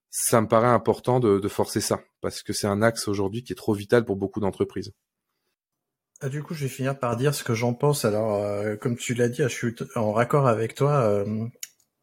Ça 0.10 0.42
me 0.42 0.48
paraît 0.48 0.68
important 0.68 1.20
de 1.20 1.48
forcer 1.48 1.82
ça 1.82 2.02
parce 2.22 2.44
que 2.44 2.54
c'est 2.54 2.68
un 2.68 2.84
axe 2.84 3.08
aujourd'hui 3.08 3.44
qui 3.44 3.54
est 3.54 3.56
trop 3.56 3.74
vital 3.74 4.06
pour 4.06 4.16
beaucoup 4.16 4.40
d'entreprises. 4.40 4.92
Ah, 6.26 6.30
du 6.30 6.42
coup, 6.42 6.54
je 6.54 6.64
vais 6.64 6.70
finir 6.70 6.98
par 6.98 7.18
dire 7.18 7.36
ce 7.36 7.44
que 7.44 7.54
j'en 7.54 7.74
pense. 7.74 8.06
Alors, 8.06 8.36
euh, 8.36 8.78
comme 8.78 8.96
tu 8.96 9.14
l'as 9.14 9.28
dit, 9.28 9.42
je 9.44 9.48
suis 9.50 9.76
en 9.94 10.14
raccord 10.14 10.48
avec 10.48 10.74
toi. 10.74 11.02
Euh, 11.02 11.48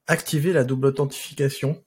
activez 0.07 0.53
la 0.53 0.63
double 0.63 0.89
authentification. 0.89 1.83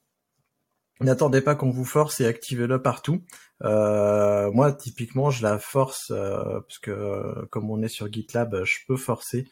N'attendez 0.99 1.41
pas 1.41 1.53
qu'on 1.53 1.69
vous 1.69 1.85
force 1.85 2.21
et 2.21 2.25
activez-le 2.25 2.81
partout. 2.81 3.23
Euh, 3.63 4.49
moi, 4.51 4.73
typiquement, 4.73 5.29
je 5.29 5.43
la 5.43 5.59
force 5.59 6.09
euh, 6.09 6.59
parce 6.61 6.79
que 6.79 6.89
euh, 6.89 7.45
comme 7.51 7.69
on 7.69 7.83
est 7.83 7.87
sur 7.87 8.11
GitLab, 8.11 8.63
je 8.63 8.77
peux 8.87 8.97
forcer 8.97 9.47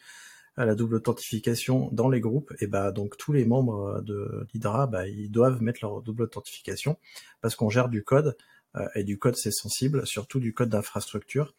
à 0.56 0.64
la 0.64 0.74
double 0.74 0.96
authentification 0.96 1.88
dans 1.92 2.08
les 2.08 2.20
groupes. 2.20 2.52
Et 2.60 2.66
bah 2.66 2.90
donc 2.90 3.16
tous 3.16 3.32
les 3.32 3.44
membres 3.44 4.00
de 4.02 4.44
l'Hydra, 4.52 4.88
bah, 4.88 5.06
ils 5.06 5.30
doivent 5.30 5.62
mettre 5.62 5.78
leur 5.82 6.02
double 6.02 6.24
authentification 6.24 6.98
parce 7.42 7.54
qu'on 7.54 7.70
gère 7.70 7.88
du 7.88 8.02
code 8.02 8.36
euh, 8.74 8.88
et 8.96 9.04
du 9.04 9.20
code 9.20 9.36
c'est 9.36 9.52
sensible, 9.52 10.04
surtout 10.04 10.40
du 10.40 10.52
code 10.52 10.70
d'infrastructure. 10.70 11.54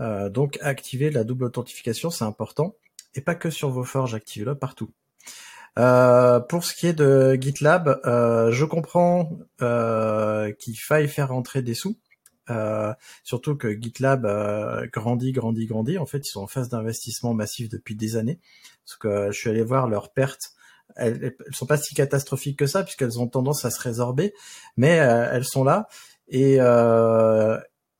Euh, 0.00 0.28
donc 0.28 0.58
activer 0.60 1.10
la 1.10 1.24
double 1.24 1.44
authentification, 1.44 2.10
c'est 2.10 2.24
important. 2.24 2.76
Et 3.14 3.20
pas 3.20 3.34
que 3.34 3.50
sur 3.50 3.70
vos 3.70 3.84
forges, 3.84 4.14
activez-le 4.14 4.56
partout. 4.56 4.90
Euh, 5.78 6.40
pour 6.40 6.64
ce 6.64 6.74
qui 6.74 6.86
est 6.86 6.92
de 6.92 7.36
GitLab, 7.40 8.00
euh, 8.04 8.50
je 8.52 8.64
comprends 8.64 9.30
qu'il 9.58 10.78
faille 10.78 11.08
faire 11.08 11.28
rentrer 11.28 11.62
des 11.62 11.74
sous. 11.74 11.98
Surtout 13.22 13.56
que 13.56 13.72
GitLab 13.72 14.26
grandit, 14.92 15.32
grandit, 15.32 15.66
grandit. 15.66 15.98
En 15.98 16.06
fait, 16.06 16.18
ils 16.18 16.30
sont 16.30 16.42
en 16.42 16.46
phase 16.46 16.68
d'investissement 16.68 17.34
massif 17.34 17.68
depuis 17.68 17.94
des 17.94 18.16
années. 18.16 18.40
Parce 18.84 18.96
que 18.96 19.30
je 19.30 19.38
suis 19.38 19.50
allé 19.50 19.62
voir 19.62 19.88
leurs 19.88 20.12
pertes. 20.12 20.52
Elles, 20.96 21.34
sont 21.50 21.66
pas 21.66 21.78
si 21.78 21.94
catastrophiques 21.94 22.58
que 22.58 22.66
ça, 22.66 22.84
puisqu'elles 22.84 23.18
ont 23.18 23.26
tendance 23.26 23.64
à 23.64 23.70
se 23.70 23.80
résorber, 23.80 24.34
mais 24.76 24.90
elles 24.90 25.46
sont 25.46 25.64
là. 25.64 25.88
Et, 26.28 26.58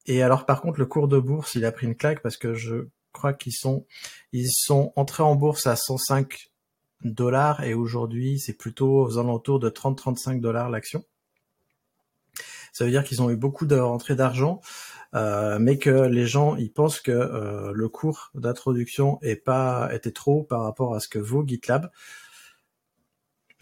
et 0.07 0.23
alors, 0.23 0.47
par 0.47 0.61
contre, 0.61 0.79
le 0.79 0.87
cours 0.87 1.09
de 1.09 1.19
bourse, 1.19 1.55
il 1.55 1.64
a 1.64 1.73
pris 1.73 1.87
une 1.87 1.97
claque 1.97 2.23
parce 2.23 2.37
que 2.37 2.55
je 2.55 2.88
crois 3.12 3.33
qu'ils 3.33 3.55
sont, 3.55 3.87
ils 4.33 4.51
sont 4.51 4.93
entrés 4.97 5.23
en 5.23 5.35
bourse 5.35 5.67
à 5.67 5.77
105 5.77 6.51
dollars 7.05 7.62
et 7.62 7.75
aujourd'hui, 7.75 8.38
c'est 8.38 8.55
plutôt 8.55 9.05
aux 9.05 9.19
alentours 9.19 9.61
de 9.61 9.71
30-35 9.71 10.40
dollars 10.40 10.71
l'action. 10.71 11.05
Ça 12.73 12.85
veut 12.85 12.90
dire 12.90 13.05
qu'ils 13.05 13.23
ont 13.23 13.31
eu 13.31 13.37
beaucoup 13.37 13.67
de 13.67 13.77
rentrées 13.77 14.17
d'argent, 14.17 14.61
euh, 15.14 15.59
mais 15.61 15.79
que 15.79 15.90
les 15.90 16.27
gens 16.27 16.57
ils 16.57 16.73
pensent 16.73 17.01
que 17.01 17.12
euh, 17.12 17.71
le 17.73 17.88
cours 17.88 18.33
d'introduction 18.35 19.21
est 19.23 19.37
pas 19.37 19.88
était 19.93 20.11
trop 20.11 20.43
par 20.43 20.62
rapport 20.62 20.95
à 20.95 21.01
ce 21.01 21.09
que 21.09 21.21
vaut 21.21 21.47
GitLab. 21.47 21.90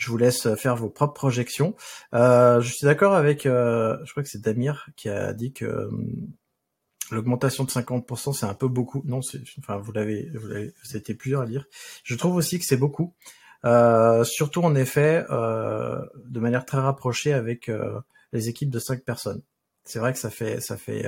Je 0.02 0.10
vous 0.10 0.16
laisse 0.16 0.52
faire 0.56 0.74
vos 0.74 0.90
propres 0.90 1.14
projections. 1.14 1.76
Euh, 2.12 2.60
je 2.60 2.72
suis 2.72 2.86
d'accord 2.86 3.14
avec, 3.14 3.44
je 3.44 4.10
crois 4.10 4.24
que 4.24 4.28
c'est 4.28 4.40
Damir 4.40 4.88
qui 4.96 5.08
a 5.08 5.32
dit 5.32 5.52
que 5.52 5.88
l'augmentation 7.12 7.62
de 7.62 7.70
50% 7.70 8.32
c'est 8.32 8.46
un 8.46 8.54
peu 8.54 8.66
beaucoup. 8.66 9.02
Non, 9.04 9.20
enfin 9.58 9.76
vous 9.76 9.92
l'avez, 9.92 10.28
vous 10.34 10.48
l'avez, 10.48 10.74
c'était 10.82 11.14
plusieurs 11.14 11.42
à 11.42 11.46
lire. 11.46 11.66
Je 12.02 12.16
trouve 12.16 12.34
aussi 12.34 12.58
que 12.58 12.64
c'est 12.64 12.76
beaucoup. 12.76 13.14
Euh, 13.64 14.24
surtout 14.24 14.62
en 14.62 14.74
effet 14.74 15.24
euh, 15.30 16.04
de 16.24 16.40
manière 16.40 16.64
très 16.64 16.78
rapprochée 16.78 17.32
avec 17.32 17.68
euh, 17.68 18.00
les 18.32 18.48
équipes 18.48 18.70
de 18.70 18.80
cinq 18.80 19.04
personnes. 19.04 19.42
C'est 19.84 20.00
vrai 20.00 20.12
que 20.12 20.18
ça 20.18 20.30
fait 20.30 20.60
ça 20.60 20.76
fait 20.76 21.06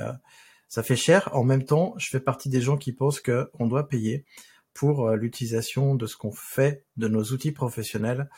ça 0.68 0.82
fait 0.82 0.96
cher. 0.96 1.30
En 1.32 1.42
même 1.44 1.64
temps, 1.64 1.94
je 1.98 2.08
fais 2.10 2.20
partie 2.20 2.48
des 2.48 2.60
gens 2.60 2.76
qui 2.76 2.92
pensent 2.92 3.20
que 3.20 3.50
on 3.58 3.66
doit 3.66 3.88
payer 3.88 4.24
pour 4.72 5.10
l'utilisation 5.10 5.94
de 5.94 6.06
ce 6.06 6.16
qu'on 6.16 6.32
fait 6.32 6.84
de 6.96 7.06
nos 7.08 7.22
outils 7.24 7.52
professionnels 7.52 8.28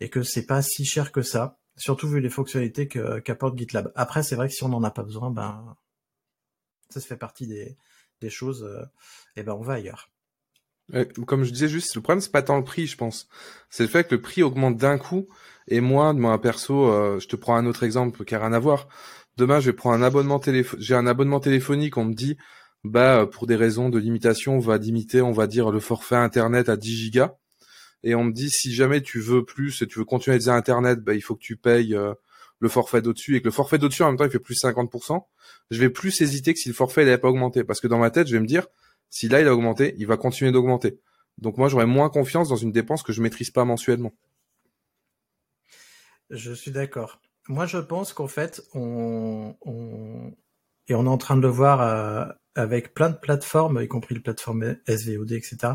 et 0.00 0.08
que 0.08 0.22
c'est 0.22 0.46
pas 0.46 0.62
si 0.62 0.84
cher 0.84 1.12
que 1.12 1.22
ça, 1.22 1.58
surtout 1.76 2.08
vu 2.08 2.20
les 2.20 2.30
fonctionnalités 2.30 2.88
qu'apporte 2.88 3.56
GitLab. 3.56 3.92
Après, 3.94 4.22
c'est 4.22 4.36
vrai 4.36 4.48
que 4.48 4.54
si 4.54 4.64
on 4.64 4.68
n'en 4.68 4.82
a 4.82 4.90
pas 4.90 5.02
besoin, 5.02 5.30
ben 5.30 5.76
ça 6.88 7.00
se 7.00 7.06
fait 7.06 7.16
partie 7.16 7.46
des, 7.46 7.76
choses, 8.30 8.68
et 9.36 9.42
ben 9.42 9.52
on 9.52 9.62
va 9.62 9.74
ailleurs. 9.74 10.10
Comme 11.26 11.44
je 11.44 11.52
disais 11.52 11.68
juste, 11.68 11.94
le 11.94 12.00
problème 12.00 12.20
c'est 12.20 12.32
pas 12.32 12.42
tant 12.42 12.58
le 12.58 12.64
prix, 12.64 12.86
je 12.86 12.96
pense. 12.96 13.28
C'est 13.68 13.84
le 13.84 13.88
fait 13.88 14.08
que 14.08 14.14
le 14.14 14.20
prix 14.20 14.42
augmente 14.42 14.76
d'un 14.76 14.98
coup. 14.98 15.28
Et 15.68 15.80
moi, 15.80 16.12
de 16.12 16.18
moi 16.18 16.40
perso, 16.40 16.90
euh, 16.90 17.20
je 17.20 17.28
te 17.28 17.36
prends 17.36 17.54
un 17.54 17.66
autre 17.66 17.84
exemple 17.84 18.24
qui 18.24 18.34
a 18.34 18.40
rien 18.40 18.52
à 18.52 18.58
voir. 18.58 18.88
Demain, 19.36 19.60
je 19.60 19.70
vais 19.70 19.76
prendre 19.76 19.96
un 19.96 20.02
abonnement 20.02 20.40
téléphonique. 20.40 20.84
J'ai 20.84 20.94
un 20.96 21.06
abonnement 21.06 21.38
téléphonique. 21.38 21.96
On 21.96 22.06
me 22.06 22.14
dit, 22.14 22.36
bah 22.82 23.26
pour 23.30 23.46
des 23.46 23.56
raisons 23.56 23.88
de 23.88 23.98
limitation, 23.98 24.56
on 24.56 24.60
va 24.60 24.78
limiter, 24.78 25.22
on 25.22 25.32
va 25.32 25.46
dire 25.46 25.70
le 25.70 25.80
forfait 25.80 26.16
internet 26.16 26.68
à 26.68 26.76
10 26.76 26.96
gigas. 26.96 27.36
Et 28.02 28.14
on 28.14 28.24
me 28.24 28.32
dit, 28.32 28.50
si 28.50 28.72
jamais 28.72 29.02
tu 29.02 29.20
veux 29.20 29.44
plus 29.44 29.82
et 29.82 29.86
tu 29.86 29.98
veux 29.98 30.04
continuer 30.04 30.34
à 30.34 30.36
utiliser 30.36 30.50
internet, 30.50 31.00
bah 31.00 31.14
il 31.14 31.20
faut 31.20 31.34
que 31.34 31.42
tu 31.42 31.56
payes 31.56 31.94
euh, 31.94 32.14
le 32.60 32.68
forfait 32.68 33.02
d'au-dessus 33.02 33.36
et 33.36 33.40
que 33.40 33.46
le 33.46 33.50
forfait 33.50 33.78
d'au-dessus 33.78 34.02
en 34.02 34.08
même 34.08 34.16
temps 34.16 34.24
il 34.24 34.30
fait 34.30 34.38
plus 34.38 34.62
50%. 34.62 35.22
Je 35.70 35.80
vais 35.80 35.90
plus 35.90 36.20
hésiter 36.20 36.54
que 36.54 36.60
si 36.60 36.68
le 36.68 36.74
forfait 36.74 37.04
n'avait 37.04 37.18
pas 37.18 37.28
augmenté, 37.28 37.64
parce 37.64 37.80
que 37.80 37.88
dans 37.88 37.98
ma 37.98 38.10
tête, 38.10 38.26
je 38.28 38.34
vais 38.34 38.40
me 38.40 38.46
dire 38.46 38.66
si 39.08 39.28
là 39.28 39.40
il 39.40 39.48
a 39.48 39.54
augmenté, 39.54 39.94
il 39.98 40.06
va 40.06 40.16
continuer 40.16 40.52
d'augmenter. 40.52 41.00
Donc 41.38 41.56
moi 41.56 41.68
j'aurais 41.68 41.86
moins 41.86 42.10
confiance 42.10 42.48
dans 42.48 42.56
une 42.56 42.72
dépense 42.72 43.02
que 43.02 43.12
je 43.12 43.22
maîtrise 43.22 43.50
pas 43.50 43.64
mensuellement. 43.64 44.12
Je 46.28 46.52
suis 46.52 46.70
d'accord. 46.70 47.20
Moi 47.48 47.66
je 47.66 47.78
pense 47.78 48.12
qu'en 48.12 48.28
fait 48.28 48.62
on, 48.74 49.54
et 50.86 50.94
on 50.94 51.06
est 51.06 51.08
en 51.08 51.18
train 51.18 51.36
de 51.36 51.42
le 51.42 51.48
voir 51.48 51.80
euh, 51.80 52.26
avec 52.54 52.94
plein 52.94 53.10
de 53.10 53.16
plateformes, 53.16 53.80
y 53.82 53.88
compris 53.88 54.14
les 54.14 54.20
plateformes 54.20 54.76
SVOD, 54.88 55.32
etc. 55.32 55.74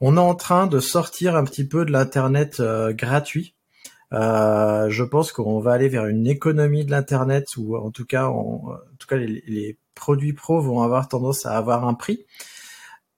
On 0.00 0.16
est 0.16 0.20
en 0.20 0.34
train 0.34 0.66
de 0.66 0.80
sortir 0.80 1.36
un 1.36 1.44
petit 1.44 1.66
peu 1.66 1.84
de 1.84 1.92
l'internet 1.92 2.60
euh, 2.60 2.92
gratuit. 2.92 3.54
Euh, 4.12 4.90
je 4.90 5.02
pense 5.02 5.32
qu'on 5.32 5.58
va 5.60 5.72
aller 5.72 5.88
vers 5.88 6.06
une 6.06 6.26
économie 6.26 6.84
de 6.84 6.90
l'internet 6.90 7.46
ou 7.56 7.76
en 7.76 7.90
tout 7.90 8.04
cas, 8.04 8.26
en 8.26 8.76
tout 8.98 9.08
cas 9.08 9.16
les, 9.16 9.42
les 9.46 9.78
produits 9.94 10.32
pro 10.34 10.60
vont 10.60 10.82
avoir 10.82 11.08
tendance 11.08 11.46
à 11.46 11.56
avoir 11.56 11.86
un 11.86 11.94
prix. 11.94 12.26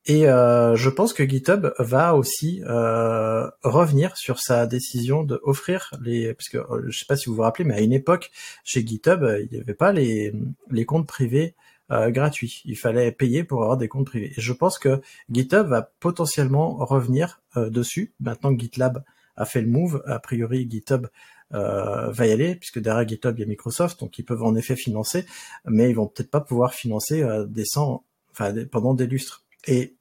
Et 0.09 0.29
euh, 0.29 0.77
je 0.77 0.89
pense 0.89 1.13
que 1.13 1.29
GitHub 1.29 1.73
va 1.81 2.15
aussi 2.15 2.63
euh, 2.67 3.51
revenir 3.65 4.17
sur 4.17 4.39
sa 4.39 4.67
décision 4.67 5.25
de 5.25 5.41
offrir 5.43 5.91
les, 6.01 6.33
parce 6.33 6.49
que 6.49 6.59
euh, 6.59 6.85
je 6.89 6.97
sais 6.97 7.07
pas 7.07 7.17
si 7.17 7.29
vous 7.29 7.35
vous 7.35 7.43
rappelez, 7.43 7.65
mais 7.65 7.75
à 7.75 7.81
une 7.81 7.93
époque 7.93 8.31
chez 8.63 8.87
GitHub, 8.87 9.27
il 9.41 9.49
n'y 9.51 9.61
avait 9.61 9.75
pas 9.75 9.93
les, 9.93 10.33
les 10.71 10.85
comptes 10.85 11.09
privés 11.09 11.57
gratuits. 11.91 12.63
Il 12.65 12.77
fallait 12.77 13.13
payer 13.13 13.45
pour 13.45 13.63
avoir 13.63 13.77
des 13.77 13.89
comptes 13.89 14.07
privés. 14.07 14.33
Et 14.37 14.41
je 14.41 14.53
pense 14.53 14.79
que 14.79 15.01
GitHub 15.31 15.67
va 15.67 15.83
potentiellement 16.01 16.77
revenir 16.77 17.43
dessus 17.57 18.13
maintenant 18.21 18.55
que 18.55 18.61
GitLab 18.61 19.05
a 19.37 19.45
fait 19.45 19.61
le 19.61 19.69
move. 19.69 20.03
A 20.07 20.19
priori, 20.19 20.67
GitHub 20.71 21.07
va 21.51 22.27
y 22.27 22.31
aller 22.33 22.57
puisque 22.57 22.81
derrière 22.81 23.07
GitHub 23.07 23.39
il 23.39 23.43
y 23.43 23.45
a 23.45 23.47
Microsoft, 23.47 24.01
donc 24.01 24.19
ils 24.19 24.25
peuvent 24.25 24.43
en 24.43 24.57
effet 24.57 24.75
financer, 24.75 25.27
mais 25.65 25.89
ils 25.91 25.95
vont 25.95 26.09
peut-être 26.09 26.31
pas 26.31 26.41
pouvoir 26.41 26.75
financer 26.75 27.25
des 27.47 27.65
100, 27.65 28.05
enfin 28.33 28.53
pendant 28.73 28.95
des 28.95 29.07
lustres. 29.07 29.45
Et 29.67 29.95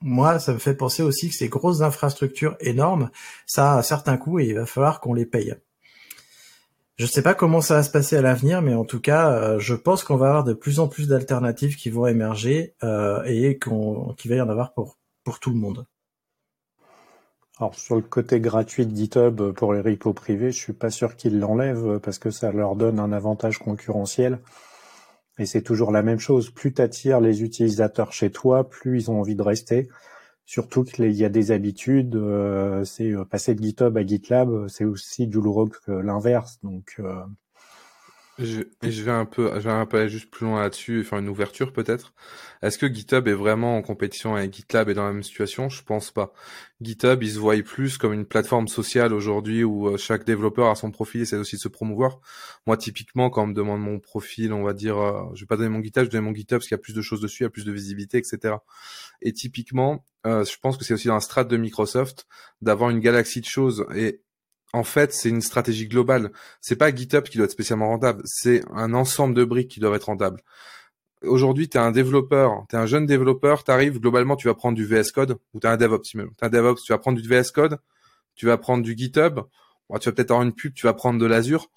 moi, 0.00 0.38
ça 0.38 0.52
me 0.52 0.58
fait 0.58 0.74
penser 0.74 1.02
aussi 1.02 1.28
que 1.28 1.34
ces 1.34 1.48
grosses 1.48 1.82
infrastructures 1.82 2.56
énormes, 2.60 3.10
ça 3.46 3.72
a 3.72 3.78
un 3.78 3.82
certain 3.82 4.16
coût 4.16 4.38
et 4.38 4.46
il 4.46 4.54
va 4.54 4.66
falloir 4.66 5.00
qu'on 5.00 5.14
les 5.14 5.26
paye. 5.26 5.54
Je 6.98 7.04
ne 7.04 7.08
sais 7.08 7.22
pas 7.22 7.34
comment 7.34 7.60
ça 7.60 7.74
va 7.74 7.82
se 7.84 7.92
passer 7.92 8.16
à 8.16 8.22
l'avenir, 8.22 8.60
mais 8.60 8.74
en 8.74 8.84
tout 8.84 9.00
cas, 9.00 9.30
euh, 9.30 9.60
je 9.60 9.74
pense 9.74 10.02
qu'on 10.02 10.16
va 10.16 10.26
avoir 10.26 10.42
de 10.42 10.52
plus 10.52 10.80
en 10.80 10.88
plus 10.88 11.06
d'alternatives 11.06 11.76
qui 11.76 11.90
vont 11.90 12.08
émerger 12.08 12.74
euh, 12.82 13.22
et 13.24 13.56
qu'il 13.60 14.30
va 14.30 14.36
y 14.36 14.40
en 14.40 14.48
avoir 14.48 14.72
pour, 14.74 14.98
tout 15.40 15.50
le 15.50 15.56
monde. 15.56 15.86
Alors 17.60 17.74
sur 17.74 17.94
le 17.96 18.02
côté 18.02 18.40
gratuit 18.40 18.86
de 18.86 18.96
GitHub 18.96 19.52
pour 19.52 19.74
les 19.74 19.80
repos 19.80 20.12
privés, 20.12 20.50
je 20.50 20.58
suis 20.58 20.72
pas 20.72 20.90
sûr 20.90 21.14
qu'ils 21.14 21.38
l'enlèvent 21.38 22.00
parce 22.00 22.18
que 22.18 22.30
ça 22.30 22.50
leur 22.50 22.74
donne 22.74 22.98
un 22.98 23.12
avantage 23.12 23.58
concurrentiel. 23.58 24.40
Et 25.38 25.46
c'est 25.46 25.62
toujours 25.62 25.92
la 25.92 26.02
même 26.02 26.18
chose. 26.18 26.50
Plus 26.50 26.74
tu 26.74 26.82
attires 26.82 27.20
les 27.20 27.42
utilisateurs 27.42 28.12
chez 28.12 28.30
toi, 28.30 28.68
plus 28.68 29.02
ils 29.02 29.10
ont 29.10 29.20
envie 29.20 29.36
de 29.36 29.42
rester. 29.42 29.88
Surtout 30.48 30.82
qu'il 30.82 31.12
y 31.12 31.26
a 31.26 31.28
des 31.28 31.50
habitudes. 31.50 32.16
Euh, 32.16 32.82
c'est 32.82 33.12
euh, 33.12 33.26
passer 33.26 33.54
de 33.54 33.62
GitHub 33.62 33.94
à 33.98 34.06
GitLab, 34.06 34.66
c'est 34.68 34.86
aussi 34.86 35.26
douloureux 35.26 35.68
que 35.68 35.92
l'inverse. 35.92 36.58
Donc 36.62 36.96
euh, 37.00 37.22
je, 38.38 38.62
je 38.82 39.02
vais 39.02 39.10
un 39.10 39.24
peu, 39.24 39.50
je 39.54 39.60
vais 39.60 39.70
un 39.70 39.86
peu 39.86 39.98
aller 39.98 40.08
juste 40.08 40.30
plus 40.30 40.46
loin 40.46 40.60
là-dessus 40.62 41.00
et 41.00 41.04
faire 41.04 41.18
une 41.18 41.28
ouverture 41.28 41.72
peut-être. 41.72 42.14
Est-ce 42.62 42.78
que 42.78 42.92
GitHub 42.92 43.26
est 43.26 43.34
vraiment 43.34 43.76
en 43.76 43.82
compétition 43.82 44.36
avec 44.36 44.54
GitLab 44.54 44.88
et 44.88 44.94
dans 44.94 45.04
la 45.04 45.12
même 45.12 45.22
situation? 45.22 45.68
Je 45.68 45.82
pense 45.82 46.10
pas. 46.10 46.32
GitHub, 46.80 47.22
il 47.22 47.30
se 47.30 47.38
voit 47.38 47.60
plus 47.62 47.98
comme 47.98 48.12
une 48.12 48.26
plateforme 48.26 48.68
sociale 48.68 49.12
aujourd'hui 49.12 49.64
où 49.64 49.88
euh, 49.88 49.96
chaque 49.96 50.24
développeur 50.24 50.68
a 50.68 50.76
son 50.76 50.92
profil 50.92 51.20
et 51.20 51.22
essaie 51.24 51.36
aussi 51.36 51.56
de 51.56 51.60
se 51.60 51.68
promouvoir. 51.68 52.20
Moi, 52.66 52.76
typiquement, 52.76 53.28
quand 53.30 53.42
on 53.42 53.48
me 53.48 53.54
demande 53.54 53.80
mon 53.80 53.98
profil, 53.98 54.52
on 54.52 54.62
va 54.62 54.72
dire, 54.72 54.98
euh, 54.98 55.24
je 55.34 55.40
vais 55.42 55.46
pas 55.46 55.56
donner 55.56 55.70
mon 55.70 55.82
GitHub, 55.82 56.04
je 56.04 56.10
donne 56.10 56.24
mon 56.24 56.34
GitHub 56.34 56.58
parce 56.58 56.68
qu'il 56.68 56.74
y 56.76 56.80
a 56.80 56.82
plus 56.82 56.94
de 56.94 57.02
choses 57.02 57.20
dessus, 57.20 57.42
il 57.42 57.46
y 57.46 57.46
a 57.46 57.50
plus 57.50 57.64
de 57.64 57.72
visibilité, 57.72 58.18
etc. 58.18 58.54
Et 59.20 59.32
typiquement, 59.32 60.04
euh, 60.26 60.44
je 60.44 60.56
pense 60.60 60.76
que 60.76 60.84
c'est 60.84 60.94
aussi 60.94 61.08
dans 61.08 61.14
la 61.14 61.20
strate 61.20 61.48
de 61.48 61.56
Microsoft 61.56 62.26
d'avoir 62.62 62.90
une 62.90 63.00
galaxie 63.00 63.40
de 63.40 63.46
choses 63.46 63.86
et 63.94 64.20
en 64.72 64.84
fait, 64.84 65.12
c'est 65.12 65.28
une 65.28 65.40
stratégie 65.40 65.88
globale. 65.88 66.32
C'est 66.60 66.76
pas 66.76 66.94
GitHub 66.94 67.24
qui 67.24 67.38
doit 67.38 67.46
être 67.46 67.52
spécialement 67.52 67.88
rentable, 67.88 68.22
c'est 68.24 68.62
un 68.72 68.94
ensemble 68.94 69.34
de 69.34 69.44
briques 69.44 69.70
qui 69.70 69.80
doivent 69.80 69.94
être 69.94 70.04
rentables. 70.04 70.42
Aujourd'hui, 71.22 71.68
tu 71.68 71.78
es 71.78 71.80
un 71.80 71.90
développeur, 71.90 72.64
tu 72.68 72.76
es 72.76 72.78
un 72.78 72.86
jeune 72.86 73.06
développeur, 73.06 73.64
tu 73.64 73.70
arrives, 73.70 73.98
globalement, 73.98 74.36
tu 74.36 74.46
vas 74.46 74.54
prendre 74.54 74.76
du 74.76 74.86
VS 74.86 75.10
Code, 75.12 75.38
ou 75.52 75.60
tu 75.60 75.66
es 75.66 75.70
un 75.70 75.76
DevOps. 75.76 76.02
Tu 76.02 76.20
un 76.40 76.48
DevOps, 76.48 76.82
tu 76.84 76.92
vas 76.92 76.98
prendre 76.98 77.20
du 77.20 77.28
VS 77.28 77.50
Code, 77.52 77.78
tu 78.36 78.46
vas 78.46 78.56
prendre 78.56 78.84
du 78.84 78.96
GitHub, 78.96 79.40
tu 80.00 80.08
vas 80.08 80.12
peut-être 80.12 80.30
avoir 80.30 80.42
une 80.42 80.54
pub, 80.54 80.74
tu 80.74 80.86
vas 80.86 80.94
prendre 80.94 81.18
de 81.18 81.26
l'Azure. 81.26 81.70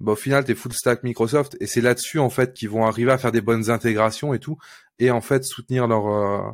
Bah, 0.00 0.12
au 0.12 0.16
final, 0.16 0.44
tu 0.44 0.52
es 0.52 0.54
full 0.54 0.72
stack 0.74 1.02
Microsoft, 1.02 1.56
et 1.60 1.66
c'est 1.66 1.80
là-dessus, 1.80 2.18
en 2.18 2.30
fait, 2.30 2.52
qu'ils 2.52 2.68
vont 2.68 2.84
arriver 2.84 3.12
à 3.12 3.18
faire 3.18 3.32
des 3.32 3.40
bonnes 3.40 3.70
intégrations 3.70 4.34
et 4.34 4.40
tout, 4.40 4.58
et 4.98 5.10
en 5.10 5.20
fait, 5.22 5.44
soutenir 5.44 5.86
leur, 5.86 6.08
euh, 6.08 6.50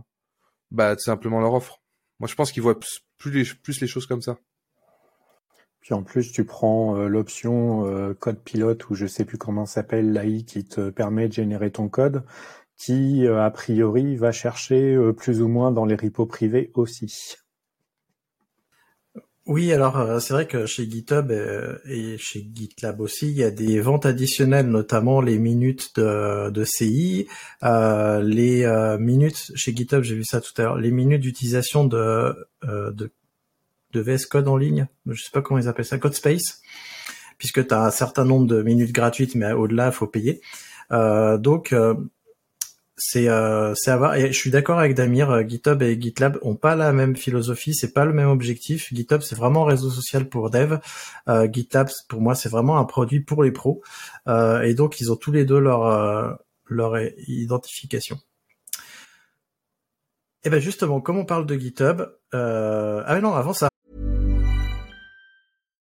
bah, 0.70 0.94
tout 0.94 1.02
simplement 1.02 1.40
leur 1.40 1.54
offre. 1.54 1.80
Moi, 2.20 2.28
je 2.28 2.34
pense 2.34 2.52
qu'ils 2.52 2.62
voient 2.62 2.78
plus 3.18 3.80
les 3.80 3.86
choses 3.88 4.06
comme 4.06 4.22
ça. 4.22 4.38
Puis 5.80 5.94
en 5.94 6.02
plus, 6.02 6.30
tu 6.30 6.44
prends 6.44 6.96
euh, 6.96 7.08
l'option 7.08 7.86
euh, 7.86 8.14
code 8.14 8.42
pilote 8.42 8.88
ou 8.90 8.94
je 8.94 9.06
sais 9.06 9.24
plus 9.24 9.38
comment 9.38 9.66
s'appelle 9.66 10.12
l'AI 10.12 10.44
qui 10.44 10.64
te 10.64 10.90
permet 10.90 11.28
de 11.28 11.32
générer 11.32 11.70
ton 11.70 11.88
code, 11.88 12.22
qui 12.76 13.26
euh, 13.26 13.42
a 13.42 13.50
priori 13.50 14.16
va 14.16 14.30
chercher 14.30 14.98
plus 15.16 15.40
ou 15.40 15.48
moins 15.48 15.70
dans 15.70 15.86
les 15.86 15.96
repos 15.96 16.26
privés 16.26 16.70
aussi. 16.74 17.36
Oui, 19.46 19.72
alors 19.72 20.20
c'est 20.20 20.32
vrai 20.32 20.46
que 20.46 20.66
chez 20.66 20.88
GitHub 20.88 21.32
et 21.86 22.16
chez 22.18 22.46
GitLab 22.54 23.00
aussi, 23.00 23.30
il 23.30 23.36
y 23.36 23.42
a 23.42 23.50
des 23.50 23.80
ventes 23.80 24.06
additionnelles, 24.06 24.68
notamment 24.68 25.20
les 25.20 25.38
minutes 25.38 25.96
de, 25.96 26.50
de 26.50 26.64
CI, 26.64 27.26
les 27.62 28.96
minutes 29.00 29.50
chez 29.56 29.74
GitHub, 29.74 30.02
j'ai 30.02 30.14
vu 30.14 30.24
ça 30.24 30.40
tout 30.40 30.52
à 30.58 30.62
l'heure, 30.62 30.76
les 30.76 30.92
minutes 30.92 31.22
d'utilisation 31.22 31.84
de, 31.84 32.36
de 32.62 33.10
de 33.92 34.00
VS 34.00 34.26
Code 34.26 34.48
en 34.48 34.56
ligne, 34.56 34.86
je 35.06 35.22
sais 35.22 35.30
pas 35.32 35.42
comment 35.42 35.58
ils 35.60 35.68
appellent 35.68 35.84
ça, 35.84 35.98
Code 35.98 36.14
Space, 36.14 36.60
puisque 37.38 37.66
tu 37.66 37.74
as 37.74 37.82
un 37.82 37.90
certain 37.90 38.24
nombre 38.24 38.46
de 38.46 38.62
minutes 38.62 38.92
gratuites, 38.92 39.34
mais 39.34 39.52
au-delà, 39.52 39.92
faut 39.92 40.06
payer. 40.06 40.40
Euh, 40.92 41.38
donc 41.38 41.72
euh, 41.72 41.94
c'est 42.96 43.28
euh, 43.28 43.74
c'est 43.74 43.90
à 43.90 43.96
voir. 43.96 44.14
Et 44.16 44.28
je 44.28 44.38
suis 44.38 44.50
d'accord 44.50 44.78
avec 44.78 44.94
Damir, 44.94 45.48
GitHub 45.48 45.82
et 45.82 46.00
GitLab 46.00 46.38
ont 46.42 46.56
pas 46.56 46.74
la 46.76 46.92
même 46.92 47.16
philosophie, 47.16 47.74
c'est 47.74 47.92
pas 47.92 48.04
le 48.04 48.12
même 48.12 48.28
objectif. 48.28 48.92
GitHub 48.92 49.22
c'est 49.22 49.36
vraiment 49.36 49.64
un 49.66 49.70
réseau 49.70 49.90
social 49.90 50.28
pour 50.28 50.50
dev. 50.50 50.78
GitLab 51.52 51.88
pour 52.08 52.20
moi 52.20 52.34
c'est 52.34 52.48
vraiment 52.48 52.78
un 52.78 52.84
produit 52.84 53.20
pour 53.20 53.42
les 53.42 53.52
pros. 53.52 53.82
Et 54.28 54.74
donc 54.74 55.00
ils 55.00 55.10
ont 55.12 55.16
tous 55.16 55.32
les 55.32 55.44
deux 55.44 55.60
leur 55.60 56.98
identification. 57.26 58.18
Et 60.42 60.48
ben 60.48 60.58
justement, 60.60 61.00
comme 61.02 61.18
on 61.18 61.26
parle 61.26 61.46
de 61.46 61.54
GitHub, 61.58 62.02
ah 62.32 63.14
mais 63.14 63.20
non, 63.20 63.34
avant 63.34 63.52
ça, 63.54 63.69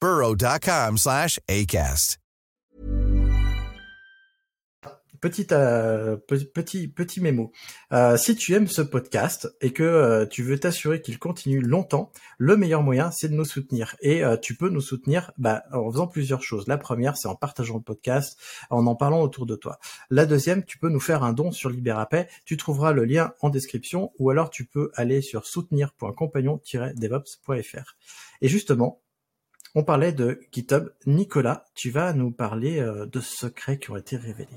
burrow.com 0.00 0.98
slash 0.98 1.40
ACAST. 1.48 2.18
Petit, 5.20 5.48
euh, 5.50 6.16
petit, 6.16 6.86
petit 6.86 7.20
mémo. 7.20 7.50
Euh, 7.92 8.16
si 8.16 8.36
tu 8.36 8.54
aimes 8.54 8.68
ce 8.68 8.82
podcast 8.82 9.52
et 9.60 9.72
que 9.72 9.82
euh, 9.82 10.26
tu 10.26 10.44
veux 10.44 10.60
t'assurer 10.60 11.00
qu'il 11.00 11.18
continue 11.18 11.60
longtemps, 11.60 12.12
le 12.38 12.56
meilleur 12.56 12.84
moyen, 12.84 13.10
c'est 13.10 13.28
de 13.28 13.34
nous 13.34 13.44
soutenir. 13.44 13.96
Et 14.00 14.24
euh, 14.24 14.36
tu 14.36 14.54
peux 14.54 14.68
nous 14.68 14.80
soutenir 14.80 15.32
bah, 15.36 15.64
en 15.72 15.90
faisant 15.90 16.06
plusieurs 16.06 16.42
choses. 16.42 16.68
La 16.68 16.78
première, 16.78 17.16
c'est 17.16 17.26
en 17.26 17.34
partageant 17.34 17.78
le 17.78 17.82
podcast, 17.82 18.38
en 18.70 18.86
en 18.86 18.94
parlant 18.94 19.20
autour 19.20 19.44
de 19.44 19.56
toi. 19.56 19.80
La 20.08 20.24
deuxième, 20.24 20.64
tu 20.64 20.78
peux 20.78 20.88
nous 20.88 21.00
faire 21.00 21.24
un 21.24 21.32
don 21.32 21.50
sur 21.50 21.68
Liberapay. 21.68 22.28
Tu 22.44 22.56
trouveras 22.56 22.92
le 22.92 23.04
lien 23.04 23.32
en 23.40 23.50
description 23.50 24.12
ou 24.20 24.30
alors 24.30 24.50
tu 24.50 24.66
peux 24.66 24.92
aller 24.94 25.20
sur 25.20 25.46
soutenir.compagnon-devops.fr. 25.46 27.96
Et 28.40 28.48
justement, 28.48 29.00
on 29.74 29.84
parlait 29.84 30.12
de 30.12 30.40
GitHub. 30.52 30.90
Nicolas, 31.06 31.64
tu 31.74 31.90
vas 31.90 32.12
nous 32.12 32.30
parler 32.30 32.80
euh, 32.80 33.06
de 33.06 33.20
secrets 33.20 33.78
qui 33.78 33.90
ont 33.90 33.96
été 33.96 34.16
révélés. 34.16 34.48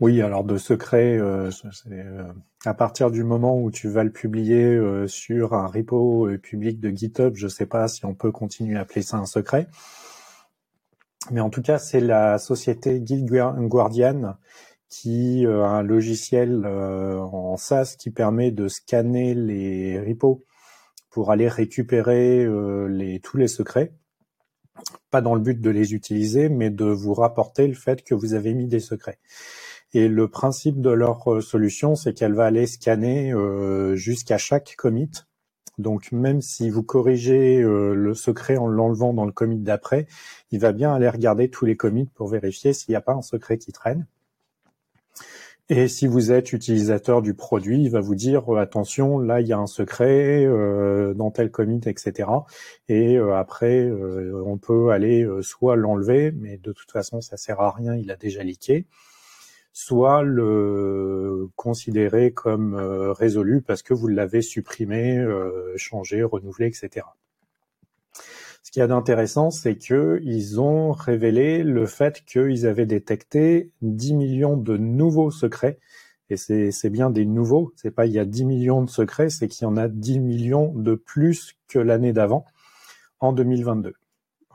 Oui, 0.00 0.20
alors 0.20 0.44
de 0.44 0.58
secret, 0.58 1.16
euh, 1.18 1.50
euh, 1.90 2.24
à 2.66 2.74
partir 2.74 3.10
du 3.10 3.24
moment 3.24 3.58
où 3.58 3.70
tu 3.70 3.88
vas 3.88 4.04
le 4.04 4.12
publier 4.12 4.78
sur 5.08 5.54
un 5.54 5.66
repo 5.66 6.28
public 6.42 6.80
de 6.80 6.90
GitHub, 6.90 7.34
je 7.34 7.46
ne 7.46 7.50
sais 7.50 7.64
pas 7.64 7.88
si 7.88 8.04
on 8.04 8.14
peut 8.14 8.30
continuer 8.30 8.76
à 8.76 8.82
appeler 8.82 9.00
ça 9.00 9.16
un 9.16 9.26
secret. 9.26 9.68
Mais 11.30 11.40
en 11.40 11.48
tout 11.48 11.62
cas, 11.62 11.78
c'est 11.78 12.00
la 12.00 12.38
société 12.38 13.00
Guardian 13.00 14.36
qui 14.90 15.46
a 15.46 15.50
un 15.50 15.82
logiciel 15.82 16.66
en 16.66 17.56
SaaS 17.56 17.96
qui 17.98 18.10
permet 18.10 18.50
de 18.50 18.68
scanner 18.68 19.34
les 19.34 19.98
repos 19.98 20.44
pour 21.16 21.30
aller 21.30 21.48
récupérer 21.48 22.46
les, 22.90 23.20
tous 23.20 23.38
les 23.38 23.48
secrets. 23.48 23.94
Pas 25.10 25.22
dans 25.22 25.34
le 25.34 25.40
but 25.40 25.58
de 25.58 25.70
les 25.70 25.94
utiliser, 25.94 26.50
mais 26.50 26.68
de 26.68 26.84
vous 26.84 27.14
rapporter 27.14 27.66
le 27.66 27.72
fait 27.72 28.02
que 28.02 28.14
vous 28.14 28.34
avez 28.34 28.52
mis 28.52 28.66
des 28.66 28.80
secrets. 28.80 29.18
Et 29.94 30.08
le 30.08 30.28
principe 30.28 30.82
de 30.82 30.90
leur 30.90 31.32
euh, 31.32 31.40
solution, 31.40 31.94
c'est 31.94 32.12
qu'elle 32.12 32.34
va 32.34 32.44
aller 32.44 32.66
scanner 32.66 33.32
euh, 33.32 33.96
jusqu'à 33.96 34.36
chaque 34.36 34.74
commit. 34.76 35.10
Donc 35.78 36.12
même 36.12 36.42
si 36.42 36.68
vous 36.68 36.82
corrigez 36.82 37.62
euh, 37.62 37.94
le 37.94 38.12
secret 38.12 38.58
en 38.58 38.66
l'enlevant 38.66 39.14
dans 39.14 39.24
le 39.24 39.32
commit 39.32 39.56
d'après, 39.56 40.08
il 40.50 40.60
va 40.60 40.72
bien 40.72 40.92
aller 40.92 41.08
regarder 41.08 41.48
tous 41.48 41.64
les 41.64 41.78
commits 41.78 42.10
pour 42.14 42.28
vérifier 42.28 42.74
s'il 42.74 42.92
n'y 42.92 42.96
a 42.96 43.00
pas 43.00 43.14
un 43.14 43.22
secret 43.22 43.56
qui 43.56 43.72
traîne. 43.72 44.06
Et 45.68 45.88
si 45.88 46.06
vous 46.06 46.30
êtes 46.30 46.52
utilisateur 46.52 47.22
du 47.22 47.34
produit, 47.34 47.82
il 47.82 47.90
va 47.90 48.00
vous 48.00 48.14
dire 48.14 48.48
attention, 48.56 49.18
là 49.18 49.40
il 49.40 49.48
y 49.48 49.52
a 49.52 49.58
un 49.58 49.66
secret 49.66 50.44
euh, 50.46 51.12
dans 51.14 51.32
tel 51.32 51.50
commit, 51.50 51.80
etc. 51.86 52.28
Et 52.88 53.16
euh, 53.18 53.34
après, 53.36 53.80
euh, 53.84 54.42
on 54.46 54.58
peut 54.58 54.90
aller 54.90 55.26
soit 55.42 55.74
l'enlever, 55.74 56.30
mais 56.30 56.56
de 56.58 56.72
toute 56.72 56.92
façon 56.92 57.20
ça 57.20 57.36
sert 57.36 57.60
à 57.60 57.72
rien, 57.72 57.96
il 57.96 58.12
a 58.12 58.16
déjà 58.16 58.44
leaké, 58.44 58.86
soit 59.76 60.22
le 60.22 61.50
considérer 61.54 62.32
comme 62.32 62.74
euh, 62.76 63.12
résolu 63.12 63.60
parce 63.60 63.82
que 63.82 63.92
vous 63.92 64.08
l'avez 64.08 64.40
supprimé, 64.40 65.18
euh, 65.18 65.74
changé, 65.76 66.22
renouvelé, 66.22 66.68
etc. 66.68 67.04
Ce 68.66 68.72
qui 68.72 68.80
est 68.80 68.88
d'intéressant, 68.88 69.52
c'est 69.52 69.78
qu'ils 69.78 70.60
ont 70.60 70.90
révélé 70.90 71.62
le 71.62 71.86
fait 71.86 72.24
qu'ils 72.24 72.66
avaient 72.66 72.84
détecté 72.84 73.70
10 73.82 74.14
millions 74.14 74.56
de 74.56 74.76
nouveaux 74.76 75.30
secrets. 75.30 75.78
Et 76.30 76.36
c'est 76.36 76.90
bien 76.90 77.08
des 77.08 77.26
nouveaux, 77.26 77.72
c'est 77.76 77.92
pas 77.92 78.06
il 78.06 78.12
y 78.12 78.18
a 78.18 78.24
10 78.24 78.44
millions 78.44 78.82
de 78.82 78.90
secrets, 78.90 79.30
c'est 79.30 79.46
qu'il 79.46 79.66
y 79.66 79.68
en 79.68 79.76
a 79.76 79.86
10 79.86 80.18
millions 80.18 80.72
de 80.74 80.96
plus 80.96 81.54
que 81.68 81.78
l'année 81.78 82.12
d'avant, 82.12 82.44
en 83.20 83.32
2022, 83.32 83.94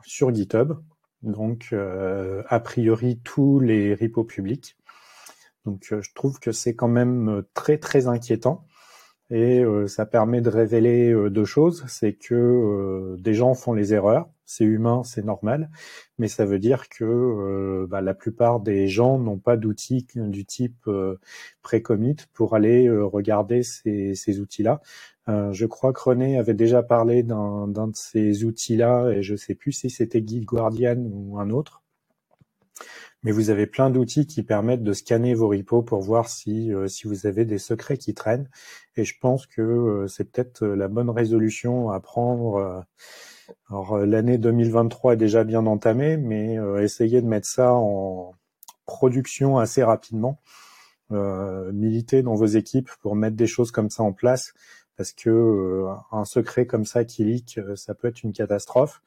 sur 0.02 0.34
GitHub. 0.34 0.74
Donc, 1.22 1.70
euh, 1.72 2.42
a 2.48 2.60
priori, 2.60 3.18
tous 3.24 3.60
les 3.60 3.94
repos 3.94 4.24
publics. 4.24 4.76
Donc 5.64 5.88
euh, 5.90 6.02
je 6.02 6.10
trouve 6.14 6.38
que 6.38 6.52
c'est 6.52 6.74
quand 6.74 6.88
même 6.88 7.28
euh, 7.30 7.48
très 7.54 7.78
très 7.78 8.08
inquiétant 8.08 8.66
et 9.30 9.64
euh, 9.64 9.86
ça 9.86 10.06
permet 10.06 10.40
de 10.40 10.50
révéler 10.50 11.14
deux 11.30 11.44
choses. 11.44 11.84
C'est 11.88 12.12
que 12.14 13.16
des 13.18 13.34
gens 13.34 13.54
font 13.54 13.72
les 13.72 13.94
erreurs, 13.94 14.28
c'est 14.44 14.64
humain, 14.64 15.02
c'est 15.04 15.24
normal, 15.24 15.70
mais 16.18 16.28
ça 16.28 16.44
veut 16.44 16.58
dire 16.58 16.88
que 16.88 17.86
bah, 17.88 18.00
la 18.00 18.14
plupart 18.14 18.60
des 18.60 18.88
gens 18.88 19.18
n'ont 19.18 19.38
pas 19.38 19.56
d'outils 19.56 20.06
du 20.14 20.44
type 20.44 20.88
pré-commit 21.62 22.16
pour 22.34 22.54
aller 22.54 22.90
regarder 22.90 23.62
ces, 23.62 24.40
outils-là. 24.40 24.80
je 25.28 25.66
crois 25.66 25.92
que 25.92 26.00
René 26.00 26.38
avait 26.38 26.54
déjà 26.54 26.82
parlé 26.82 27.22
d'un 27.22 27.66
de 27.68 27.96
ces 27.96 28.44
outils-là 28.44 29.10
et 29.10 29.22
je 29.22 29.36
sais 29.36 29.54
plus 29.54 29.72
si 29.72 29.90
c'était 29.90 30.22
Guide 30.22 30.44
Guardian 30.44 30.98
ou 30.98 31.38
un 31.38 31.50
autre 31.50 31.81
mais 33.22 33.30
vous 33.30 33.50
avez 33.50 33.66
plein 33.66 33.90
d'outils 33.90 34.26
qui 34.26 34.42
permettent 34.42 34.82
de 34.82 34.92
scanner 34.92 35.34
vos 35.34 35.48
repos 35.48 35.82
pour 35.82 36.00
voir 36.00 36.28
si, 36.28 36.72
euh, 36.72 36.88
si 36.88 37.06
vous 37.06 37.26
avez 37.26 37.44
des 37.44 37.58
secrets 37.58 37.96
qui 37.96 38.14
traînent. 38.14 38.48
Et 38.96 39.04
je 39.04 39.14
pense 39.20 39.46
que 39.46 39.62
euh, 39.62 40.08
c'est 40.08 40.24
peut-être 40.24 40.62
euh, 40.64 40.74
la 40.74 40.88
bonne 40.88 41.10
résolution 41.10 41.90
à 41.90 42.00
prendre. 42.00 42.84
alors 43.68 43.98
l'année 43.98 44.38
2023 44.38 45.14
est 45.14 45.16
déjà 45.16 45.44
bien 45.44 45.66
entamée, 45.66 46.16
mais 46.16 46.56
essayez 46.80 47.20
de 47.22 47.26
mettre 47.26 47.46
ça 47.46 47.72
en 47.74 48.34
production 48.86 49.58
assez 49.58 49.82
rapidement. 49.82 50.40
militer 51.10 52.22
dans 52.22 52.34
vos 52.34 52.46
équipes 52.46 52.90
pour 53.02 53.16
mettre 53.16 53.36
des 53.36 53.46
choses 53.46 53.70
comme 53.70 53.90
ça 53.90 54.02
en 54.02 54.12
place 54.12 54.54
parce 54.96 55.12
que 55.12 55.86
un 56.10 56.24
secret 56.24 56.66
comme 56.66 56.84
ça 56.84 57.04
qui 57.04 57.24
leak, 57.24 57.60
ça 57.76 57.94
peut 57.94 58.08
être 58.08 58.22
une 58.22 58.32
catastrophe. 58.32 59.02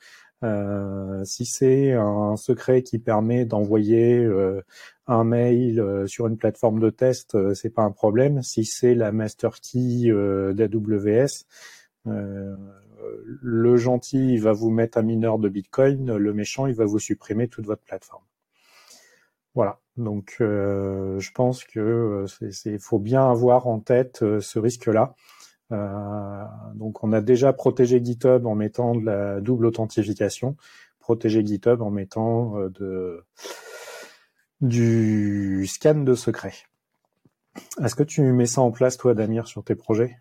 Euh, 0.45 1.23
si 1.25 1.45
c'est 1.45 1.93
un 1.93 2.35
secret 2.35 2.83
qui 2.83 2.99
permet 2.99 3.45
d'envoyer 3.45 4.23
euh, 4.23 4.61
un 5.07 5.23
mail 5.23 5.79
euh, 5.79 6.05
sur 6.05 6.27
une 6.27 6.37
plateforme 6.37 6.79
de 6.79 6.89
test, 6.91 7.53
c'est 7.55 7.71
pas 7.71 7.81
un 7.81 7.91
problème. 7.91 8.43
Si 8.43 8.63
c'est 8.63 8.93
la 8.93 9.11
master 9.11 9.59
key 9.59 10.11
d'AWS, 10.53 11.45
le 13.41 13.77
gentil 13.77 14.33
il 14.33 14.41
va 14.41 14.53
vous 14.53 14.69
mettre 14.69 14.97
un 14.97 15.03
mineur 15.03 15.39
de 15.39 15.49
Bitcoin, 15.49 16.15
le 16.15 16.33
méchant 16.33 16.67
il 16.67 16.75
va 16.75 16.85
vous 16.85 16.99
supprimer 16.99 17.47
toute 17.47 17.65
votre 17.65 17.83
plateforme. 17.83 18.23
Voilà. 19.55 19.79
Donc, 19.97 20.35
je 20.39 21.31
pense 21.31 21.63
que 21.63 22.25
c'est 22.51 22.77
faut 22.77 22.99
bien 22.99 23.29
avoir 23.29 23.67
en 23.67 23.79
tête 23.79 24.19
ce 24.39 24.59
risque-là. 24.59 25.15
Euh, 25.71 26.43
donc 26.75 27.03
on 27.03 27.11
a 27.11 27.21
déjà 27.21 27.53
protégé 27.53 28.03
GitHub 28.03 28.45
en 28.45 28.55
mettant 28.55 28.95
de 28.95 29.05
la 29.05 29.41
double 29.41 29.65
authentification, 29.65 30.55
protégé 30.99 31.45
GitHub 31.45 31.81
en 31.81 31.89
mettant 31.89 32.59
euh, 32.59 32.69
de, 32.69 33.23
du 34.61 35.65
scan 35.67 35.95
de 35.95 36.15
secret. 36.15 36.53
Est-ce 37.81 37.95
que 37.95 38.03
tu 38.03 38.21
mets 38.21 38.45
ça 38.45 38.61
en 38.61 38.71
place 38.71 38.97
toi 38.97 39.13
Damir 39.13 39.47
sur 39.47 39.63
tes 39.63 39.75
projets? 39.75 40.17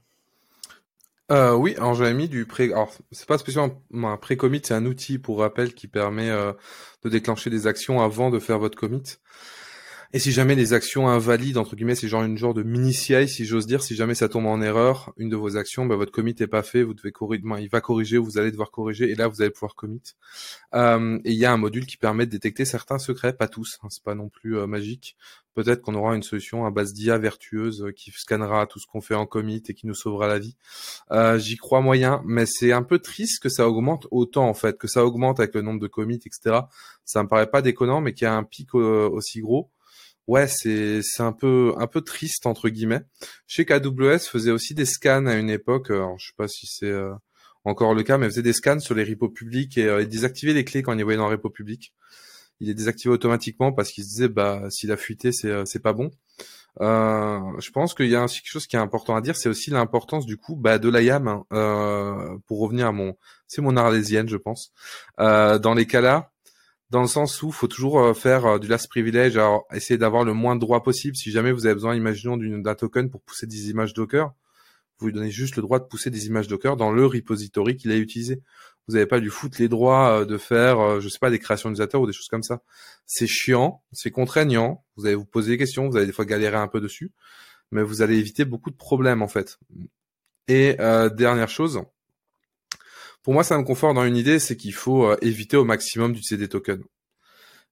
Euh, 1.33 1.55
oui, 1.55 1.75
alors 1.77 1.95
j'avais 1.95 2.15
mis 2.15 2.29
du 2.29 2.47
pré. 2.47 2.73
Alors 2.73 2.93
c'est 3.11 3.27
pas 3.27 3.39
spécialement 3.39 3.79
un 3.95 4.17
pré-commit, 4.17 4.61
c'est 4.63 4.75
un 4.75 4.87
outil 4.87 5.19
pour 5.19 5.41
rappel 5.41 5.75
qui 5.75 5.89
permet 5.89 6.29
de 6.29 7.09
déclencher 7.09 7.51
des 7.51 7.67
actions 7.67 8.01
avant 8.03 8.31
de 8.31 8.39
faire 8.39 8.59
votre 8.59 8.77
commit. 8.79 9.19
Et 10.15 10.21
si 10.21 10.31
jamais 10.31 10.55
les 10.55 10.75
actions 10.75 11.09
invalides, 11.09 11.59
entre 11.59 11.75
guillemets, 11.75 11.97
c'est 11.97 12.07
genre 12.07 12.23
une 12.23 12.39
genre 12.39 12.55
de 12.55 12.63
mini 12.63 12.95
CI, 12.95 13.27
si 13.27 13.45
j'ose 13.45 13.67
dire, 13.67 13.83
si 13.83 13.97
jamais 13.97 14.15
ça 14.15 14.29
tombe 14.29 14.47
en 14.47 14.63
erreur, 14.63 15.13
une 15.17 15.29
de 15.29 15.35
vos 15.35 15.57
actions, 15.57 15.87
bah, 15.87 15.97
votre 15.97 16.13
commit 16.13 16.37
est 16.39 16.47
pas 16.47 16.63
fait, 16.63 16.85
vous 16.85 16.95
devez 16.95 17.11
corriger, 17.11 17.43
il 17.59 17.69
va 17.69 17.81
corriger, 17.81 18.17
vous 18.19 18.39
allez 18.39 18.53
devoir 18.53 18.71
corriger, 18.71 19.11
et 19.11 19.17
là 19.17 19.27
vous 19.27 19.43
allez 19.43 19.51
pouvoir 19.51 19.75
commit. 19.75 20.15
Euh, 20.73 21.19
et 21.25 21.33
il 21.33 21.37
y 21.37 21.45
a 21.45 21.53
un 21.53 21.57
module 21.57 21.85
qui 21.85 21.97
permet 21.97 22.27
de 22.27 22.31
détecter 22.31 22.65
certains 22.65 23.01
secrets, 23.01 23.33
pas 23.33 23.49
tous, 23.49 23.81
hein, 23.83 23.89
c'est 23.91 24.05
pas 24.05 24.15
non 24.15 24.29
plus 24.29 24.57
euh, 24.57 24.69
magique. 24.69 25.17
Peut-être 25.55 25.83
qu'on 25.83 25.97
aura 25.97 26.15
une 26.15 26.23
solution 26.23 26.65
à 26.65 26.71
base 26.71 26.93
d'IA 26.93 27.19
vertueuse 27.19 27.83
euh, 27.83 27.91
qui 27.91 28.13
scannera 28.13 28.69
tout 28.69 28.79
ce 28.79 28.87
qu'on 28.87 29.01
fait 29.01 29.17
en 29.17 29.27
commit 29.27 29.65
et 29.69 29.75
qui 29.75 29.89
nous 29.89 29.95
sauvera 29.95 30.29
la 30.29 30.39
vie. 30.39 30.55
Euh, 31.11 31.39
J'y 31.39 31.57
crois 31.57 31.81
moyen, 31.81 32.23
mais 32.25 32.47
c'est 32.47 32.71
un 32.71 32.85
peu 32.85 33.01
triste 33.01 33.43
que 33.43 33.49
ça 33.49 33.69
augmente 33.69 34.07
autant 34.13 34.49
en 34.49 34.55
fait, 34.55 34.79
que 34.79 34.87
ça 34.87 35.05
augmente 35.05 35.41
avec 35.41 35.57
le 35.57 35.63
nombre 35.63 35.81
de 35.81 35.89
commits, 35.89 36.21
etc. 36.25 36.61
Ça 37.05 37.25
me 37.25 37.29
paraît 37.29 37.51
pas 37.51 37.63
déconnant, 37.63 38.01
mais 38.01 38.15
qu'il 38.15 38.27
y 38.27 38.29
a 38.29 38.35
un 38.35 38.45
pic 38.45 38.77
aussi 38.77 39.41
gros 39.41 39.73
ouais, 40.27 40.49
c'est 40.49 41.01
c'est 41.03 41.23
un 41.23 41.33
peu 41.33 41.75
un 41.79 41.87
peu 41.87 42.01
triste 42.01 42.47
entre 42.47 42.69
guillemets. 42.69 43.03
Je 43.47 43.57
sais 43.57 43.65
qu'AWS 43.65 44.21
faisait 44.31 44.51
aussi 44.51 44.75
des 44.75 44.87
scans 44.87 45.27
à 45.27 45.35
une 45.35 45.51
époque. 45.51 45.91
Alors, 45.91 46.19
je 46.19 46.29
sais 46.29 46.35
pas 46.37 46.49
si 46.49 46.67
c'est 46.67 46.87
euh, 46.87 47.13
encore 47.65 47.95
le 47.95 48.03
cas, 48.03 48.19
mais 48.19 48.27
faisait 48.27 48.43
des 48.43 48.53
scans 48.53 48.81
sur 48.81 48.95
les 48.95 49.05
repos 49.05 49.29
publics 49.29 49.79
et, 49.79 49.87
euh, 49.87 50.05
désactivait 50.05 50.55
les 50.55 50.65
clés 50.65 50.83
quand 50.83 50.93
il 50.93 50.99
les 50.99 51.05
voyait 51.05 51.19
dans 51.19 51.27
un 51.27 51.31
repo 51.31 51.51
public. 51.51 51.93
Il 52.61 52.69
les 52.69 52.75
désactivait 52.75 53.13
automatiquement 53.15 53.73
parce 53.73 53.91
qu'il 53.91 54.05
se 54.05 54.09
disait 54.11 54.29
bah 54.29 54.63
s'il 54.71 54.93
a 54.93 54.97
fuité 54.97 55.33
c'est 55.33 55.49
euh, 55.51 55.65
c'est 55.67 55.83
pas 55.83 55.93
bon. 55.93 56.11
Euh, 56.81 57.41
je 57.61 57.71
pense 57.71 57.95
qu'il 57.95 58.09
y 58.09 58.17
a 58.17 58.25
aussi 58.25 58.43
quelque 58.43 58.51
chose 58.51 58.67
qui 58.67 58.77
est 58.77 58.81
important 58.81 59.15
à 59.15 59.21
dire, 59.21 59.37
c'est 59.37 59.49
aussi 59.49 59.71
l'importance 59.71 60.27
du 60.27 60.37
coup 60.37 60.57
bah, 60.57 60.79
de 60.79 60.89
l'IAM. 60.89 61.29
Hein. 61.29 61.45
Euh, 61.53 62.37
pour 62.47 62.61
revenir 62.61 62.89
à 62.89 62.93
mon, 62.93 63.17
c'est 63.47 63.63
mon 63.63 63.77
arlésienne, 63.77 64.29
je 64.29 64.37
pense. 64.37 64.73
Euh, 65.21 65.59
dans 65.59 65.75
les 65.75 65.87
cas 65.87 66.01
là, 66.01 66.33
dans 66.91 67.03
le 67.03 67.09
sens 67.09 67.43
où 67.43 67.51
faut 67.51 67.67
toujours 67.67 67.99
euh, 68.01 68.15
faire 68.15 68.47
euh, 68.47 68.59
du 68.59 68.69
last 68.69 68.89
privilege, 68.89 69.37
alors 69.37 69.67
essayer 69.73 69.99
d'avoir 69.99 70.25
le 70.25 70.33
moins 70.33 70.55
de 70.55 70.61
droits 70.61 70.83
possible. 70.83 71.17
Si 71.17 71.31
jamais 71.31 71.53
vous 71.53 71.67
avez 71.67 71.75
besoin, 71.75 71.95
imaginons, 71.95 72.37
d'un 72.37 72.75
token 72.75 73.11
pour 73.11 73.23
pousser 73.23 73.47
des 73.47 73.71
images 73.71 73.95
Docker, 73.95 74.33
vous 74.99 75.07
lui 75.07 75.13
donnez 75.13 75.31
juste 75.31 75.57
le 75.57 75.63
droit 75.63 75.81
de 75.81 75.85
pousser 75.85 76.11
des 76.11 76.27
images 76.27 76.47
Docker 76.47 76.77
dans 76.77 76.93
le 76.93 77.07
repository 77.07 77.77
qu'il 77.77 77.91
a 77.91 77.97
utilisé. 77.97 78.43
Vous 78.87 78.95
n'avez 78.95 79.07
pas 79.07 79.19
du 79.19 79.31
foutre 79.31 79.57
les 79.61 79.69
droits 79.69 80.21
euh, 80.21 80.25
de 80.25 80.37
faire, 80.37 81.01
je 81.01 81.09
sais 81.09 81.19
pas, 81.19 81.31
des 81.31 81.39
créations 81.39 81.71
d'utilisateurs 81.71 82.03
ou 82.03 82.07
des 82.07 82.13
choses 82.13 82.29
comme 82.29 82.43
ça. 82.43 82.63
C'est 83.07 83.27
chiant, 83.27 83.83
c'est 83.93 84.11
contraignant. 84.11 84.85
Vous 84.97 85.07
allez 85.07 85.15
vous 85.15 85.25
poser 85.25 85.53
des 85.53 85.59
questions, 85.59 85.89
vous 85.89 85.97
allez 85.97 86.07
des 86.07 86.13
fois 86.13 86.27
galérer 86.27 86.59
un 86.59 86.69
peu 86.69 86.81
dessus, 86.81 87.13
mais 87.71 87.83
vous 87.83 88.03
allez 88.03 88.19
éviter 88.19 88.45
beaucoup 88.45 88.71
de 88.71 88.77
problèmes 88.77 89.23
en 89.23 89.29
fait. 89.29 89.59
Et 90.47 90.77
dernière 91.17 91.49
chose, 91.49 91.83
pour 93.25 93.33
moi, 93.33 93.43
ça 93.43 93.57
me 93.59 93.65
conforte 93.65 93.95
dans 93.95 94.05
une 94.05 94.19
idée, 94.19 94.39
c'est 94.39 94.55
qu'il 94.55 94.75
faut 94.75 95.07
euh, 95.07 95.17
éviter 95.23 95.57
au 95.57 95.65
maximum 95.65 96.13
d'utiliser 96.13 96.37
des 96.37 96.49
tokens. 96.49 96.85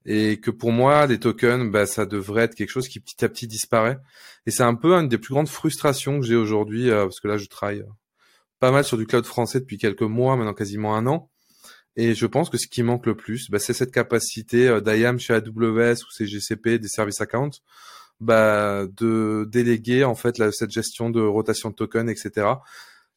Et 0.07 0.41
que 0.41 0.51
pour 0.51 0.73
moi, 0.73 1.07
les 1.07 1.21
tokens, 1.21 1.71
bah, 1.71 1.85
ça 1.87 2.07
devrait 2.07 2.45
être 2.45 2.55
quelque 2.55 2.71
chose 2.71 2.89
qui 2.89 3.01
petit 3.01 3.23
à 3.23 3.29
petit 3.29 3.47
disparaît. 3.47 3.99
Et 4.47 4.51
c'est 4.51 4.63
un 4.63 4.75
peu 4.75 4.95
une 4.95 5.09
des 5.09 5.19
plus 5.19 5.35
grandes 5.35 5.49
frustrations 5.49 6.19
que 6.21 6.27
j'ai 6.27 6.37
aujourd'hui, 6.37 6.91
euh, 6.91 7.05
parce 7.05 7.21
que 7.21 7.29
là, 7.29 7.37
je 7.37 7.47
travaille 7.47 7.81
euh, 7.81 7.93
pas 8.61 8.71
mal 8.71 8.83
sur 8.83 8.97
du 8.97 9.07
cloud 9.07 9.27
français 9.27 9.61
depuis 9.61 9.77
quelques 9.77 10.01
mois, 10.01 10.37
maintenant 10.37 10.55
quasiment 10.55 10.97
un 10.97 11.07
an. 11.07 11.31
Et 11.97 12.15
je 12.15 12.25
pense 12.27 12.49
que 12.49 12.57
ce 12.57 12.67
qui 12.67 12.83
manque 12.83 13.05
le 13.05 13.15
plus, 13.15 13.51
bah, 13.51 13.59
c'est 13.59 13.75
cette 13.75 13.93
capacité 13.93 14.81
d'IAM 14.81 15.19
chez 15.19 15.35
AWS 15.35 16.05
ou 16.09 16.11
CGCP, 16.11 16.79
des 16.79 16.89
service 16.89 17.21
accounts, 17.21 17.61
bah, 18.21 18.87
de 18.87 19.47
déléguer 19.51 20.05
en 20.05 20.15
fait 20.15 20.43
cette 20.53 20.71
gestion 20.71 21.11
de 21.11 21.21
rotation 21.21 21.69
de 21.69 21.75
tokens, 21.75 22.11
etc 22.11 22.55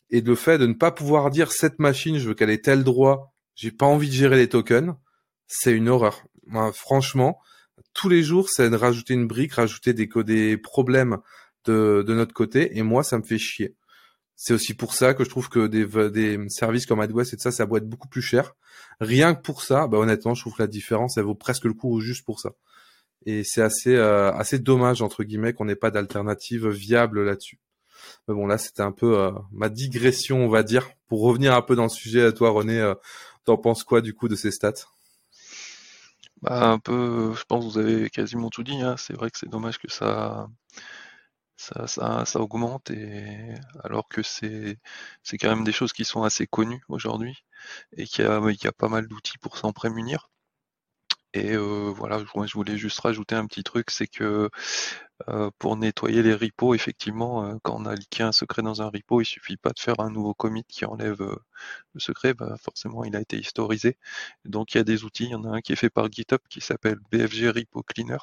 et 0.09 0.21
le 0.21 0.35
fait 0.35 0.57
de 0.57 0.67
ne 0.67 0.73
pas 0.73 0.91
pouvoir 0.91 1.29
dire 1.29 1.51
cette 1.51 1.79
machine, 1.79 2.17
je 2.17 2.27
veux 2.27 2.33
qu'elle 2.33 2.49
ait 2.49 2.61
tel 2.61 2.83
droit, 2.83 3.33
j'ai 3.55 3.71
pas 3.71 3.85
envie 3.85 4.09
de 4.09 4.13
gérer 4.13 4.37
les 4.37 4.49
tokens, 4.49 4.95
c'est 5.47 5.71
une 5.71 5.89
horreur. 5.89 6.23
franchement, 6.73 7.39
tous 7.93 8.09
les 8.09 8.23
jours, 8.23 8.49
c'est 8.49 8.69
de 8.69 8.75
rajouter 8.75 9.13
une 9.13 9.27
brique, 9.27 9.53
rajouter 9.53 9.93
des, 9.93 10.07
des 10.23 10.57
problèmes 10.57 11.17
de, 11.65 12.03
de 12.05 12.13
notre 12.13 12.33
côté, 12.33 12.77
et 12.77 12.83
moi, 12.83 13.03
ça 13.03 13.17
me 13.17 13.23
fait 13.23 13.37
chier. 13.37 13.75
C'est 14.35 14.53
aussi 14.53 14.73
pour 14.73 14.93
ça 14.93 15.13
que 15.13 15.23
je 15.23 15.29
trouve 15.29 15.49
que 15.49 15.67
des, 15.67 15.85
des 16.11 16.49
services 16.49 16.85
comme 16.85 16.99
AdWest 16.99 17.33
et 17.33 17.37
ça, 17.37 17.51
ça 17.51 17.65
doit 17.65 17.77
être 17.77 17.87
beaucoup 17.87 18.09
plus 18.09 18.21
cher. 18.21 18.55
Rien 18.99 19.33
que 19.33 19.41
pour 19.41 19.61
ça, 19.61 19.87
bah 19.87 19.97
honnêtement, 19.97 20.35
je 20.35 20.41
trouve 20.41 20.55
que 20.55 20.63
la 20.63 20.67
différence, 20.67 21.17
elle 21.17 21.23
vaut 21.23 21.35
presque 21.35 21.63
le 21.63 21.73
coup 21.73 22.01
juste 22.01 22.25
pour 22.25 22.41
ça. 22.41 22.51
Et 23.25 23.43
c'est 23.45 23.61
assez, 23.61 23.95
euh, 23.95 24.31
assez 24.33 24.59
dommage 24.59 25.01
entre 25.01 25.23
guillemets 25.23 25.53
qu'on 25.53 25.65
n'ait 25.65 25.75
pas 25.75 25.89
d'alternative 25.89 26.67
viable 26.67 27.23
là-dessus. 27.23 27.59
Mais 28.27 28.33
bon, 28.33 28.47
là, 28.47 28.57
c'était 28.57 28.81
un 28.81 28.91
peu 28.91 29.19
euh, 29.19 29.31
ma 29.51 29.69
digression, 29.69 30.45
on 30.45 30.49
va 30.49 30.63
dire. 30.63 30.89
Pour 31.07 31.21
revenir 31.21 31.53
un 31.53 31.61
peu 31.61 31.75
dans 31.75 31.83
le 31.83 31.89
sujet, 31.89 32.23
à 32.25 32.31
toi, 32.31 32.51
René, 32.51 32.79
euh, 32.79 32.95
t'en 33.45 33.57
penses 33.57 33.83
quoi 33.83 34.01
du 34.01 34.13
coup 34.13 34.27
de 34.27 34.35
ces 34.35 34.51
stats? 34.51 34.73
Bah, 36.41 36.69
un 36.69 36.79
peu, 36.79 37.33
je 37.33 37.43
pense 37.45 37.65
que 37.65 37.71
vous 37.71 37.77
avez 37.77 38.09
quasiment 38.09 38.49
tout 38.49 38.63
dit. 38.63 38.81
Hein. 38.81 38.95
C'est 38.97 39.13
vrai 39.13 39.29
que 39.31 39.37
c'est 39.37 39.49
dommage 39.49 39.79
que 39.79 39.91
ça, 39.91 40.47
ça, 41.57 41.87
ça, 42.25 42.39
augmente, 42.39 42.91
alors 43.83 44.07
que 44.09 44.21
c'est, 44.23 44.79
quand 45.39 45.49
même 45.49 45.63
des 45.63 45.71
choses 45.71 45.93
qui 45.93 46.05
sont 46.05 46.23
assez 46.23 46.47
connues 46.47 46.83
aujourd'hui 46.89 47.43
et 47.97 48.05
qu'il 48.05 48.25
y 48.25 48.27
y 48.27 48.67
a 48.67 48.71
pas 48.71 48.89
mal 48.89 49.07
d'outils 49.07 49.37
pour 49.39 49.57
s'en 49.57 49.73
prémunir. 49.73 50.29
Et 51.35 51.53
euh, 51.53 51.91
voilà, 51.93 52.19
je 52.19 52.53
voulais 52.53 52.77
juste 52.77 52.99
rajouter 53.01 53.35
un 53.35 53.45
petit 53.45 53.63
truc, 53.63 53.91
c'est 53.91 54.07
que 54.07 54.49
euh, 55.29 55.49
pour 55.59 55.77
nettoyer 55.77 56.21
les 56.23 56.33
repos, 56.33 56.73
effectivement, 56.75 57.45
euh, 57.45 57.55
quand 57.63 57.75
on 57.75 57.85
a 57.85 57.95
liqué 57.95 58.23
un 58.23 58.31
secret 58.31 58.61
dans 58.61 58.81
un 58.81 58.89
repo, 58.89 59.21
il 59.21 59.25
suffit 59.25 59.57
pas 59.57 59.71
de 59.71 59.79
faire 59.79 59.99
un 59.99 60.09
nouveau 60.11 60.33
commit 60.33 60.63
qui 60.65 60.85
enlève 60.85 61.21
le 61.21 61.99
secret, 61.99 62.33
bah, 62.33 62.55
forcément 62.61 63.03
il 63.05 63.15
a 63.15 63.21
été 63.21 63.37
historisé. 63.37 63.97
Donc 64.45 64.73
il 64.73 64.77
y 64.79 64.81
a 64.81 64.83
des 64.83 65.03
outils, 65.05 65.25
il 65.25 65.31
y 65.31 65.35
en 65.35 65.45
a 65.45 65.49
un 65.49 65.61
qui 65.61 65.73
est 65.73 65.77
fait 65.77 65.89
par 65.89 66.11
GitHub 66.11 66.39
qui 66.49 66.61
s'appelle 66.61 66.99
BFG 67.11 67.49
Repo 67.49 67.83
Cleaner, 67.83 68.17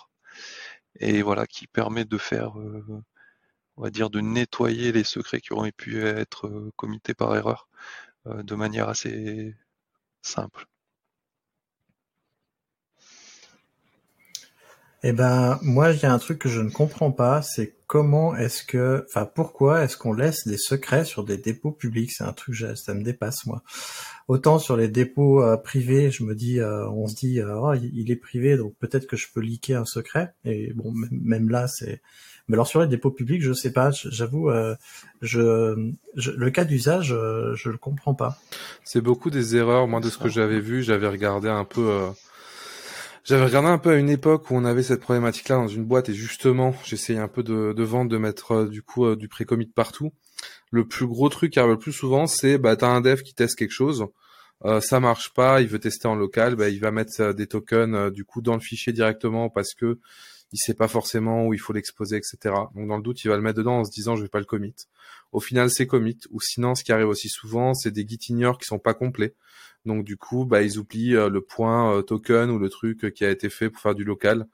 et 1.01 1.23
voilà, 1.23 1.47
qui 1.47 1.67
permet 1.67 2.05
de 2.05 2.19
faire, 2.19 2.55
on 3.77 3.83
va 3.83 3.91
dire, 3.91 4.11
de 4.11 4.21
nettoyer 4.21 4.93
les 4.93 5.05
secrets 5.05 5.41
qui 5.41 5.53
auraient 5.53 5.73
pu 5.73 6.03
être 6.07 6.71
committés 6.77 7.15
par 7.15 7.35
erreur 7.37 7.69
de 8.27 8.55
manière 8.55 8.89
assez 8.89 9.55
simple. 10.23 10.67
Eh 15.05 15.13
ben, 15.13 15.59
moi, 15.63 15.91
il 15.91 16.01
y 16.01 16.07
a 16.07 16.13
un 16.13 16.19
truc 16.19 16.39
que 16.39 16.49
je 16.49 16.61
ne 16.61 16.71
comprends 16.71 17.11
pas, 17.11 17.43
c'est 17.43 17.75
comment 17.89 18.37
est-ce 18.37 18.63
que, 18.63 19.05
enfin, 19.09 19.27
pourquoi 19.27 19.83
est-ce 19.83 19.97
qu'on 19.97 20.13
laisse 20.13 20.47
des 20.47 20.57
secrets 20.57 21.05
sur 21.05 21.25
des 21.25 21.39
dépôts 21.39 21.73
publics? 21.73 22.13
C'est 22.13 22.23
un 22.23 22.33
truc, 22.33 22.55
ça 22.77 22.95
me 22.95 23.03
dépasse 23.03 23.45
moi. 23.45 23.65
Autant 24.29 24.61
sur 24.61 24.77
les 24.77 24.87
dépôts 24.87 25.43
euh, 25.43 25.57
privés, 25.57 26.13
je 26.13 26.23
me 26.23 26.37
dis, 26.37 26.61
euh, 26.61 26.89
on 26.89 27.09
se 27.09 27.17
dit, 27.17 27.41
euh, 27.41 27.59
oh, 27.59 27.75
il 27.75 28.13
est 28.13 28.17
privé, 28.17 28.57
donc 28.57 28.75
peut-être 28.79 29.09
que 29.09 29.17
je 29.17 29.27
peux 29.35 29.41
liquer 29.41 29.75
un 29.75 29.85
secret. 29.85 30.35
Et 30.45 30.73
bon, 30.73 30.93
même 31.11 31.51
là, 31.51 31.67
c'est. 31.67 32.01
Mais 32.47 32.55
alors 32.55 32.69
sur 32.69 32.81
les 32.81 32.87
dépôts 32.87 33.11
publics, 33.11 33.43
je 33.43 33.53
sais 33.53 33.73
pas. 33.73 33.91
J'avoue, 33.91 34.51
je, 35.21 35.93
le 36.15 36.51
cas 36.51 36.65
d'usage, 36.65 37.09
je 37.09 37.69
le 37.69 37.79
comprends 37.79 38.15
pas. 38.15 38.39
C'est 38.85 39.01
beaucoup 39.01 39.31
des 39.31 39.57
erreurs. 39.57 39.87
Moi, 39.89 40.01
de 40.01 40.11
ce 40.11 40.19
que 40.19 40.29
j'avais 40.29 40.61
vu, 40.61 40.83
j'avais 40.83 41.09
regardé 41.09 41.49
un 41.49 41.65
peu 41.65 42.11
j'avais 43.25 43.45
regardé 43.45 43.69
un 43.69 43.79
peu 43.79 43.91
à 43.91 43.97
une 43.97 44.11
époque 44.11 44.51
où 44.51 44.55
on 44.55 44.65
avait 44.65 44.83
cette 44.83 45.01
problématique-là 45.01 45.57
dans 45.57 45.69
une 45.69 45.85
boîte 45.85 46.09
et 46.09 46.15
justement, 46.15 46.75
j'essayais 46.85 47.19
un 47.19 47.29
peu 47.29 47.43
de, 47.43 47.73
de 47.73 47.83
vendre, 47.83 48.11
de 48.11 48.19
mettre 48.19 48.53
euh, 48.53 48.69
du 48.69 48.83
coup 48.83 49.07
euh, 49.07 49.17
du 49.17 49.29
pré-commit 49.29 49.67
partout. 49.67 50.13
Le 50.71 50.87
plus 50.87 51.07
gros 51.07 51.29
truc 51.29 51.53
qui 51.53 51.61
arrive 51.61 51.73
le 51.73 51.79
plus 51.79 51.93
souvent, 51.93 52.27
c'est 52.27 52.59
bah 52.59 52.75
t'as 52.77 52.89
un 52.89 53.01
dev 53.01 53.23
qui 53.23 53.35
teste 53.35 53.57
quelque 53.57 53.71
chose, 53.71 54.07
euh, 54.65 54.81
ça 54.81 55.01
marche 55.01 55.33
pas, 55.35 55.61
il 55.61 55.69
veut 55.69 55.79
tester 55.79 56.07
en 56.09 56.15
local, 56.15 56.55
bah 56.57 56.69
il 56.69 56.81
va 56.81 56.91
mettre 56.91 57.21
euh, 57.21 57.33
des 57.33 57.47
tokens 57.47 58.13
du 58.13 58.25
coup 58.25 58.43
dans 58.43 58.55
le 58.55 58.61
fichier 58.61 58.93
directement 58.93 59.51
parce 59.51 59.75
que 59.75 59.99
il 60.53 60.59
sait 60.59 60.75
pas 60.75 60.89
forcément 60.89 61.47
où 61.47 61.55
il 61.55 61.61
faut 61.61 61.73
l'exposer, 61.73 62.17
etc. 62.17 62.55
Donc 62.75 62.89
dans 62.89 62.97
le 62.97 63.03
doute, 63.03 63.25
il 63.25 63.29
va 63.29 63.37
le 63.37 63.43
mettre 63.43 63.59
dedans 63.59 63.79
en 63.79 63.85
se 63.85 63.91
disant 63.91 64.17
je 64.17 64.23
vais 64.23 64.29
pas 64.29 64.39
le 64.39 64.45
commit. 64.45 64.75
Au 65.33 65.41
final, 65.41 65.71
c'est 65.71 65.87
commit. 65.87 66.19
Ou 66.31 66.41
sinon, 66.41 66.75
ce 66.75 66.85
qui 66.85 66.93
arrive 66.93 67.09
aussi 67.09 67.29
souvent, 67.29 67.75
c'est 67.75 67.91
des 67.91 68.07
git 68.07 68.19
ignore 68.29 68.59
qui 68.59 68.67
sont 68.67 68.79
pas 68.79 68.95
complets. 68.95 69.35
Donc 69.87 70.05
du 70.05 70.17
coup, 70.17 70.45
bah 70.45 70.63
ils 70.63 70.79
oublient 70.79 71.17
euh, 71.17 71.29
le 71.29 71.41
point 71.41 71.97
euh, 71.97 72.03
token 72.03 72.51
ou 72.51 72.59
le 72.59 72.69
truc 72.69 73.13
qui 73.15 73.25
a 73.25 73.31
été 73.31 73.51
fait 73.51 73.71
pour 73.71 73.83
faire 73.83 73.95
du 73.95 74.05
local. 74.05 74.47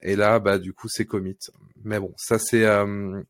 Et 0.00 0.16
là, 0.16 0.38
bah 0.38 0.58
du 0.58 0.72
coup, 0.72 0.88
c'est 0.88 1.06
commit. 1.06 1.38
Mais 1.84 2.00
bon, 2.00 2.12
ça 2.16 2.38
c'est 2.38 2.64
euh, 2.64 3.22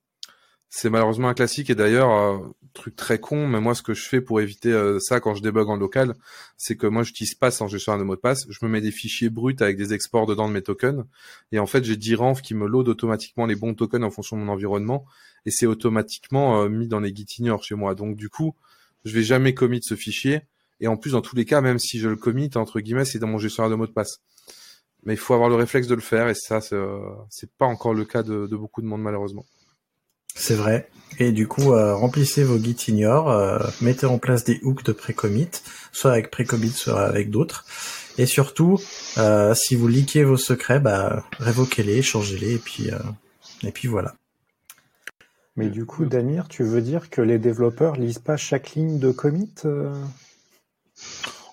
c'est 0.75 0.89
malheureusement 0.89 1.29
un 1.29 1.35
classique 1.35 1.69
et 1.69 1.75
d'ailleurs 1.75 2.43
truc 2.73 2.97
très 2.97 3.21
con. 3.21 3.47
Mais 3.47 3.61
moi, 3.61 3.75
ce 3.75 3.83
que 3.83 3.93
je 3.93 4.09
fais 4.09 4.23
pour 4.23 4.41
éviter 4.41 4.73
ça 5.01 5.21
quand 5.21 5.35
je 5.35 5.43
débug 5.43 5.69
en 5.69 5.77
local, 5.77 6.15
c'est 6.57 6.77
que 6.77 6.87
moi, 6.87 7.03
j'utilise 7.03 7.35
pas 7.35 7.51
sans 7.51 7.69
gestion 7.69 7.99
de 7.99 8.05
mot 8.05 8.17
de 8.17 8.21
passe. 8.21 8.47
Je 8.49 8.59
me 8.63 8.71
mets 8.71 8.81
des 8.81 8.91
fichiers 8.91 9.29
bruts 9.29 9.55
avec 9.61 9.77
des 9.77 9.93
exports 9.93 10.27
dedans 10.27 10.49
de 10.49 10.55
mes 10.55 10.63
tokens 10.63 11.05
et 11.53 11.59
en 11.59 11.67
fait, 11.67 11.85
j'ai 11.85 11.97
10 11.97 12.15
ranf 12.15 12.41
qui 12.41 12.55
me 12.55 12.67
load 12.67 12.89
automatiquement 12.89 13.45
les 13.45 13.55
bons 13.55 13.75
tokens 13.75 14.03
en 14.03 14.11
fonction 14.11 14.39
de 14.39 14.43
mon 14.43 14.53
environnement 14.53 15.05
et 15.45 15.51
c'est 15.51 15.67
automatiquement 15.67 16.67
mis 16.71 16.89
dans 16.89 17.01
les 17.01 17.15
git 17.15 17.27
ignore 17.39 17.63
chez 17.63 17.75
moi. 17.75 17.95
Donc 17.95 18.17
du 18.17 18.31
coup, 18.31 18.55
je 19.05 19.13
vais 19.13 19.23
jamais 19.23 19.53
commit 19.53 19.81
ce 19.83 19.95
fichier 19.95 20.41
et 20.83 20.89
en 20.89 20.97
plus, 20.97 21.13
dans 21.13 21.21
tous 21.21 21.37
les 21.37 21.45
cas, 21.45 21.61
même 21.61 21.79
si 21.79 22.01
je 22.01 22.09
le 22.09 22.17
commit, 22.17 22.51
entre 22.57 22.81
guillemets, 22.81 23.05
c'est 23.05 23.21
dans 23.21 23.29
mon 23.29 23.39
gestionnaire 23.39 23.71
de 23.71 23.77
mots 23.77 23.87
de 23.87 23.93
passe. 23.93 24.19
Mais 25.05 25.15
il 25.15 25.17
faut 25.17 25.33
avoir 25.33 25.49
le 25.49 25.55
réflexe 25.55 25.87
de 25.87 25.95
le 25.95 26.01
faire, 26.01 26.29
et 26.29 26.35
ça, 26.35 26.61
c'est 26.61 26.75
euh, 26.75 26.99
pas 27.57 27.67
encore 27.67 27.95
le 27.95 28.05
cas 28.05 28.25
de, 28.25 28.47
beaucoup 28.47 28.83
de 28.83 28.87
monde, 28.87 29.01
malheureusement. 29.01 29.47
C'est 30.35 30.55
vrai. 30.55 30.89
Et 31.19 31.33
du 31.33 31.47
coup, 31.47 31.73
euh, 31.73 31.95
remplissez 31.95 32.43
vos 32.43 32.59
git 32.59 32.77
ignore, 32.89 33.31
euh, 33.31 33.59
mettez 33.81 34.07
en 34.07 34.19
place 34.19 34.45
des 34.45 34.61
hooks 34.63 34.85
de 34.85 34.93
pré-commit, 34.93 35.51
soit 35.93 36.13
avec 36.13 36.31
pré-commit, 36.31 36.71
soit 36.71 37.03
avec 37.03 37.31
d'autres. 37.31 37.65
Et 38.19 38.27
surtout, 38.27 38.79
euh, 39.19 39.55
si 39.55 39.75
vous 39.75 39.89
liquez 39.89 40.25
vos 40.25 40.37
secrets, 40.37 40.81
bah, 40.81 41.25
révoquez-les, 41.39 42.03
changez-les, 42.03 42.55
et 42.55 42.59
puis, 42.59 42.91
euh, 42.91 42.99
et 43.63 43.73
puis 43.73 43.89
voilà. 43.89 44.15
Mais 45.57 45.69
du 45.69 45.85
coup, 45.85 46.07
Damir, 46.07 46.49
tu 46.49 46.63
veux 46.63 46.81
dire 46.81 47.11
que 47.11 47.21
les 47.21 47.39
développeurs 47.39 47.97
lisent 47.97 48.19
pas 48.19 48.37
chaque 48.37 48.75
ligne 48.75 48.99
de 48.99 49.13
commit 49.13 49.53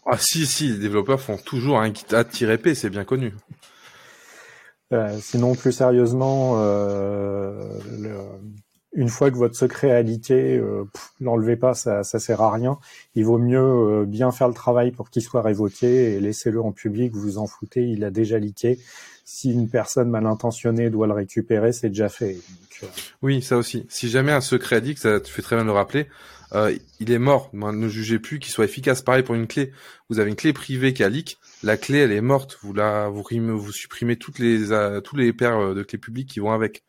Ah 0.06 0.18
si, 0.18 0.46
si, 0.46 0.70
les 0.70 0.78
développeurs 0.78 1.20
font 1.20 1.38
toujours 1.38 1.80
un 1.80 1.94
git-add-p, 1.94 2.76
c'est 2.76 2.90
bien 2.90 3.04
connu. 3.04 3.34
Euh, 4.92 5.18
sinon, 5.22 5.54
plus 5.54 5.72
sérieusement, 5.72 6.56
euh, 6.58 7.78
le, 8.00 8.16
une 8.94 9.10
fois 9.10 9.30
que 9.30 9.38
votre 9.38 9.56
secret 9.56 9.92
a 9.92 10.04
euh, 10.32 10.84
l'enlevez 11.22 11.56
pas, 11.56 11.74
ça, 11.74 12.04
ça 12.04 12.20
sert 12.20 12.42
à 12.42 12.52
rien. 12.52 12.80
Il 13.16 13.26
vaut 13.26 13.38
mieux 13.38 13.60
euh, 13.60 14.06
bien 14.06 14.32
faire 14.32 14.48
le 14.48 14.54
travail 14.54 14.92
pour 14.92 15.10
qu'il 15.10 15.22
soit 15.22 15.42
révoqué 15.42 16.14
et 16.14 16.20
laissez-le 16.20 16.62
en 16.62 16.72
public, 16.72 17.14
vous 17.14 17.38
en 17.38 17.46
foutez, 17.46 17.88
il 17.88 18.04
a 18.04 18.10
déjà 18.10 18.40
leaké. 18.40 18.80
Si 19.26 19.52
une 19.52 19.70
personne 19.70 20.10
mal 20.10 20.26
intentionnée 20.26 20.90
doit 20.90 21.06
le 21.06 21.14
récupérer, 21.14 21.72
c'est 21.72 21.90
déjà 21.90 22.10
fait. 22.10 22.38
Euh... 22.82 22.88
Oui, 23.22 23.44
ça 23.44 23.58
aussi. 23.58 23.86
Si 23.90 24.10
jamais 24.10 24.32
un 24.32 24.42
secret 24.42 24.82
dit 24.82 24.96
que 24.96 25.02
ça 25.02 25.20
tu 25.20 25.32
fais 25.32 25.44
très 25.44 25.56
bien 25.56 25.66
de 25.66 25.70
le 25.70 25.76
rappeler, 25.76 26.08
euh, 26.54 26.76
il 27.00 27.12
est 27.12 27.20
mort. 27.20 27.52
Ne 27.54 27.88
jugez 27.90 28.18
plus 28.18 28.40
qu'il 28.40 28.52
soit 28.52 28.66
efficace. 28.66 29.04
Pareil 29.04 29.22
pour 29.22 29.36
une 29.36 29.46
clé. 29.46 29.72
Vous 30.10 30.20
avez 30.20 30.32
une 30.32 30.36
clé 30.36 30.52
privée 30.52 30.96
qui 30.96 31.04
a 31.04 31.10
leak. 31.10 31.38
La 31.62 31.78
clé, 31.78 32.00
elle 32.00 32.12
est 32.12 32.22
morte. 32.22 32.58
Vous 32.64 32.74
la, 32.74 33.08
vous, 33.08 33.24
vous 33.24 33.72
supprimez 33.72 34.16
toutes 34.16 34.40
les, 34.40 34.70
tous 35.04 35.16
les 35.16 35.32
paires 35.32 35.76
de 35.76 35.84
clés 35.84 36.00
publiques 36.00 36.30
qui 36.30 36.40
vont 36.40 36.52
avec. 36.52 36.84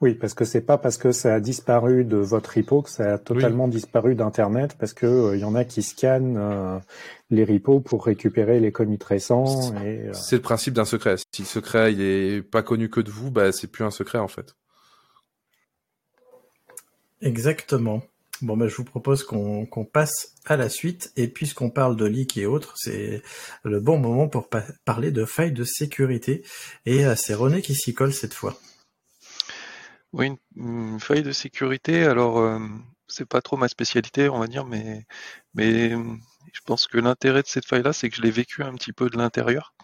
Oui, 0.00 0.14
parce 0.14 0.32
que 0.32 0.44
c'est 0.44 0.60
pas 0.60 0.78
parce 0.78 0.96
que 0.96 1.10
ça 1.10 1.34
a 1.34 1.40
disparu 1.40 2.04
de 2.04 2.18
votre 2.18 2.56
repo 2.56 2.82
que 2.82 2.90
ça 2.90 3.14
a 3.14 3.18
totalement 3.18 3.64
oui. 3.64 3.70
disparu 3.70 4.14
d'Internet, 4.14 4.76
parce 4.78 4.92
que 4.92 5.06
il 5.06 5.10
euh, 5.10 5.36
y 5.38 5.44
en 5.44 5.56
a 5.56 5.64
qui 5.64 5.82
scannent 5.82 6.36
euh, 6.38 6.78
les 7.30 7.44
repos 7.44 7.80
pour 7.80 8.04
récupérer 8.04 8.60
les 8.60 8.70
commits 8.70 8.98
récents. 9.04 9.74
Euh... 9.84 10.12
C'est 10.12 10.36
le 10.36 10.42
principe 10.42 10.74
d'un 10.74 10.84
secret. 10.84 11.16
Si 11.34 11.42
le 11.42 11.46
secret 11.46 11.92
il 11.92 12.00
est 12.00 12.42
pas 12.42 12.62
connu 12.62 12.88
que 12.88 13.00
de 13.00 13.10
vous, 13.10 13.32
bah 13.32 13.50
c'est 13.50 13.66
plus 13.66 13.84
un 13.84 13.90
secret 13.90 14.18
en 14.18 14.28
fait. 14.28 14.54
Exactement. 17.20 18.02
Bon, 18.40 18.56
ben, 18.56 18.68
je 18.68 18.76
vous 18.76 18.84
propose 18.84 19.24
qu'on 19.24 19.66
qu 19.66 19.84
passe 19.84 20.34
à 20.46 20.56
la 20.56 20.68
suite. 20.68 21.12
Et 21.16 21.26
puisqu'on 21.26 21.70
parle 21.70 21.96
de 21.96 22.04
leak 22.04 22.36
et 22.36 22.46
autres, 22.46 22.74
c'est 22.76 23.22
le 23.64 23.80
bon 23.80 23.98
moment 23.98 24.28
pour 24.28 24.48
pa 24.48 24.62
parler 24.84 25.10
de 25.10 25.24
failles 25.24 25.52
de 25.52 25.64
sécurité. 25.64 26.44
Et 26.86 27.04
euh, 27.04 27.16
c'est 27.16 27.34
René 27.34 27.62
qui 27.62 27.74
s'y 27.74 27.94
colle 27.94 28.12
cette 28.12 28.34
fois. 28.34 28.56
Oui, 30.12 30.26
une, 30.26 30.38
une, 30.56 31.00
faille 31.00 31.22
de 31.22 31.32
sécurité. 31.32 32.04
Alors, 32.04 32.38
euh, 32.38 32.58
c'est 33.08 33.26
pas 33.26 33.42
trop 33.42 33.56
ma 33.56 33.68
spécialité, 33.68 34.28
on 34.28 34.38
va 34.38 34.46
dire, 34.46 34.64
mais, 34.64 35.06
mais 35.54 35.90
je 36.52 36.60
pense 36.64 36.86
que 36.86 36.98
l'intérêt 36.98 37.42
de 37.42 37.46
cette 37.46 37.66
faille-là, 37.66 37.92
c'est 37.92 38.08
que 38.10 38.16
je 38.16 38.22
l'ai 38.22 38.30
vécu 38.30 38.62
un 38.62 38.74
petit 38.74 38.92
peu 38.92 39.10
de 39.10 39.16
l'intérieur. 39.18 39.74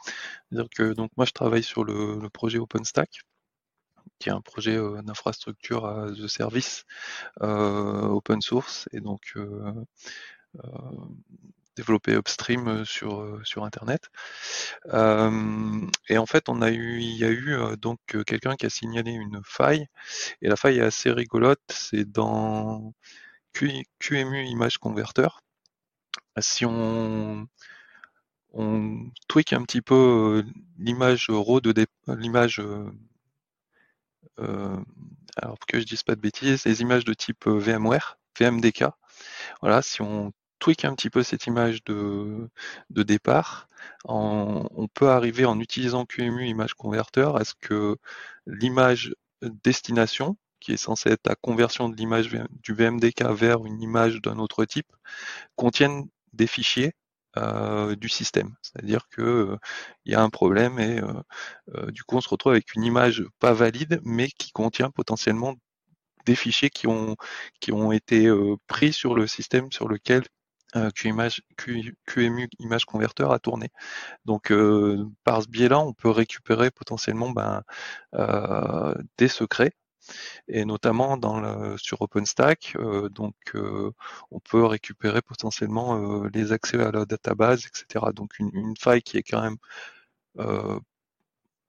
C'est-à-dire 0.50 0.68
que 0.70 0.92
donc 0.94 1.10
moi, 1.16 1.26
je 1.26 1.32
travaille 1.32 1.62
sur 1.62 1.84
le, 1.84 2.18
le 2.20 2.30
projet 2.30 2.58
OpenStack, 2.58 3.20
qui 4.18 4.28
est 4.30 4.32
un 4.32 4.40
projet 4.40 4.76
euh, 4.76 5.02
d'infrastructure 5.02 5.86
à 5.86 6.10
de 6.10 6.26
service 6.28 6.84
euh, 7.42 8.02
open 8.08 8.40
source, 8.40 8.88
et 8.92 9.00
donc 9.00 9.34
euh, 11.74 11.82
développé 11.82 12.12
upstream 12.14 12.84
sur 12.84 13.40
sur 13.44 13.64
internet. 13.64 14.10
Euh, 14.92 15.80
et 16.08 16.18
en 16.18 16.26
fait, 16.26 16.48
on 16.48 16.62
a 16.62 16.70
eu, 16.70 17.00
il 17.00 17.16
y 17.16 17.24
a 17.24 17.30
eu 17.30 17.56
donc 17.78 17.98
quelqu'un 18.26 18.56
qui 18.56 18.66
a 18.66 18.70
signalé 18.70 19.12
une 19.12 19.40
faille. 19.44 19.86
Et 20.42 20.48
la 20.48 20.56
faille 20.56 20.78
est 20.78 20.82
assez 20.82 21.10
rigolote. 21.10 21.60
C'est 21.68 22.04
dans 22.10 22.94
QEMU 23.52 24.44
Image 24.46 24.78
Converter. 24.78 25.28
Si 26.40 26.64
on 26.66 27.48
on 28.52 29.10
tweak 29.28 29.52
un 29.52 29.62
petit 29.64 29.82
peu 29.82 30.44
l'image 30.78 31.26
RAW 31.28 31.60
de 31.60 31.86
l'image 32.08 32.60
euh, 34.38 34.76
alors 35.36 35.58
que 35.66 35.80
je 35.80 35.84
dise 35.84 36.02
pas 36.02 36.14
de 36.14 36.20
bêtises, 36.20 36.64
les 36.64 36.80
images 36.80 37.04
de 37.04 37.14
type 37.14 37.46
VMware, 37.46 38.18
VMDK. 38.38 38.84
Voilà, 39.60 39.82
si 39.82 40.02
on 40.02 40.32
un 40.84 40.94
petit 40.94 41.10
peu 41.10 41.22
cette 41.22 41.46
image 41.46 41.84
de, 41.84 42.48
de 42.90 43.02
départ, 43.02 43.68
en, 44.04 44.66
on 44.72 44.88
peut 44.88 45.10
arriver 45.10 45.44
en 45.44 45.60
utilisant 45.60 46.04
QEMU 46.06 46.46
Image 46.46 46.74
Converter 46.74 47.30
à 47.36 47.44
ce 47.44 47.54
que 47.60 47.96
l'image 48.46 49.14
destination, 49.42 50.36
qui 50.60 50.72
est 50.72 50.76
censée 50.78 51.10
être 51.10 51.26
la 51.26 51.36
conversion 51.36 51.88
de 51.88 51.96
l'image 51.96 52.28
du 52.50 52.74
VMDK 52.74 53.24
vers 53.32 53.64
une 53.66 53.82
image 53.82 54.20
d'un 54.22 54.38
autre 54.38 54.64
type, 54.64 54.90
contienne 55.56 56.08
des 56.32 56.46
fichiers 56.46 56.92
euh, 57.36 57.96
du 57.96 58.08
système. 58.08 58.54
C'est-à-dire 58.62 59.08
que 59.10 59.22
euh, 59.22 59.56
y 60.06 60.14
a 60.14 60.22
un 60.22 60.30
problème 60.30 60.78
et 60.78 61.00
euh, 61.00 61.12
euh, 61.74 61.90
du 61.90 62.02
coup 62.04 62.16
on 62.16 62.20
se 62.20 62.28
retrouve 62.28 62.52
avec 62.52 62.74
une 62.74 62.84
image 62.84 63.24
pas 63.40 63.52
valide 63.52 64.00
mais 64.04 64.28
qui 64.28 64.52
contient 64.52 64.90
potentiellement 64.90 65.54
des 66.26 66.36
fichiers 66.36 66.70
qui 66.70 66.86
ont 66.86 67.16
qui 67.60 67.72
ont 67.72 67.92
été 67.92 68.30
pris 68.66 68.92
sur 68.92 69.14
le 69.14 69.26
système 69.26 69.70
sur 69.72 69.88
lequel 69.88 70.24
Q, 70.94 71.96
QEMU 72.06 72.48
Image 72.58 72.84
Converter 72.84 73.26
a 73.30 73.38
tourné. 73.38 73.70
Donc 74.24 74.52
par 75.24 75.42
ce 75.42 75.48
biais-là, 75.48 75.80
on 75.80 75.92
peut 75.92 76.10
récupérer 76.10 76.70
potentiellement 76.70 77.30
ben, 77.30 77.62
des 79.18 79.28
secrets 79.28 79.72
et 80.48 80.64
notamment 80.64 81.18
sur 81.78 82.02
OpenStack, 82.02 82.74
euh, 82.76 83.08
donc 83.08 83.34
euh, 83.54 83.92
on 84.30 84.40
peut 84.40 84.64
récupérer 84.64 85.22
potentiellement 85.22 86.24
euh, 86.24 86.28
les 86.34 86.52
accès 86.52 86.80
à 86.80 86.90
la 86.90 87.04
database, 87.06 87.66
etc. 87.66 88.12
Donc 88.14 88.38
une, 88.38 88.74
faille 88.78 89.02
qui 89.02 89.18
est 89.18 89.22
quand 89.22 89.42
même 89.42 89.56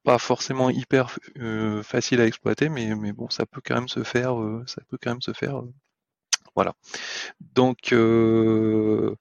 pas 0.04 0.20
forcément 0.20 0.70
hyper 0.70 1.10
facile 1.84 2.22
à 2.22 2.28
exploiter, 2.28 2.70
mais, 2.70 2.94
bon, 3.14 3.30
ça 3.30 3.46
peut 3.46 3.62
quand 3.66 3.76
même 3.76 3.88
se 3.88 4.04
faire 4.04 4.36
voilà. 6.56 6.74
Donc 7.56 7.94
euh, 7.94 9.16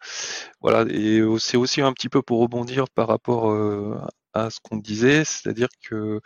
voilà, 0.60 0.84
et 0.90 1.20
c'est 1.38 1.56
aussi 1.56 1.80
un 1.82 1.92
petit 1.92 2.08
peu 2.08 2.22
pour 2.22 2.40
rebondir 2.40 2.88
par 2.90 3.08
rapport 3.08 3.50
euh, 3.50 3.98
à 4.34 4.50
ce 4.50 4.60
qu'on 4.60 4.76
disait, 4.78 5.24
c'est-à-dire 5.24 5.68
que 5.82 6.20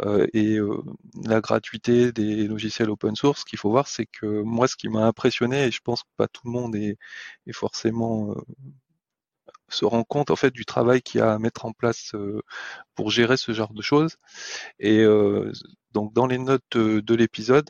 euh, 0.00 0.26
et 0.34 0.58
la 1.24 1.40
gratuité 1.40 2.12
des 2.12 2.46
logiciels 2.48 2.90
open 2.90 3.16
source, 3.16 3.40
ce 3.40 3.44
qu'il 3.46 3.58
faut 3.58 3.70
voir, 3.70 3.88
c'est 3.88 4.06
que 4.06 4.42
moi, 4.42 4.68
ce 4.68 4.76
qui 4.76 4.88
m'a 4.88 5.06
impressionné, 5.06 5.66
et 5.66 5.70
je 5.70 5.80
pense 5.82 6.02
que 6.04 6.08
pas 6.16 6.28
tout 6.28 6.42
le 6.46 6.52
monde 6.52 6.76
est, 6.76 6.98
forcément 7.52 8.34
se 9.68 9.84
rend 9.86 10.04
compte 10.04 10.30
en 10.30 10.36
fait 10.36 10.50
du 10.50 10.64
travail 10.66 11.02
qu'il 11.02 11.20
y 11.20 11.22
a 11.22 11.32
à 11.34 11.38
mettre 11.38 11.64
en 11.64 11.72
place 11.72 12.12
pour 12.94 13.10
gérer 13.10 13.36
ce 13.36 13.52
genre 13.52 13.72
de 13.74 13.82
choses. 13.82 14.16
Et 14.80 15.04
donc 15.92 16.12
dans 16.14 16.26
les 16.26 16.38
notes 16.38 16.76
de 16.76 17.14
l'épisode, 17.14 17.68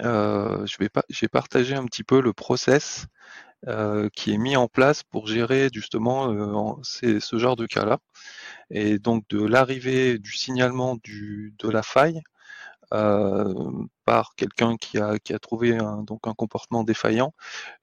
je 0.00 0.78
vais 0.78 0.88
pas, 0.88 1.04
j'ai 1.08 1.28
partagé 1.28 1.74
un 1.74 1.84
petit 1.86 2.04
peu 2.04 2.20
le 2.20 2.32
process 2.32 3.06
euh, 3.68 4.10
qui 4.14 4.34
est 4.34 4.38
mis 4.38 4.56
en 4.56 4.68
place 4.68 5.02
pour 5.02 5.26
gérer 5.26 5.68
justement 5.72 6.30
euh, 6.30 6.72
ce 6.82 7.38
genre 7.38 7.56
de 7.56 7.66
cas-là. 7.66 7.98
Et 8.70 8.98
donc 8.98 9.26
de 9.28 9.42
l'arrivée 9.44 10.18
du 10.18 10.32
signalement 10.32 10.96
du, 11.02 11.54
de 11.58 11.70
la 11.70 11.82
faille 11.82 12.22
euh, 12.92 13.54
par 14.04 14.34
quelqu'un 14.36 14.76
qui 14.76 14.98
a, 14.98 15.18
qui 15.18 15.32
a 15.34 15.38
trouvé 15.38 15.76
un, 15.78 16.02
donc 16.02 16.26
un 16.26 16.34
comportement 16.34 16.84
défaillant 16.84 17.34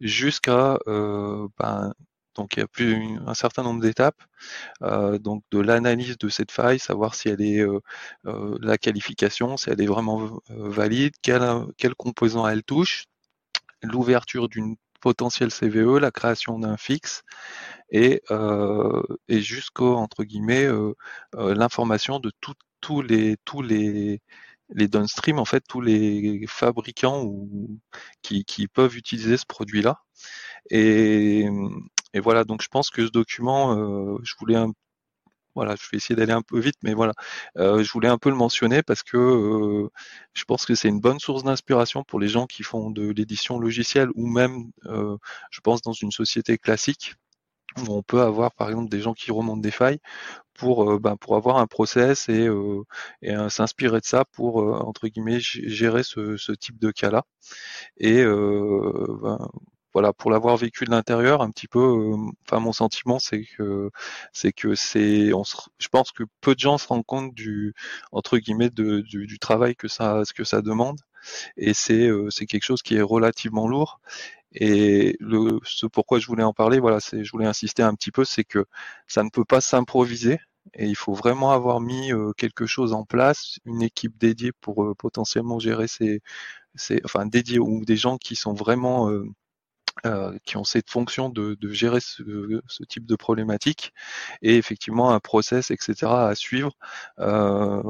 jusqu'à 0.02 0.78
euh, 0.88 1.48
ben, 1.60 1.94
donc 2.36 2.56
il 2.56 2.60
y 2.62 2.64
a 2.64 2.68
plus 2.68 3.18
un 3.26 3.34
certain 3.34 3.64
nombre 3.64 3.82
d'étapes, 3.82 4.22
euh, 4.84 5.18
donc 5.20 5.44
de 5.52 5.60
l'analyse 5.60 6.18
de 6.18 6.30
cette 6.30 6.52
faille, 6.52 6.80
savoir 6.80 7.16
si 7.16 7.30
elle 7.30 7.42
est 7.42 7.60
euh, 7.60 7.80
euh, 8.26 8.58
la 8.62 8.78
qualification, 8.78 9.58
si 9.58 9.70
elle 9.70 9.82
est 9.82 9.88
vraiment 9.88 10.40
valide, 10.50 11.14
quel, 11.22 11.44
quel 11.78 11.96
composant 11.96 12.48
elle 12.48 12.64
touche, 12.64 13.06
l'ouverture 13.84 14.50
d'une 14.50 14.76
potentielle 15.02 15.52
CVE, 15.52 15.98
la 16.00 16.12
création 16.12 16.60
d'un 16.60 16.78
fixe 16.78 17.24
et, 17.90 18.22
et 19.28 19.42
jusqu'au 19.42 19.96
entre 19.96 20.24
guillemets 20.24 20.68
l'information 21.34 22.20
de 22.20 22.32
tous 22.82 23.02
les 23.02 23.38
tous 23.44 23.62
les 23.64 24.22
les 24.70 24.88
downstream 24.88 25.40
en 25.40 25.46
fait 25.46 25.64
tous 25.68 25.82
les 25.82 26.46
fabricants 26.48 27.24
ou, 27.24 27.80
qui, 28.22 28.46
qui 28.46 28.68
peuvent 28.68 28.96
utiliser 28.96 29.38
ce 29.38 29.46
produit 29.46 29.82
là 29.82 30.02
et, 30.70 31.48
et 32.14 32.20
voilà, 32.20 32.44
donc 32.44 32.62
je 32.62 32.68
pense 32.70 32.90
que 32.90 33.06
ce 33.06 33.12
document, 33.12 33.76
euh, 33.78 34.18
je 34.24 34.34
voulais 34.40 34.56
un 34.56 34.72
voilà, 35.56 35.76
je 35.76 35.84
vais 35.92 35.98
essayer 35.98 36.16
d'aller 36.16 36.32
un 36.34 36.42
peu 36.42 36.60
vite, 36.60 36.78
mais 36.84 36.94
voilà, 36.94 37.14
euh, 37.58 37.84
je 37.84 37.92
voulais 37.92 38.08
un 38.08 38.18
peu 38.18 38.30
le 38.30 38.36
mentionner 38.36 38.84
parce 38.84 39.04
que 39.04 39.18
euh, 39.18 39.90
je 40.34 40.44
pense 40.46 40.66
que 40.66 40.76
c'est 40.76 40.88
une 40.90 41.02
bonne 41.02 41.20
source 41.20 41.44
d'inspiration 41.44 42.04
pour 42.04 42.20
les 42.20 42.28
gens 42.30 42.46
qui 42.48 42.64
font 42.64 42.90
de 42.92 43.10
l'édition 43.12 43.60
logicielle 43.60 44.10
ou 44.16 44.28
même, 44.28 44.72
euh, 44.86 45.18
je 45.52 45.60
pense, 45.62 45.82
dans 45.82 45.94
une 45.94 46.12
société 46.12 46.58
classique 46.58 47.16
où 47.78 47.94
on 47.94 48.04
peut 48.04 48.22
avoir 48.22 48.54
par 48.54 48.70
exemple 48.70 48.90
des 48.90 49.02
gens 49.02 49.14
qui 49.14 49.32
remontent 49.32 49.62
des 49.62 49.72
failles 49.72 50.00
pour 50.56 51.00
ben, 51.00 51.18
pour 51.18 51.38
avoir 51.38 51.58
un 51.58 51.68
process 51.68 52.30
et, 52.30 52.50
et 53.22 53.36
s'inspirer 53.50 54.02
de 54.02 54.06
ça 54.06 54.26
pour 54.34 54.58
entre 54.58 55.08
guillemets 55.08 55.40
gérer 55.42 56.04
ce, 56.04 56.38
ce 56.38 56.52
type 56.54 56.80
de 56.80 56.92
cas 56.92 57.12
là 57.12 57.24
et 57.98 58.24
ben, 58.26 59.40
voilà, 59.94 60.14
pour 60.14 60.32
l'avoir 60.32 60.58
vécu 60.58 60.86
de 60.86 60.92
l'intérieur, 60.92 61.42
un 61.42 61.52
petit 61.52 61.68
peu, 61.68 61.80
euh, 61.80 62.16
enfin 62.48 62.60
mon 62.60 62.72
sentiment 62.74 63.20
c'est 63.20 63.44
que 63.44 63.90
c'est 64.34 64.54
que 64.54 64.76
c'est, 64.76 65.34
on 65.34 65.44
je 65.80 65.88
pense 65.90 66.12
que 66.12 66.24
peu 66.42 66.56
de 66.56 66.60
gens 66.60 66.78
se 66.78 66.88
rendent 66.88 67.06
compte 67.06 67.34
du 67.34 67.74
entre 68.12 68.38
guillemets 68.38 68.70
de, 68.70 69.02
du, 69.02 69.40
travail 69.40 69.76
que 69.76 69.88
ça, 69.88 70.24
ce 70.26 70.34
que 70.34 70.44
ça 70.44 70.62
demande, 70.62 71.00
et 71.58 71.74
c'est 71.74 72.08
euh, 72.08 72.30
c'est 72.30 72.46
quelque 72.46 72.64
chose 72.64 72.82
qui 72.82 72.96
est 72.96 73.02
relativement 73.02 73.68
lourd. 73.68 74.00
Et 74.54 75.16
le, 75.20 75.60
ce 75.64 75.86
pourquoi 75.88 76.20
je 76.20 76.28
voulais 76.28 76.44
en 76.44 76.54
parler, 76.54 76.80
voilà, 76.80 77.00
c'est, 77.00 77.24
je 77.24 77.32
voulais 77.32 77.46
insister 77.48 77.84
un 77.84 77.96
petit 77.96 78.12
peu, 78.12 78.26
c'est 78.26 78.44
que 78.44 78.66
ça 79.08 79.24
ne 79.24 79.30
peut 79.30 79.46
pas 79.46 79.62
s'improviser 79.62 80.40
et 80.76 80.88
il 80.88 80.96
faut 80.96 81.14
vraiment 81.14 81.52
avoir 81.52 81.82
mis 81.82 82.14
euh, 82.14 82.34
quelque 82.38 82.66
chose 82.66 82.94
en 82.94 83.06
place, 83.06 83.60
une 83.66 83.82
équipe 83.82 84.18
dédiée 84.18 84.52
pour 84.62 84.96
potentiellement 84.98 85.60
gérer 85.60 85.88
ces, 85.88 86.22
ces, 86.76 87.02
enfin 87.06 87.26
dédiée 87.26 87.60
ou 87.60 87.86
des 87.86 87.98
gens 87.98 88.18
qui 88.18 88.36
sont 88.36 88.54
vraiment 88.54 89.10
qui 90.46 90.58
ont 90.58 90.64
cette 90.64 90.90
fonction 90.90 91.30
de, 91.30 91.56
de 91.56 91.70
gérer 91.70 92.00
ce, 92.00 92.62
ce, 92.68 92.84
type 92.84 93.06
de 93.06 93.16
problématique 93.16 93.94
et 94.42 94.58
effectivement 94.58 95.12
un 95.12 95.20
process, 95.20 95.72
etc. 95.72 96.28
à 96.30 96.36
suivre. 96.36 96.74
Euh, 97.20 97.82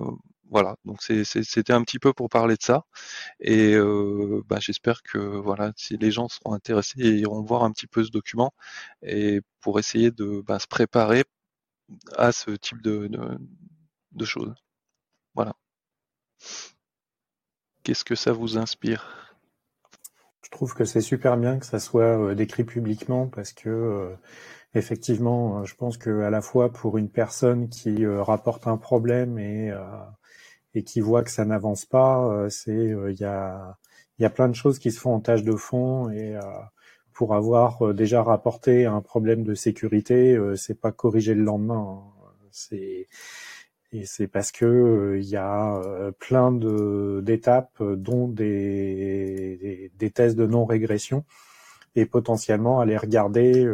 voilà, 0.49 0.75
donc 0.85 1.01
c'était 1.01 1.71
un 1.73 1.83
petit 1.83 1.99
peu 1.99 2.11
pour 2.13 2.29
parler 2.29 2.55
de 2.57 2.63
ça 2.63 2.85
et 3.39 3.73
euh, 3.75 4.43
bah, 4.47 4.57
j'espère 4.59 5.01
que 5.03 5.17
voilà, 5.17 5.71
si 5.77 5.97
les 5.97 6.11
gens 6.11 6.27
seront 6.29 6.53
intéressés, 6.53 6.95
ils 6.97 7.19
iront 7.19 7.41
voir 7.43 7.63
un 7.63 7.71
petit 7.71 7.87
peu 7.87 8.03
ce 8.03 8.11
document 8.11 8.53
et 9.01 9.41
pour 9.61 9.79
essayer 9.79 10.11
de 10.11 10.41
bah, 10.45 10.59
se 10.59 10.67
préparer 10.67 11.23
à 12.17 12.31
ce 12.31 12.51
type 12.51 12.81
de, 12.81 13.07
de, 13.07 13.39
de 14.13 14.25
choses. 14.25 14.55
Voilà. 15.35 15.55
Qu'est-ce 17.83 18.03
que 18.03 18.15
ça 18.15 18.31
vous 18.31 18.57
inspire? 18.57 19.30
Trouve 20.51 20.75
que 20.75 20.85
c'est 20.85 21.01
super 21.01 21.37
bien 21.37 21.57
que 21.57 21.65
ça 21.65 21.79
soit 21.79 22.19
euh, 22.19 22.35
décrit 22.35 22.63
publiquement 22.63 23.27
parce 23.27 23.53
que 23.53 23.69
euh, 23.69 24.15
effectivement, 24.75 25.59
euh, 25.61 25.65
je 25.65 25.75
pense 25.75 25.97
que 25.97 26.21
à 26.21 26.29
la 26.29 26.41
fois 26.41 26.71
pour 26.71 26.97
une 26.97 27.09
personne 27.09 27.69
qui 27.69 28.05
rapporte 28.05 28.67
un 28.67 28.77
problème 28.77 29.39
et 29.39 29.71
et 30.73 30.83
qui 30.83 31.01
voit 31.01 31.23
que 31.23 31.31
ça 31.31 31.45
n'avance 31.45 31.85
pas, 31.85 32.47
c'est 32.49 32.95
il 33.09 33.19
y 33.19 33.25
a 33.25 33.77
il 34.19 34.23
y 34.23 34.25
a 34.25 34.29
plein 34.29 34.49
de 34.49 34.55
choses 34.55 34.79
qui 34.79 34.91
se 34.91 34.99
font 34.99 35.13
en 35.15 35.19
tâche 35.21 35.43
de 35.43 35.55
fond 35.55 36.09
et 36.11 36.37
pour 37.13 37.35
avoir 37.35 37.93
déjà 37.93 38.23
rapporté 38.23 38.85
un 38.85 39.01
problème 39.01 39.43
de 39.43 39.53
sécurité, 39.55 40.37
c'est 40.55 40.79
pas 40.79 40.91
corrigé 40.91 41.33
le 41.33 41.43
lendemain. 41.43 42.03
Hein. 42.03 42.21
C'est 42.51 43.07
et 43.93 44.05
c'est 44.05 44.27
parce 44.27 44.51
que 44.51 44.65
euh, 44.65 45.19
il 45.19 45.25
y 45.27 45.35
a 45.35 45.75
euh, 45.77 46.11
plein 46.11 46.51
de 46.51 47.21
d'étapes, 47.23 47.81
euh, 47.81 47.95
dont 47.95 48.27
des, 48.27 49.57
des, 49.61 49.91
des, 49.97 50.11
tests 50.11 50.37
de 50.37 50.45
non-régression, 50.45 51.25
et 51.95 52.05
potentiellement 52.05 52.79
aller 52.79 52.97
regarder, 52.97 53.67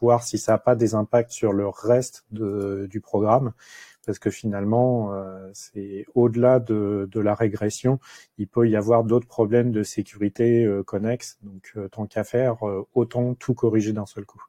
voir 0.00 0.22
si 0.22 0.38
ça 0.38 0.52
n'a 0.52 0.58
pas 0.58 0.76
des 0.76 0.94
impacts 0.94 1.32
sur 1.32 1.52
le 1.52 1.68
reste 1.68 2.24
de, 2.30 2.86
du 2.88 3.00
programme, 3.00 3.52
parce 4.06 4.20
que 4.20 4.30
finalement, 4.30 5.12
c'est 5.54 6.06
au-delà 6.14 6.60
de, 6.60 7.08
de, 7.10 7.20
la 7.20 7.34
régression, 7.34 7.98
il 8.38 8.46
peut 8.48 8.68
y 8.68 8.76
avoir 8.76 9.04
d'autres 9.04 9.26
problèmes 9.26 9.72
de 9.72 9.82
sécurité 9.82 10.68
connexes. 10.86 11.38
Donc, 11.42 11.76
tant 11.90 12.06
qu'à 12.06 12.22
faire, 12.22 12.58
autant 12.94 13.34
tout 13.34 13.54
corriger 13.54 13.92
d'un 13.92 14.06
seul 14.06 14.24
coup. 14.24 14.44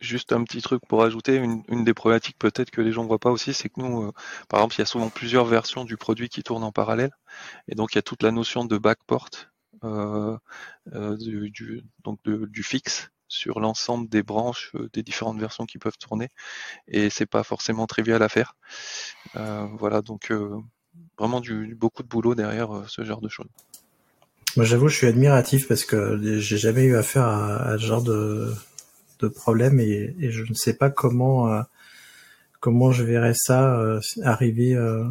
Juste 0.00 0.32
un 0.32 0.44
petit 0.44 0.62
truc 0.62 0.80
pour 0.88 1.02
ajouter, 1.02 1.36
une, 1.36 1.84
des 1.84 1.94
problématiques 1.94 2.38
peut-être 2.38 2.70
que 2.70 2.80
les 2.80 2.92
gens 2.92 3.02
ne 3.02 3.08
voient 3.08 3.18
pas 3.18 3.32
aussi, 3.32 3.52
c'est 3.52 3.68
que 3.68 3.80
nous, 3.80 4.04
euh, 4.04 4.12
par 4.48 4.60
exemple, 4.60 4.76
il 4.76 4.78
y 4.78 4.82
a 4.82 4.86
souvent 4.86 5.08
plusieurs 5.08 5.44
versions 5.44 5.84
du 5.84 5.96
produit 5.96 6.28
qui 6.28 6.44
tournent 6.44 6.62
en 6.62 6.70
parallèle, 6.70 7.10
et 7.66 7.74
donc 7.74 7.94
il 7.94 7.96
y 7.96 7.98
a 7.98 8.02
toute 8.02 8.22
la 8.22 8.30
notion 8.30 8.64
de 8.64 8.78
backport, 8.78 9.30
euh, 9.82 10.36
euh, 10.94 11.16
du, 11.16 11.50
du, 11.50 11.82
donc 12.04 12.20
du 12.24 12.62
fixe 12.62 13.10
sur 13.26 13.58
l'ensemble 13.58 14.08
des 14.08 14.22
branches 14.22 14.72
des 14.92 15.02
différentes 15.02 15.40
versions 15.40 15.66
qui 15.66 15.78
peuvent 15.78 15.98
tourner, 15.98 16.28
et 16.86 17.10
c'est 17.10 17.26
pas 17.26 17.42
forcément 17.42 17.86
trivial 17.88 18.22
à 18.22 18.28
faire. 18.28 18.54
Voilà, 19.34 20.00
donc 20.00 20.32
vraiment 21.18 21.40
du, 21.40 21.74
beaucoup 21.74 22.04
de 22.04 22.08
boulot 22.08 22.36
derrière 22.36 22.84
ce 22.86 23.02
genre 23.02 23.20
de 23.20 23.28
choses. 23.28 23.48
Moi, 24.56 24.64
j'avoue, 24.64 24.88
je 24.88 24.96
suis 24.96 25.06
admiratif 25.08 25.68
parce 25.68 25.84
que 25.84 26.38
j'ai 26.38 26.56
jamais 26.56 26.84
eu 26.84 26.96
affaire 26.96 27.24
à, 27.24 27.56
à 27.56 27.78
ce 27.78 27.84
genre 27.84 28.02
de 28.02 28.54
de 29.20 29.28
problème 29.28 29.80
et, 29.80 30.14
je 30.30 30.42
ne 30.48 30.54
sais 30.54 30.74
pas 30.74 30.90
comment 30.90 31.52
euh, 31.52 31.62
comment 32.60 32.92
je 32.92 33.04
verrais 33.04 33.34
ça 33.34 33.78
euh, 33.78 34.00
arriver 34.22 34.74
euh, 34.74 35.04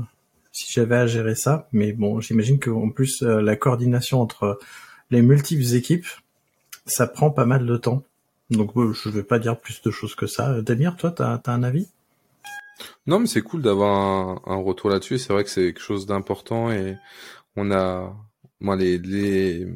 si 0.52 0.72
j'avais 0.72 0.96
à 0.96 1.08
gérer 1.08 1.36
ça. 1.36 1.68
Mais 1.72 1.94
bon, 1.94 2.20
j'imagine 2.20 2.60
qu'en 2.60 2.90
plus 2.90 3.22
la 3.22 3.56
coordination 3.56 4.22
entre 4.22 4.60
les 5.12 5.22
multiples 5.22 5.76
équipes, 5.76 6.08
ça 6.86 7.08
prend 7.08 7.30
pas 7.30 7.46
mal 7.46 7.66
de 7.66 7.78
temps. 7.78 8.04
Donc 8.50 8.72
je 8.76 9.10
vais 9.10 9.24
pas 9.24 9.40
dire 9.40 9.60
plus 9.60 9.82
de 9.82 9.92
choses 9.92 10.16
que 10.16 10.28
ça. 10.28 10.62
Damir, 10.62 10.96
toi, 10.96 11.12
t'as 11.12 11.42
as 11.46 11.52
un 11.52 11.64
avis? 11.64 11.88
Non, 13.08 13.20
mais 13.20 13.28
c'est 13.28 13.42
cool 13.42 13.62
d'avoir 13.62 14.42
un, 14.48 14.56
retour 14.58 14.90
là-dessus. 14.90 15.18
C'est 15.18 15.34
vrai 15.34 15.44
que 15.44 15.50
c'est 15.50 15.74
quelque 15.74 15.82
chose 15.82 16.06
d'important 16.06 16.72
et 16.72 16.96
on 17.56 17.72
a, 17.72 18.16
moi, 18.60 18.76
les, 18.76 19.68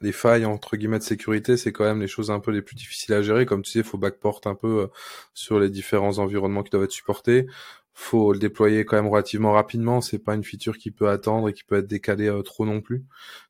les 0.00 0.12
failles 0.12 0.46
entre 0.46 0.76
guillemets 0.76 0.98
de 0.98 1.04
sécurité, 1.04 1.56
c'est 1.56 1.72
quand 1.72 1.84
même 1.84 2.00
les 2.00 2.08
choses 2.08 2.30
un 2.30 2.40
peu 2.40 2.50
les 2.50 2.62
plus 2.62 2.76
difficiles 2.76 3.14
à 3.14 3.22
gérer. 3.22 3.46
Comme 3.46 3.62
tu 3.62 3.70
sais, 3.70 3.82
faut 3.82 3.98
backport 3.98 4.40
un 4.46 4.54
peu 4.54 4.82
euh, 4.82 4.86
sur 5.34 5.60
les 5.60 5.70
différents 5.70 6.18
environnements 6.18 6.62
qui 6.62 6.70
doivent 6.70 6.84
être 6.84 6.90
supportés. 6.92 7.46
Faut 7.92 8.32
le 8.32 8.38
déployer 8.38 8.84
quand 8.84 8.96
même 8.96 9.08
relativement 9.08 9.52
rapidement. 9.52 10.00
C'est 10.00 10.18
pas 10.18 10.34
une 10.34 10.44
feature 10.44 10.78
qui 10.78 10.90
peut 10.90 11.08
attendre 11.08 11.48
et 11.50 11.52
qui 11.52 11.64
peut 11.64 11.76
être 11.76 11.86
décalée 11.86 12.28
euh, 12.28 12.42
trop 12.42 12.64
non 12.64 12.80
plus. 12.80 13.04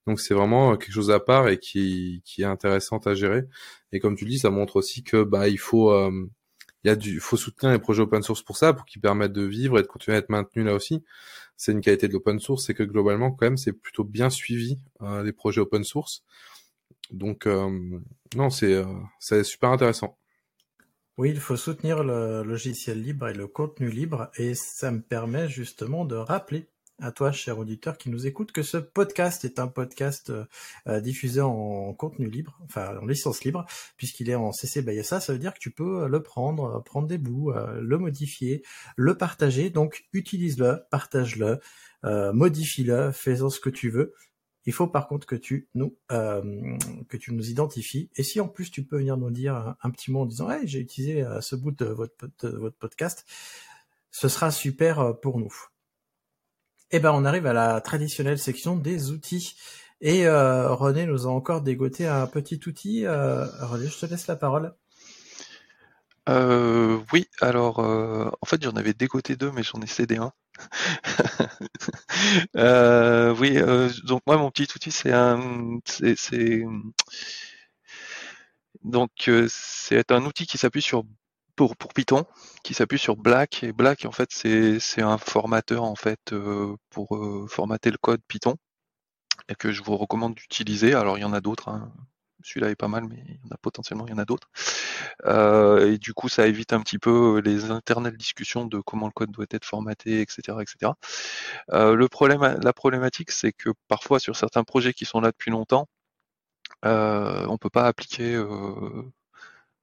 Donc 0.06 0.20
c'est 0.20 0.34
vraiment 0.34 0.72
euh, 0.72 0.76
quelque 0.76 0.92
chose 0.92 1.10
à 1.10 1.20
part 1.20 1.48
et 1.48 1.58
qui, 1.58 2.22
qui 2.24 2.42
est 2.42 2.46
intéressante 2.46 3.06
à 3.06 3.14
gérer. 3.14 3.44
Et 3.92 4.00
comme 4.00 4.16
tu 4.16 4.24
le 4.24 4.30
dis, 4.30 4.38
ça 4.40 4.50
montre 4.50 4.76
aussi 4.76 5.04
que 5.04 5.22
bah 5.22 5.48
il 5.48 5.58
faut 5.58 5.92
il 6.84 6.88
y 6.88 6.90
a 6.90 6.96
du 6.96 7.20
faut 7.20 7.36
soutenir 7.36 7.72
les 7.72 7.78
projets 7.78 8.02
open 8.02 8.22
source 8.22 8.42
pour 8.42 8.56
ça, 8.56 8.72
pour 8.72 8.86
qu'ils 8.86 9.00
permettent 9.02 9.32
de 9.32 9.42
vivre 9.42 9.78
et 9.78 9.82
de 9.82 9.86
continuer 9.86 10.16
à 10.16 10.20
être 10.20 10.30
maintenus 10.30 10.64
là 10.64 10.74
aussi. 10.74 11.04
C'est 11.60 11.72
une 11.72 11.82
qualité 11.82 12.08
de 12.08 12.14
l'open 12.14 12.40
source, 12.40 12.64
c'est 12.64 12.72
que 12.72 12.82
globalement 12.82 13.32
quand 13.32 13.44
même 13.44 13.58
c'est 13.58 13.74
plutôt 13.74 14.02
bien 14.02 14.30
suivi 14.30 14.78
euh, 15.02 15.22
les 15.22 15.34
projets 15.34 15.60
open 15.60 15.84
source. 15.84 16.24
Donc 17.10 17.46
euh, 17.46 18.00
non, 18.34 18.48
c'est 18.48 18.72
euh, 18.72 18.86
c'est 19.18 19.44
super 19.44 19.68
intéressant. 19.68 20.16
Oui, 21.18 21.28
il 21.28 21.38
faut 21.38 21.58
soutenir 21.58 22.02
le 22.02 22.42
logiciel 22.44 23.02
libre 23.02 23.28
et 23.28 23.34
le 23.34 23.46
contenu 23.46 23.90
libre, 23.90 24.30
et 24.38 24.54
ça 24.54 24.90
me 24.90 25.02
permet 25.02 25.50
justement 25.50 26.06
de 26.06 26.16
rappeler 26.16 26.66
à 27.00 27.12
toi, 27.12 27.32
cher 27.32 27.58
auditeur 27.58 27.96
qui 27.96 28.10
nous 28.10 28.26
écoute, 28.26 28.52
que 28.52 28.62
ce 28.62 28.76
podcast 28.76 29.44
est 29.44 29.58
un 29.58 29.68
podcast 29.68 30.32
euh, 30.86 31.00
diffusé 31.00 31.40
en 31.40 31.94
contenu 31.94 32.28
libre, 32.28 32.58
enfin 32.64 32.98
en 33.00 33.06
licence 33.06 33.44
libre, 33.44 33.66
puisqu'il 33.96 34.28
est 34.30 34.34
en 34.34 34.52
CC 34.52 34.82
BY 34.82 35.02
Ça 35.02 35.20
veut 35.28 35.38
dire 35.38 35.54
que 35.54 35.58
tu 35.58 35.70
peux 35.70 36.06
le 36.06 36.22
prendre, 36.22 36.76
euh, 36.76 36.80
prendre 36.80 37.08
des 37.08 37.18
bouts, 37.18 37.52
euh, 37.52 37.80
le 37.80 37.98
modifier, 37.98 38.62
le 38.96 39.16
partager. 39.16 39.70
Donc 39.70 40.04
utilise-le, 40.12 40.82
partage-le, 40.90 41.60
modifie-le, 42.02 43.12
fais-en 43.12 43.50
ce 43.50 43.60
que 43.60 43.70
tu 43.70 43.90
veux. 43.90 44.14
Il 44.66 44.72
faut 44.72 44.86
par 44.86 45.08
contre 45.08 45.26
que 45.26 45.36
tu 45.36 45.68
nous 45.74 45.96
que 46.08 47.16
tu 47.16 47.32
nous 47.32 47.50
identifies. 47.50 48.10
Et 48.16 48.22
si 48.22 48.40
en 48.40 48.48
plus 48.48 48.70
tu 48.70 48.84
peux 48.84 48.98
venir 48.98 49.16
nous 49.16 49.30
dire 49.30 49.76
un, 49.82 49.90
petit 49.90 50.10
mot 50.10 50.20
en 50.20 50.26
disant 50.26 50.50
hey, 50.50 50.66
j'ai 50.66 50.80
utilisé 50.80 51.26
ce 51.40 51.56
bout 51.56 51.72
de 51.72 51.86
votre 51.86 52.76
podcast, 52.78 53.26
ce 54.10 54.28
sera 54.28 54.50
super 54.50 55.18
pour 55.20 55.38
nous. 55.38 55.52
Eh 56.92 56.98
ben, 56.98 57.12
on 57.12 57.24
arrive 57.24 57.46
à 57.46 57.52
la 57.52 57.80
traditionnelle 57.80 58.38
section 58.38 58.74
des 58.76 59.12
outils. 59.12 59.54
Et 60.00 60.26
euh, 60.26 60.72
René 60.74 61.06
nous 61.06 61.26
a 61.26 61.30
encore 61.30 61.60
dégoté 61.62 62.08
un 62.08 62.26
petit 62.26 62.60
outil. 62.66 63.06
Euh, 63.06 63.46
René, 63.60 63.86
je 63.88 63.98
te 63.98 64.06
laisse 64.06 64.26
la 64.26 64.34
parole. 64.36 64.74
Euh, 66.28 66.98
oui, 67.12 67.28
alors 67.40 67.78
en 67.80 68.46
fait 68.46 68.62
j'en 68.62 68.72
avais 68.72 68.92
dégoté 68.92 69.36
deux, 69.36 69.50
mais 69.52 69.62
j'en 69.62 69.80
ai 69.80 69.86
cédé 69.86 70.16
un. 70.16 70.32
oui, 73.38 73.56
donc 74.04 74.22
moi 74.26 74.36
mon 74.36 74.50
petit 74.50 74.68
outil 74.74 74.90
c'est 74.90 75.12
un, 75.12 75.48
outil 80.24 80.46
qui 80.46 80.58
s'appuie 80.58 80.82
sur 80.82 81.04
pour, 81.68 81.92
Python 81.92 82.24
qui 82.62 82.72
s'appuie 82.72 82.98
sur 82.98 83.16
Black 83.16 83.62
et 83.62 83.72
Black 83.72 84.06
en 84.06 84.12
fait 84.12 84.30
c'est 84.32 85.02
un 85.02 85.18
formateur 85.18 85.82
en 85.82 85.94
fait 85.94 86.32
euh, 86.32 86.74
pour 86.88 87.16
euh, 87.16 87.46
formater 87.48 87.90
le 87.90 87.98
code 87.98 88.22
Python 88.26 88.56
et 89.48 89.54
que 89.54 89.70
je 89.72 89.82
vous 89.82 89.96
recommande 89.96 90.34
d'utiliser. 90.34 90.94
Alors 90.94 91.18
il 91.18 91.22
y 91.22 91.24
en 91.24 91.32
a 91.32 91.40
d'autres, 91.40 91.68
hein. 91.68 91.92
celui-là 92.42 92.70
est 92.70 92.76
pas 92.76 92.88
mal, 92.88 93.04
mais 93.08 93.22
il 93.26 93.34
y 93.34 93.48
en 93.50 93.54
a 93.54 93.58
potentiellement 93.58 94.06
il 94.06 94.10
y 94.10 94.14
en 94.14 94.18
a 94.18 94.24
d'autres. 94.24 94.48
Euh, 95.26 95.92
et 95.92 95.98
du 95.98 96.14
coup 96.14 96.28
ça 96.30 96.46
évite 96.46 96.72
un 96.72 96.80
petit 96.80 96.98
peu 96.98 97.40
les 97.44 97.70
internelles 97.70 98.16
discussions 98.16 98.64
de 98.64 98.80
comment 98.80 99.06
le 99.06 99.12
code 99.12 99.30
doit 99.30 99.46
être 99.50 99.66
formaté, 99.66 100.22
etc., 100.22 100.58
etc. 100.62 100.92
le 101.70 102.06
problème, 102.08 102.58
la 102.62 102.72
problématique 102.72 103.32
c'est 103.32 103.52
que 103.52 103.70
parfois 103.88 104.18
sur 104.18 104.36
certains 104.36 104.64
projets 104.64 104.94
qui 104.94 105.04
sont 105.04 105.20
là 105.20 105.30
depuis 105.30 105.50
longtemps, 105.50 105.88
on 106.84 107.58
peut 107.58 107.70
pas 107.70 107.86
appliquer 107.86 108.36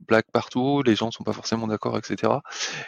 Black 0.02 0.26
partout, 0.32 0.84
les 0.84 0.96
gens 0.96 1.08
ne 1.08 1.12
sont 1.12 1.24
pas 1.24 1.34
forcément 1.34 1.68
d'accord, 1.68 1.98
etc. 1.98 2.34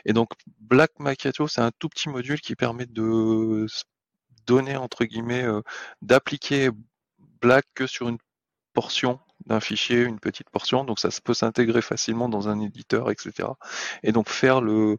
Et 0.05 0.14
donc 0.14 0.30
Black 0.60 0.91
Macchiato, 0.99 1.47
c'est 1.47 1.62
un 1.62 1.72
tout 1.80 1.89
petit 1.89 2.10
module 2.10 2.39
qui 2.41 2.55
permet 2.55 2.86
de 2.86 3.66
donner 4.45 4.78
entre 4.78 5.05
guillemets, 5.05 5.43
euh, 5.43 5.62
d'appliquer 6.01 6.70
Black 7.41 7.66
que 7.76 7.88
sur 7.88 8.10
une 8.10 8.18
portion 8.74 9.20
d'un 9.45 9.60
fichier, 9.60 10.03
une 10.03 10.20
petite 10.20 10.49
portion, 10.49 10.84
donc 10.84 10.99
ça 10.99 11.10
peut 11.24 11.34
s'intégrer 11.34 11.82
facilement 11.82 12.30
dans 12.30 12.49
un 12.49 12.60
éditeur, 12.60 13.10
etc. 13.12 13.49
Et 14.03 14.12
donc 14.12 14.30
faire 14.30 14.62
le 14.62 14.97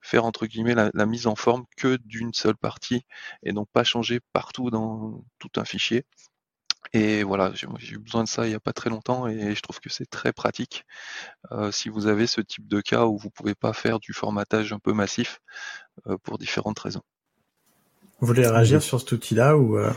faire 0.00 0.24
entre 0.24 0.46
guillemets 0.46 0.74
la, 0.74 0.90
la 0.94 1.06
mise 1.06 1.26
en 1.26 1.36
forme 1.36 1.64
que 1.76 1.96
d'une 2.04 2.32
seule 2.34 2.56
partie 2.56 3.04
et 3.42 3.52
donc 3.52 3.68
pas 3.72 3.84
changer 3.84 4.20
partout 4.32 4.70
dans 4.70 5.24
tout 5.38 5.50
un 5.56 5.64
fichier. 5.64 6.04
Et 6.92 7.22
voilà, 7.22 7.52
j'ai 7.54 7.66
eu 7.94 7.98
besoin 7.98 8.24
de 8.24 8.28
ça 8.28 8.46
il 8.46 8.50
n'y 8.50 8.54
a 8.54 8.60
pas 8.60 8.72
très 8.72 8.90
longtemps 8.90 9.26
et 9.26 9.54
je 9.54 9.62
trouve 9.62 9.80
que 9.80 9.88
c'est 9.88 10.08
très 10.08 10.32
pratique 10.32 10.84
euh, 11.50 11.70
si 11.70 11.88
vous 11.88 12.06
avez 12.06 12.26
ce 12.26 12.40
type 12.40 12.66
de 12.66 12.80
cas 12.80 13.06
où 13.06 13.16
vous 13.16 13.30
pouvez 13.30 13.54
pas 13.54 13.72
faire 13.72 13.98
du 13.98 14.12
formatage 14.12 14.72
un 14.72 14.78
peu 14.78 14.92
massif 14.92 15.40
euh, 16.06 16.16
pour 16.22 16.38
différentes 16.38 16.78
raisons. 16.78 17.02
Vous 18.20 18.26
voulez 18.26 18.46
réagir 18.46 18.82
sur 18.82 19.00
cet 19.00 19.12
outil-là 19.12 19.56
ou 19.56 19.78
euh? 19.78 19.92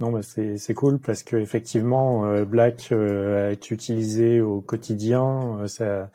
Non, 0.00 0.10
bah 0.10 0.20
c'est 0.22 0.74
cool 0.74 0.98
parce 0.98 1.22
que 1.22 1.36
effectivement, 1.36 2.42
Black 2.44 2.90
est 2.90 3.70
utilisé 3.70 4.40
au 4.40 4.62
quotidien. 4.62 5.66
Ça, 5.66 6.10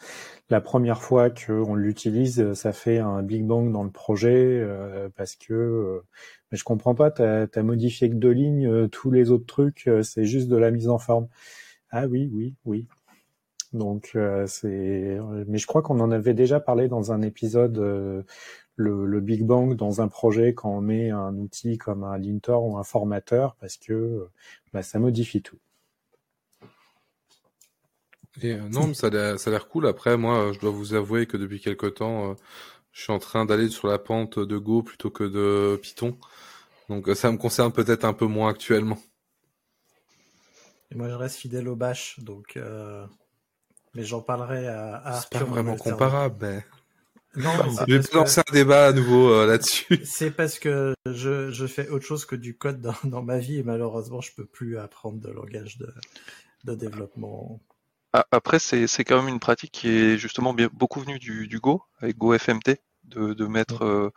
la 0.49 0.61
première 0.61 1.01
fois 1.01 1.29
qu'on 1.29 1.75
l'utilise, 1.75 2.53
ça 2.53 2.71
fait 2.71 2.99
un 2.99 3.23
big 3.23 3.45
bang 3.45 3.71
dans 3.71 3.83
le 3.83 3.89
projet 3.89 4.63
parce 5.15 5.35
que 5.35 6.03
mais 6.51 6.57
je 6.57 6.63
comprends 6.63 6.95
pas, 6.95 7.11
t'as 7.11 7.47
as 7.53 7.63
modifié 7.63 8.09
que 8.09 8.15
deux 8.15 8.31
lignes, 8.31 8.67
euh, 8.67 8.87
tous 8.87 9.11
les 9.11 9.31
autres 9.31 9.45
trucs, 9.45 9.87
euh, 9.87 10.03
c'est 10.03 10.25
juste 10.25 10.47
de 10.47 10.57
la 10.57 10.71
mise 10.71 10.89
en 10.89 10.99
forme. 10.99 11.27
Ah 11.91 12.07
oui, 12.07 12.29
oui, 12.33 12.55
oui. 12.65 12.87
Donc 13.73 14.11
euh, 14.15 14.47
c'est, 14.47 15.19
mais 15.47 15.57
je 15.57 15.67
crois 15.67 15.81
qu'on 15.81 15.99
en 15.99 16.11
avait 16.11 16.33
déjà 16.33 16.59
parlé 16.59 16.87
dans 16.87 17.11
un 17.11 17.21
épisode, 17.21 17.77
le, 18.77 19.19
Big 19.21 19.43
Bang 19.43 19.75
dans 19.75 20.01
un 20.01 20.07
projet 20.07 20.53
quand 20.53 20.71
on 20.77 20.81
met 20.81 21.09
un 21.11 21.35
outil 21.37 21.77
comme 21.77 22.03
un 22.03 22.17
linter 22.17 22.53
ou 22.53 22.77
un 22.77 22.83
formateur, 22.83 23.55
parce 23.59 23.77
que 23.77 24.29
bah, 24.73 24.83
ça 24.83 24.99
modifie 24.99 25.41
tout. 25.41 25.59
Et 28.41 28.55
non, 28.55 28.87
mais 28.87 28.93
ça 28.93 29.07
a 29.07 29.49
l'air 29.49 29.67
cool. 29.67 29.87
Après, 29.87 30.17
moi, 30.17 30.51
je 30.53 30.59
dois 30.59 30.71
vous 30.71 30.93
avouer 30.93 31.25
que 31.25 31.37
depuis 31.37 31.59
quelque 31.61 31.87
temps, 31.87 32.35
je 32.95 33.01
suis 33.01 33.11
en 33.11 33.19
train 33.19 33.45
d'aller 33.45 33.69
sur 33.69 33.87
la 33.87 33.99
pente 33.99 34.39
de 34.39 34.57
Go 34.57 34.81
plutôt 34.81 35.09
que 35.09 35.25
de 35.25 35.77
Python. 35.81 36.17
Donc 36.89 37.09
ça 37.15 37.29
me 37.31 37.37
concerne 37.37 37.71
peut-être 37.73 38.05
un 38.05 38.13
peu 38.13 38.25
moins 38.25 38.49
actuellement. 38.49 38.97
Et 40.91 40.95
moi 40.95 41.09
je 41.09 41.15
reste 41.15 41.35
fidèle 41.35 41.67
au 41.67 41.75
Bash, 41.75 42.19
donc 42.19 42.57
euh... 42.57 43.05
mais 43.95 44.03
j'en 44.03 44.21
parlerai 44.21 44.67
à, 44.67 44.95
à 44.95 45.21
C'est 45.21 45.29
pas 45.29 45.43
vraiment 45.43 45.75
comparable, 45.75 46.37
mais... 46.41 46.65
Non, 47.35 47.51
je 47.87 47.95
vais 47.95 48.01
lancer 48.13 48.39
un 48.47 48.53
débat 48.53 48.87
à 48.87 48.93
nouveau 48.93 49.29
euh, 49.29 49.45
là-dessus. 49.45 49.99
C'est 50.05 50.31
parce 50.31 50.57
que 50.57 50.93
je, 51.05 51.51
je 51.51 51.67
fais 51.67 51.89
autre 51.89 52.05
chose 52.05 52.23
que 52.23 52.37
du 52.37 52.57
code 52.57 52.79
dans, 52.79 52.95
dans 53.03 53.23
ma 53.23 53.39
vie 53.39 53.57
et 53.57 53.63
malheureusement 53.63 54.21
je 54.21 54.31
peux 54.33 54.45
plus 54.45 54.77
apprendre 54.77 55.19
de 55.19 55.29
langage 55.29 55.77
de, 55.79 55.93
de 56.63 56.75
développement 56.75 57.59
après, 58.31 58.59
c'est 58.59 59.03
quand 59.03 59.17
même 59.17 59.33
une 59.33 59.39
pratique 59.39 59.71
qui 59.71 59.89
est 59.89 60.17
justement 60.17 60.53
bien, 60.53 60.69
beaucoup 60.73 60.99
venue 60.99 61.19
du, 61.19 61.47
du 61.47 61.59
Go, 61.59 61.83
avec 61.99 62.17
GoFMT, 62.17 62.77
de, 63.05 63.33
de, 63.33 63.45
mettre, 63.45 63.83
euh, 63.83 64.11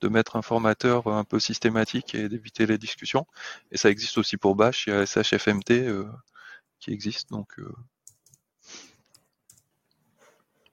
de 0.00 0.08
mettre 0.08 0.36
un 0.36 0.42
formateur 0.42 1.08
un 1.08 1.24
peu 1.24 1.40
systématique 1.40 2.14
et 2.14 2.28
d'éviter 2.28 2.66
les 2.66 2.78
discussions. 2.78 3.26
Et 3.70 3.76
ça 3.76 3.90
existe 3.90 4.18
aussi 4.18 4.36
pour 4.36 4.54
Bash, 4.54 4.86
il 4.86 4.90
y 4.90 4.92
a 4.96 5.06
SHFMT 5.06 5.70
euh, 5.70 6.04
qui 6.78 6.92
existe. 6.92 7.30
Donc, 7.30 7.58
euh... 7.58 7.72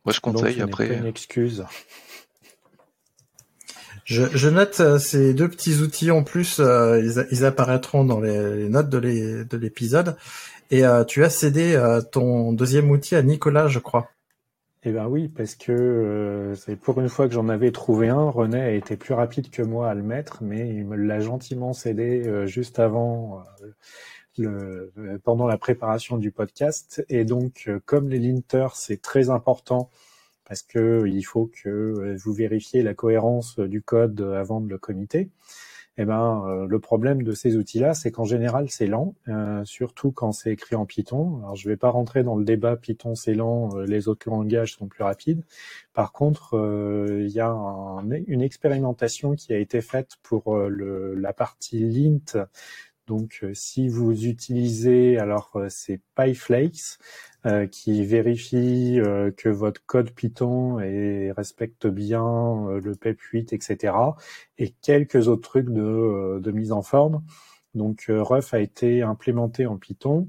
moi, 0.06 0.14
je 0.14 0.20
conseille 0.20 0.62
après. 0.62 0.88
Pas 0.88 0.96
une 0.96 1.06
excuse. 1.06 1.66
Je, 4.06 4.24
je, 4.36 4.50
note 4.50 4.98
ces 4.98 5.36
deux 5.36 5.48
petits 5.48 5.82
outils 5.82 6.10
en 6.10 6.24
plus, 6.24 6.58
ils, 6.58 7.28
ils, 7.30 7.46
apparaîtront 7.46 8.04
dans 8.04 8.20
les, 8.20 8.56
les 8.56 8.68
notes 8.70 8.90
de 8.90 8.98
l'épisode. 9.56 10.18
Et 10.72 10.86
euh, 10.86 11.04
tu 11.04 11.24
as 11.24 11.30
cédé 11.30 11.76
euh, 11.76 12.02
ton 12.02 12.54
deuxième 12.54 12.92
outil 12.92 13.16
à 13.16 13.24
Nicolas, 13.24 13.68
je 13.68 13.80
crois. 13.80 14.10
Eh 14.84 14.92
ben 14.92 15.08
oui, 15.08 15.28
parce 15.28 15.56
que 15.56 15.72
euh, 15.72 16.56
c'est 16.56 16.76
pour 16.76 17.02
une 17.02 17.10
fois 17.10 17.28
que 17.28 17.34
j'en 17.34 17.50
avais 17.50 17.72
trouvé 17.72 18.10
un. 18.10 18.30
René 18.30 18.62
a 18.62 18.72
été 18.72 18.96
plus 18.96 19.14
rapide 19.14 19.50
que 19.50 19.64
moi 19.64 19.90
à 19.90 19.94
le 19.96 20.04
mettre, 20.04 20.44
mais 20.44 20.70
il 20.70 20.86
me 20.86 20.96
l'a 20.96 21.20
gentiment 21.20 21.74
cédé 21.74 22.46
juste 22.46 22.80
avant, 22.80 23.44
le, 24.38 24.94
pendant 25.24 25.48
la 25.48 25.58
préparation 25.58 26.18
du 26.18 26.32
podcast. 26.32 27.04
Et 27.10 27.26
donc, 27.26 27.70
comme 27.86 28.08
les 28.08 28.20
linters, 28.20 28.76
c'est 28.76 29.02
très 29.02 29.30
important 29.30 29.90
parce 30.46 30.62
que 30.62 31.06
il 31.08 31.24
faut 31.24 31.52
que 31.64 32.16
vous 32.24 32.34
vérifiez 32.34 32.84
la 32.84 32.94
cohérence 32.94 33.60
du 33.60 33.82
code 33.82 34.22
avant 34.22 34.62
de 34.62 34.70
le 34.70 34.78
commiter 34.78 35.30
eh 36.02 36.06
ben, 36.06 36.46
euh, 36.48 36.66
le 36.66 36.80
problème 36.80 37.24
de 37.24 37.34
ces 37.34 37.58
outils-là, 37.58 37.94
c'est 37.94 38.10
qu'en 38.10 38.24
général, 38.24 38.70
c'est 38.70 38.88
lent, 38.88 39.16
euh, 39.28 39.66
surtout 39.66 40.14
quand 40.14 40.32
c'est 40.32 40.52
écrit 40.52 40.78
en 40.78 40.86
Python. 40.86 41.40
Alors, 41.40 41.58
je 41.58 41.68
ne 41.68 41.74
vais 41.74 41.78
pas 41.78 41.90
rentrer 41.90 42.24
dans 42.24 42.38
le 42.38 42.46
débat 42.46 42.78
Python, 42.78 43.16
c'est 43.16 43.34
lent, 43.34 43.76
euh, 43.76 43.86
les 43.86 44.08
autres 44.08 44.30
langages 44.30 44.76
sont 44.78 44.88
plus 44.88 45.04
rapides. 45.04 45.44
Par 45.94 46.14
contre, 46.14 46.54
il 47.10 47.28
y 47.28 47.42
a 47.42 47.50
une 48.28 48.42
expérimentation 48.42 49.36
qui 49.36 49.52
a 49.52 49.58
été 49.58 49.82
faite 49.82 50.16
pour 50.24 50.58
la 50.58 51.34
partie 51.34 51.80
lint. 51.80 52.48
Donc, 53.10 53.44
si 53.54 53.90
vous 53.90 54.28
utilisez, 54.28 55.18
alors 55.18 55.52
c'est 55.68 56.00
PyFlakes, 56.16 57.00
euh, 57.48 57.66
qui 57.66 58.06
vérifie 58.06 59.00
euh, 59.00 59.32
que 59.32 59.50
votre 59.50 59.84
code 59.86 60.12
Python 60.12 60.80
et 60.80 61.32
respecte 61.32 61.88
bien 61.88 62.68
euh, 62.68 62.82
le 62.82 62.94
PEP 62.96 63.20
8, 63.20 63.54
etc. 63.54 63.94
Et 64.60 64.76
quelques 64.84 65.28
autres 65.28 65.50
trucs 65.50 65.70
de, 65.70 66.40
de 66.40 66.52
mise 66.52 66.72
en 66.72 66.84
forme. 66.84 67.24
Donc 67.74 68.06
Ruf 68.10 68.54
a 68.54 68.60
été 68.60 69.02
implémenté 69.02 69.66
en 69.66 69.78
Python 69.78 70.28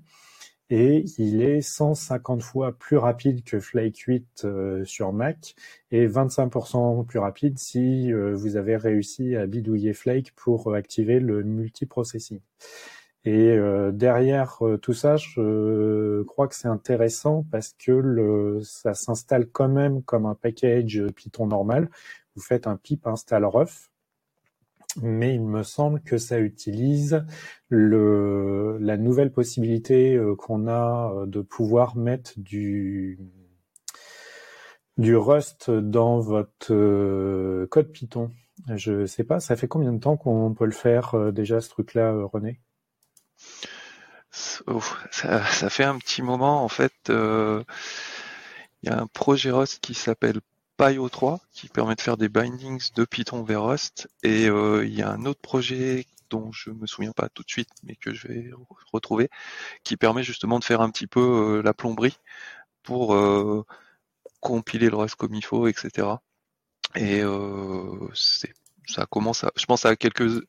et 0.70 1.04
il 1.18 1.42
est 1.42 1.60
150 1.60 2.42
fois 2.42 2.72
plus 2.72 2.96
rapide 2.96 3.42
que 3.44 3.60
Flake 3.60 3.98
8 3.98 4.46
sur 4.84 5.12
Mac 5.12 5.54
et 5.90 6.06
25% 6.06 7.04
plus 7.06 7.18
rapide 7.18 7.58
si 7.58 8.12
vous 8.12 8.56
avez 8.56 8.76
réussi 8.76 9.36
à 9.36 9.46
bidouiller 9.46 9.92
Flake 9.92 10.32
pour 10.36 10.74
activer 10.74 11.20
le 11.20 11.42
multiprocessing. 11.42 12.40
Et 13.24 13.50
euh, 13.50 13.92
derrière 13.92 14.64
euh, 14.64 14.78
tout 14.78 14.94
ça, 14.94 15.16
je 15.16 16.22
crois 16.22 16.48
que 16.48 16.54
c'est 16.54 16.68
intéressant 16.68 17.44
parce 17.50 17.74
que 17.78 18.60
ça 18.62 18.94
s'installe 18.94 19.46
quand 19.50 19.68
même 19.68 20.02
comme 20.02 20.24
un 20.24 20.34
package 20.34 21.02
Python 21.14 21.46
normal. 21.46 21.90
Vous 22.34 22.42
faites 22.42 22.66
un 22.66 22.76
pip 22.76 23.06
install 23.06 23.44
ref, 23.44 23.89
mais 24.96 25.34
il 25.34 25.42
me 25.42 25.62
semble 25.62 26.00
que 26.00 26.18
ça 26.18 26.38
utilise 26.38 27.24
le, 27.68 28.78
la 28.80 28.96
nouvelle 28.96 29.32
possibilité 29.32 30.14
euh, 30.14 30.34
qu'on 30.34 30.68
a 30.68 31.26
de 31.26 31.40
pouvoir 31.40 31.96
mettre 31.96 32.32
du 32.36 33.18
du 34.98 35.16
Rust 35.16 35.70
dans 35.70 36.20
votre 36.20 37.66
code 37.66 37.90
Python. 37.90 38.30
Je 38.74 39.06
sais 39.06 39.24
pas, 39.24 39.40
ça 39.40 39.56
fait 39.56 39.68
combien 39.68 39.92
de 39.92 39.98
temps 39.98 40.18
qu'on 40.18 40.52
peut 40.52 40.66
le 40.66 40.72
faire 40.72 41.32
déjà 41.32 41.60
ce 41.62 41.70
truc-là, 41.70 42.12
René? 42.30 42.60
Ça, 44.30 45.44
ça, 45.44 45.70
fait 45.70 45.84
un 45.84 45.98
petit 45.98 46.22
moment 46.22 46.62
en 46.62 46.68
fait. 46.68 46.92
Euh, 47.08 47.64
il 48.82 48.88
y 48.88 48.92
a 48.92 49.00
un 49.00 49.06
projet 49.06 49.50
Rust 49.50 49.80
qui 49.80 49.94
s'appelle 49.94 50.40
PyO3 50.80 51.40
qui 51.52 51.68
permet 51.68 51.94
de 51.94 52.00
faire 52.00 52.16
des 52.16 52.28
bindings 52.28 52.90
de 52.94 53.04
Python 53.04 53.42
vers 53.42 53.64
Rust 53.64 54.08
et 54.22 54.48
euh, 54.48 54.86
il 54.86 54.94
y 54.94 55.02
a 55.02 55.10
un 55.10 55.26
autre 55.26 55.40
projet 55.40 56.06
dont 56.30 56.52
je 56.52 56.70
me 56.70 56.86
souviens 56.86 57.12
pas 57.12 57.28
tout 57.28 57.42
de 57.42 57.50
suite 57.50 57.70
mais 57.82 57.96
que 57.96 58.14
je 58.14 58.28
vais 58.28 58.50
retrouver 58.92 59.28
qui 59.84 59.96
permet 59.96 60.22
justement 60.22 60.58
de 60.58 60.64
faire 60.64 60.80
un 60.80 60.90
petit 60.90 61.06
peu 61.06 61.20
euh, 61.20 61.62
la 61.62 61.74
plomberie 61.74 62.18
pour 62.82 63.16
compiler 64.40 64.88
le 64.88 64.96
Rust 64.96 65.16
comme 65.16 65.34
il 65.34 65.44
faut 65.44 65.66
etc. 65.66 66.08
Et 66.96 67.22
ça 68.86 69.06
commence 69.06 69.44
à, 69.44 69.52
je 69.56 69.66
pense 69.66 69.84
à 69.84 69.96
quelques 69.96 70.42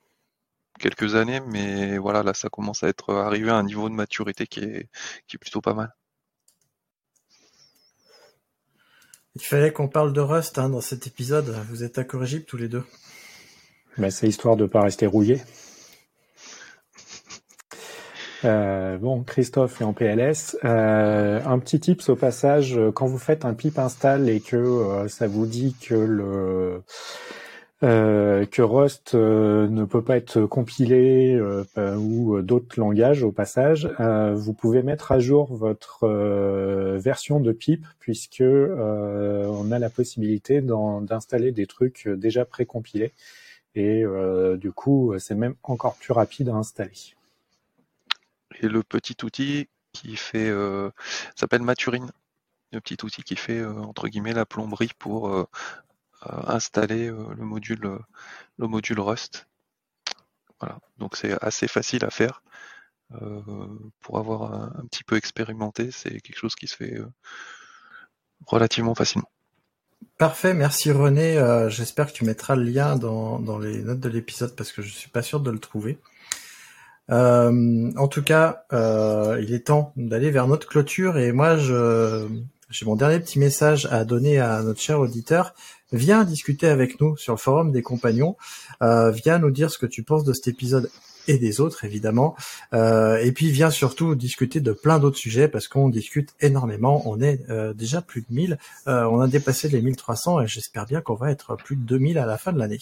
quelques 0.80 1.16
années, 1.16 1.40
mais 1.42 1.98
voilà, 1.98 2.24
là, 2.24 2.34
ça 2.34 2.50
commence 2.50 2.84
à 2.84 2.90
être 2.90 3.14
arrivé 3.14 3.50
à 3.50 3.56
un 3.56 3.64
niveau 3.64 3.90
de 3.90 3.94
maturité 3.96 4.48
qui 4.48 4.62
est, 4.62 4.90
qui 5.28 5.38
est 5.38 5.40
plutôt 5.40 5.62
pas 5.62 5.74
mal. 5.74 5.94
Il 9.42 9.46
fallait 9.46 9.74
qu'on 9.74 9.88
parle 9.88 10.14
de 10.14 10.22
Rust 10.22 10.60
hein, 10.60 10.70
dans 10.70 10.82
cet 10.82 11.08
épisode. 11.08 11.56
Vous 11.72 11.84
êtes 11.84 11.98
incorrigibles 11.98 12.46
tous 12.46 12.58
les 12.58 12.68
deux. 12.68 12.84
Ben, 13.98 14.12
c'est 14.12 14.28
histoire 14.28 14.56
de 14.56 14.68
pas 14.68 14.82
rester 14.82 15.08
rouillé. 15.08 15.42
Euh, 18.46 18.98
bon, 18.98 19.24
Christophe 19.24 19.82
est 19.82 19.84
en 19.84 19.94
PLS. 19.94 20.58
Euh, 20.64 21.42
un 21.44 21.58
petit 21.58 21.80
tips 21.80 22.10
au 22.10 22.16
passage, 22.16 22.80
quand 22.94 23.08
vous 23.08 23.18
faites 23.18 23.44
un 23.44 23.56
pip 23.56 23.80
install 23.80 24.30
et 24.30 24.42
que 24.42 24.58
euh, 24.58 25.08
ça 25.08 25.26
vous 25.26 25.48
dit 25.48 25.76
que 25.82 25.96
le 25.96 26.84
euh, 27.84 28.46
que 28.46 28.62
Rust 28.62 29.16
euh, 29.16 29.68
ne 29.68 29.86
peut 29.86 30.04
pas 30.04 30.16
être 30.16 30.46
compilé 30.46 31.34
euh, 31.36 31.96
ou 31.96 32.40
d'autres 32.44 32.80
langages 32.80 33.24
au 33.24 33.32
passage, 33.32 33.90
vous 34.36 34.54
pouvez 34.54 34.84
mettre 34.84 35.12
à 35.12 35.20
jour 35.20 35.54
votre 35.56 36.08
version 36.98 37.40
de 37.40 37.52
pip 37.52 37.86
puisque 38.00 38.44
on 38.44 39.72
a 39.72 39.80
la 39.80 39.90
possibilité 39.90 40.62
d'installer 40.62 41.52
des 41.52 41.66
trucs 41.66 42.08
déjà 42.08 42.46
précompilés. 42.46 43.12
Et 43.74 44.04
du 44.58 44.72
coup 44.72 45.16
c'est 45.18 45.36
même 45.36 45.56
encore 45.64 45.96
plus 45.96 46.14
rapide 46.14 46.50
à 46.50 46.56
installer. 46.56 46.92
et 48.62 48.68
le 48.68 48.84
petit 48.84 49.18
outil 49.24 49.68
qui 49.94 50.16
fait 50.16 50.52
s'appelle 51.36 51.62
Maturine, 51.62 52.12
le 52.72 52.82
petit 52.82 52.98
outil 53.04 53.24
qui 53.24 53.36
fait 53.36 53.64
entre 53.66 54.08
guillemets 54.08 54.34
la 54.34 54.46
plomberie 54.46 54.92
pour 55.00 55.48
installer 56.22 57.08
le 57.08 57.44
module 57.46 58.00
le 58.58 58.68
module 58.68 59.00
Rust. 59.00 59.48
Voilà, 60.60 60.80
donc 60.98 61.16
c'est 61.16 61.42
assez 61.44 61.68
facile 61.68 62.06
à 62.06 62.10
faire. 62.10 62.44
pour 64.02 64.18
avoir 64.20 64.54
un, 64.54 64.86
petit 64.90 65.04
peu 65.04 65.18
expérimenté, 65.18 65.92
c'est 65.92 66.22
quelque 66.22 66.38
chose 66.38 66.56
qui 66.56 66.68
se 66.68 66.76
fait 66.76 67.00
relativement 68.46 68.96
facilement. 68.96 69.30
Parfait, 70.18 70.54
merci 70.54 70.92
René. 70.92 71.38
Euh, 71.38 71.70
j'espère 71.70 72.08
que 72.08 72.14
tu 72.14 72.26
mettras 72.26 72.56
le 72.56 72.64
lien 72.64 72.96
dans, 72.96 73.40
dans 73.40 73.58
les 73.58 73.80
notes 73.80 74.00
de 74.00 74.10
l'épisode 74.10 74.56
parce 74.56 74.72
que 74.72 74.82
je 74.82 74.90
suis 74.90 75.10
pas 75.10 75.22
sûr 75.22 75.40
de 75.40 75.50
le 75.50 75.60
trouver. 75.60 76.00
Euh, 77.10 77.92
en 77.98 78.08
tout 78.08 78.24
cas, 78.24 78.66
euh, 78.72 79.40
il 79.42 79.54
est 79.54 79.68
temps 79.68 79.94
d'aller 79.96 80.32
vers 80.32 80.48
notre 80.48 80.68
clôture 80.68 81.18
et 81.18 81.32
moi, 81.32 81.58
je, 81.58 82.28
j'ai 82.72 82.86
mon 82.86 82.96
dernier 82.96 83.20
petit 83.20 83.40
message 83.40 83.88
à 83.92 84.06
donner 84.06 84.40
à 84.40 84.64
notre 84.64 84.82
cher 84.82 85.00
auditeur. 85.00 85.54
Viens 85.92 86.24
discuter 86.24 86.68
avec 86.68 87.00
nous 87.02 87.18
sur 87.18 87.34
le 87.34 87.38
forum 87.38 87.72
des 87.72 87.82
compagnons. 87.82 88.38
viens 88.82 89.40
nous 89.40 89.52
dire 89.52 89.70
ce 89.70 89.78
que 89.78 89.86
tu 89.86 90.04
penses 90.04 90.24
de 90.24 90.34
cet 90.34 90.48
épisode 90.48 90.90
et 91.28 91.38
des 91.38 91.62
autres 91.62 91.86
évidemment. 91.86 92.36
Euh, 92.74 93.18
et 93.18 93.32
puis 93.32 93.52
vient 93.52 93.70
surtout 93.70 94.16
discuter 94.16 94.60
de 94.60 94.72
plein 94.72 95.00
d'autres 95.00 95.18
sujets 95.18 95.48
parce 95.48 95.68
qu'on 95.68 95.90
discute 95.90 96.34
énormément. 96.40 97.02
On 97.06 97.22
est 97.22 97.50
euh, 97.50 97.74
déjà 97.74 98.02
plus 98.02 98.22
de 98.22 98.28
1000, 98.30 98.58
euh, 98.88 99.04
on 99.06 99.20
a 99.22 99.28
dépassé 99.28 99.70
les 99.70 99.82
1300 99.82 100.42
et 100.42 100.48
j'espère 100.48 100.86
bien 100.86 101.02
qu'on 101.02 101.16
va 101.16 101.32
être 101.32 101.56
plus 101.56 101.76
de 101.76 101.84
2000 101.84 102.18
à 102.18 102.26
la 102.26 102.38
fin 102.38 102.54
de 102.54 102.60
l'année. 102.60 102.80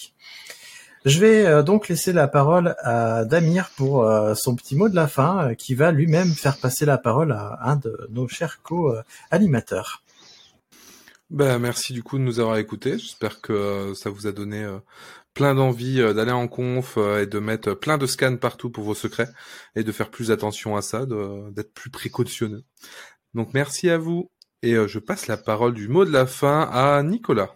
Je 1.05 1.19
vais 1.19 1.63
donc 1.63 1.87
laisser 1.87 2.11
la 2.11 2.27
parole 2.27 2.75
à 2.79 3.23
Damir 3.25 3.71
pour 3.77 4.05
son 4.35 4.55
petit 4.55 4.75
mot 4.75 4.89
de 4.89 4.95
la 4.95 5.07
fin, 5.07 5.55
qui 5.55 5.73
va 5.73 5.91
lui-même 5.91 6.29
faire 6.29 6.57
passer 6.57 6.85
la 6.85 6.97
parole 6.97 7.31
à 7.31 7.57
un 7.61 7.77
de 7.77 8.07
nos 8.11 8.27
chers 8.27 8.61
co-animateurs. 8.61 10.03
Ben, 11.29 11.59
merci 11.59 11.93
du 11.93 12.03
coup 12.03 12.17
de 12.17 12.23
nous 12.23 12.39
avoir 12.39 12.57
écoutés. 12.57 12.97
J'espère 12.97 13.39
que 13.39 13.93
ça 13.95 14.09
vous 14.09 14.27
a 14.27 14.31
donné 14.31 14.67
plein 15.33 15.55
d'envie 15.55 16.01
euh, 16.01 16.13
d'aller 16.13 16.31
en 16.31 16.47
conf 16.47 16.95
euh, 16.97 17.23
et 17.23 17.25
de 17.25 17.39
mettre 17.39 17.73
plein 17.73 17.97
de 17.97 18.05
scans 18.05 18.35
partout 18.37 18.69
pour 18.69 18.83
vos 18.83 18.95
secrets 18.95 19.29
et 19.75 19.83
de 19.83 19.91
faire 19.93 20.09
plus 20.09 20.31
attention 20.31 20.75
à 20.75 20.81
ça, 20.81 21.05
d'être 21.05 21.73
plus 21.73 21.89
précautionneux. 21.89 22.63
Donc 23.33 23.53
merci 23.53 23.89
à 23.89 23.97
vous 23.97 24.31
et 24.63 24.73
euh, 24.73 24.87
je 24.87 24.99
passe 24.99 25.27
la 25.27 25.37
parole 25.37 25.73
du 25.73 25.87
mot 25.87 26.03
de 26.05 26.11
la 26.11 26.25
fin 26.25 26.69
à 26.71 27.01
Nicolas. 27.03 27.55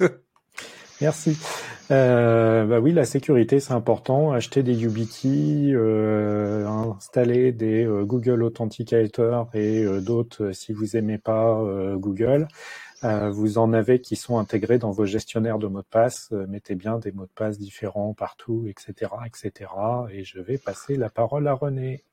Merci. 1.02 1.36
Bah 1.88 2.80
oui, 2.80 2.92
la 2.92 3.04
sécurité 3.04 3.60
c'est 3.60 3.72
important. 3.72 4.32
Acheter 4.32 4.62
des 4.62 4.74
YubiKey, 4.74 5.74
installer 6.66 7.52
des 7.52 7.86
Google 8.02 8.42
Authenticator 8.42 9.48
et 9.54 9.84
d'autres 10.00 10.52
si 10.52 10.72
vous 10.72 10.96
aimez 10.96 11.18
pas 11.18 11.62
Google. 11.96 12.48
Euh, 13.04 13.30
vous 13.30 13.58
en 13.58 13.72
avez 13.72 14.00
qui 14.00 14.16
sont 14.16 14.38
intégrés 14.38 14.78
dans 14.78 14.90
vos 14.90 15.04
gestionnaires 15.04 15.58
de 15.58 15.66
mots 15.66 15.82
de 15.82 15.86
passe. 15.86 16.30
Euh, 16.32 16.46
mettez 16.46 16.74
bien 16.74 16.98
des 16.98 17.12
mots 17.12 17.26
de 17.26 17.30
passe 17.34 17.58
différents 17.58 18.14
partout, 18.14 18.66
etc., 18.68 19.12
etc. 19.26 19.70
Et 20.10 20.24
je 20.24 20.40
vais 20.40 20.56
passer 20.56 20.96
la 20.96 21.10
parole 21.10 21.46
à 21.46 21.52
René. 21.52 22.04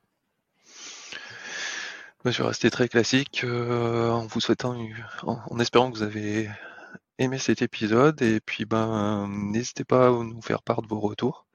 je 2.26 2.41
vais 2.41 2.47
rester 2.47 2.69
très 2.69 2.89
classique 2.89 3.43
euh, 3.45 4.09
en 4.09 4.28
vous 4.28 4.41
souhaitant, 4.41 4.76
en, 5.24 5.59
espérant 5.59 5.89
que 5.89 5.97
vous 5.97 6.03
avez 6.03 6.49
aimé 7.18 7.38
cet 7.38 7.61
épisode 7.61 8.22
et 8.22 8.39
puis 8.39 8.66
ben 8.66 9.28
n'hésitez 9.28 9.84
pas 9.84 10.07
à 10.07 10.11
nous 10.11 10.41
faire 10.41 10.61
part 10.64 10.82
de 10.82 10.88
vos 10.88 10.99
retours 10.99 11.47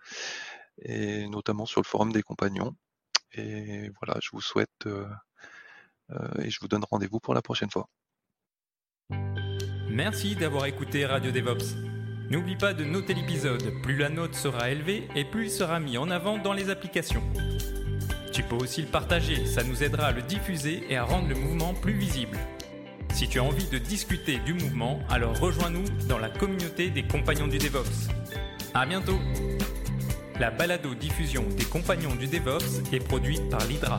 et 0.83 1.29
notamment 1.29 1.67
sur 1.67 1.81
le 1.81 1.87
forum 1.87 2.13
des 2.13 2.23
compagnons. 2.23 2.75
Et 3.33 3.91
voilà, 4.01 4.19
je 4.23 4.31
vous 4.33 4.41
souhaite 4.41 4.89
et 6.39 6.51
je 6.51 6.61
vous 6.61 6.69
donne 6.69 6.85
rendez-vous 6.91 7.21
pour 7.21 7.35
la 7.35 7.43
prochaine 7.43 7.71
fois. 7.71 7.89
Merci 9.91 10.37
d'avoir 10.37 10.67
écouté 10.67 11.07
Radio 11.07 11.31
DevOps. 11.31 11.77
N'oublie 12.31 12.57
pas 12.57 12.75
de 12.75 12.85
noter 12.85 13.15
l'épisode, 13.15 13.83
plus 13.83 13.97
la 13.97 14.11
note 14.11 14.35
sera 14.35 14.71
élevée 14.71 15.09
et 15.15 15.25
plus 15.25 15.47
il 15.47 15.51
sera 15.51 15.81
mis 15.81 15.97
en 15.97 16.11
avant 16.11 16.39
dans 16.39 16.53
les 16.53 16.69
applications. 16.69 17.23
Tu 18.33 18.43
peux 18.43 18.57
aussi 18.57 18.83
le 18.83 18.89
partager, 18.89 19.47
ça 19.47 19.65
nous 19.65 19.83
aidera 19.83 20.09
à 20.09 20.13
le 20.13 20.23
diffuser 20.23 20.85
et 20.91 20.97
à 20.97 21.05
rendre 21.05 21.29
le 21.29 21.35
mouvement 21.35 21.75
plus 21.75 21.95
visible. 21.95 22.39
Si 23.19 23.27
tu 23.27 23.41
as 23.41 23.43
envie 23.43 23.66
de 23.66 23.79
discuter 23.79 24.39
du 24.47 24.55
mouvement, 24.55 25.01
alors 25.11 25.37
rejoins-nous 25.41 25.83
dans 26.09 26.19
la 26.19 26.29
communauté 26.29 26.89
des 26.89 27.03
compagnons 27.03 27.49
du 27.49 27.59
DevOps. 27.59 28.12
À 28.75 28.87
bientôt 28.87 29.19
La 30.39 30.53
balado 30.53 30.95
diffusion 30.95 31.43
des 31.57 31.64
compagnons 31.64 32.14
du 32.14 32.29
DevOps 32.29 32.93
est 32.93 33.01
produite 33.01 33.51
par 33.51 33.66
l'Hydra. 33.66 33.99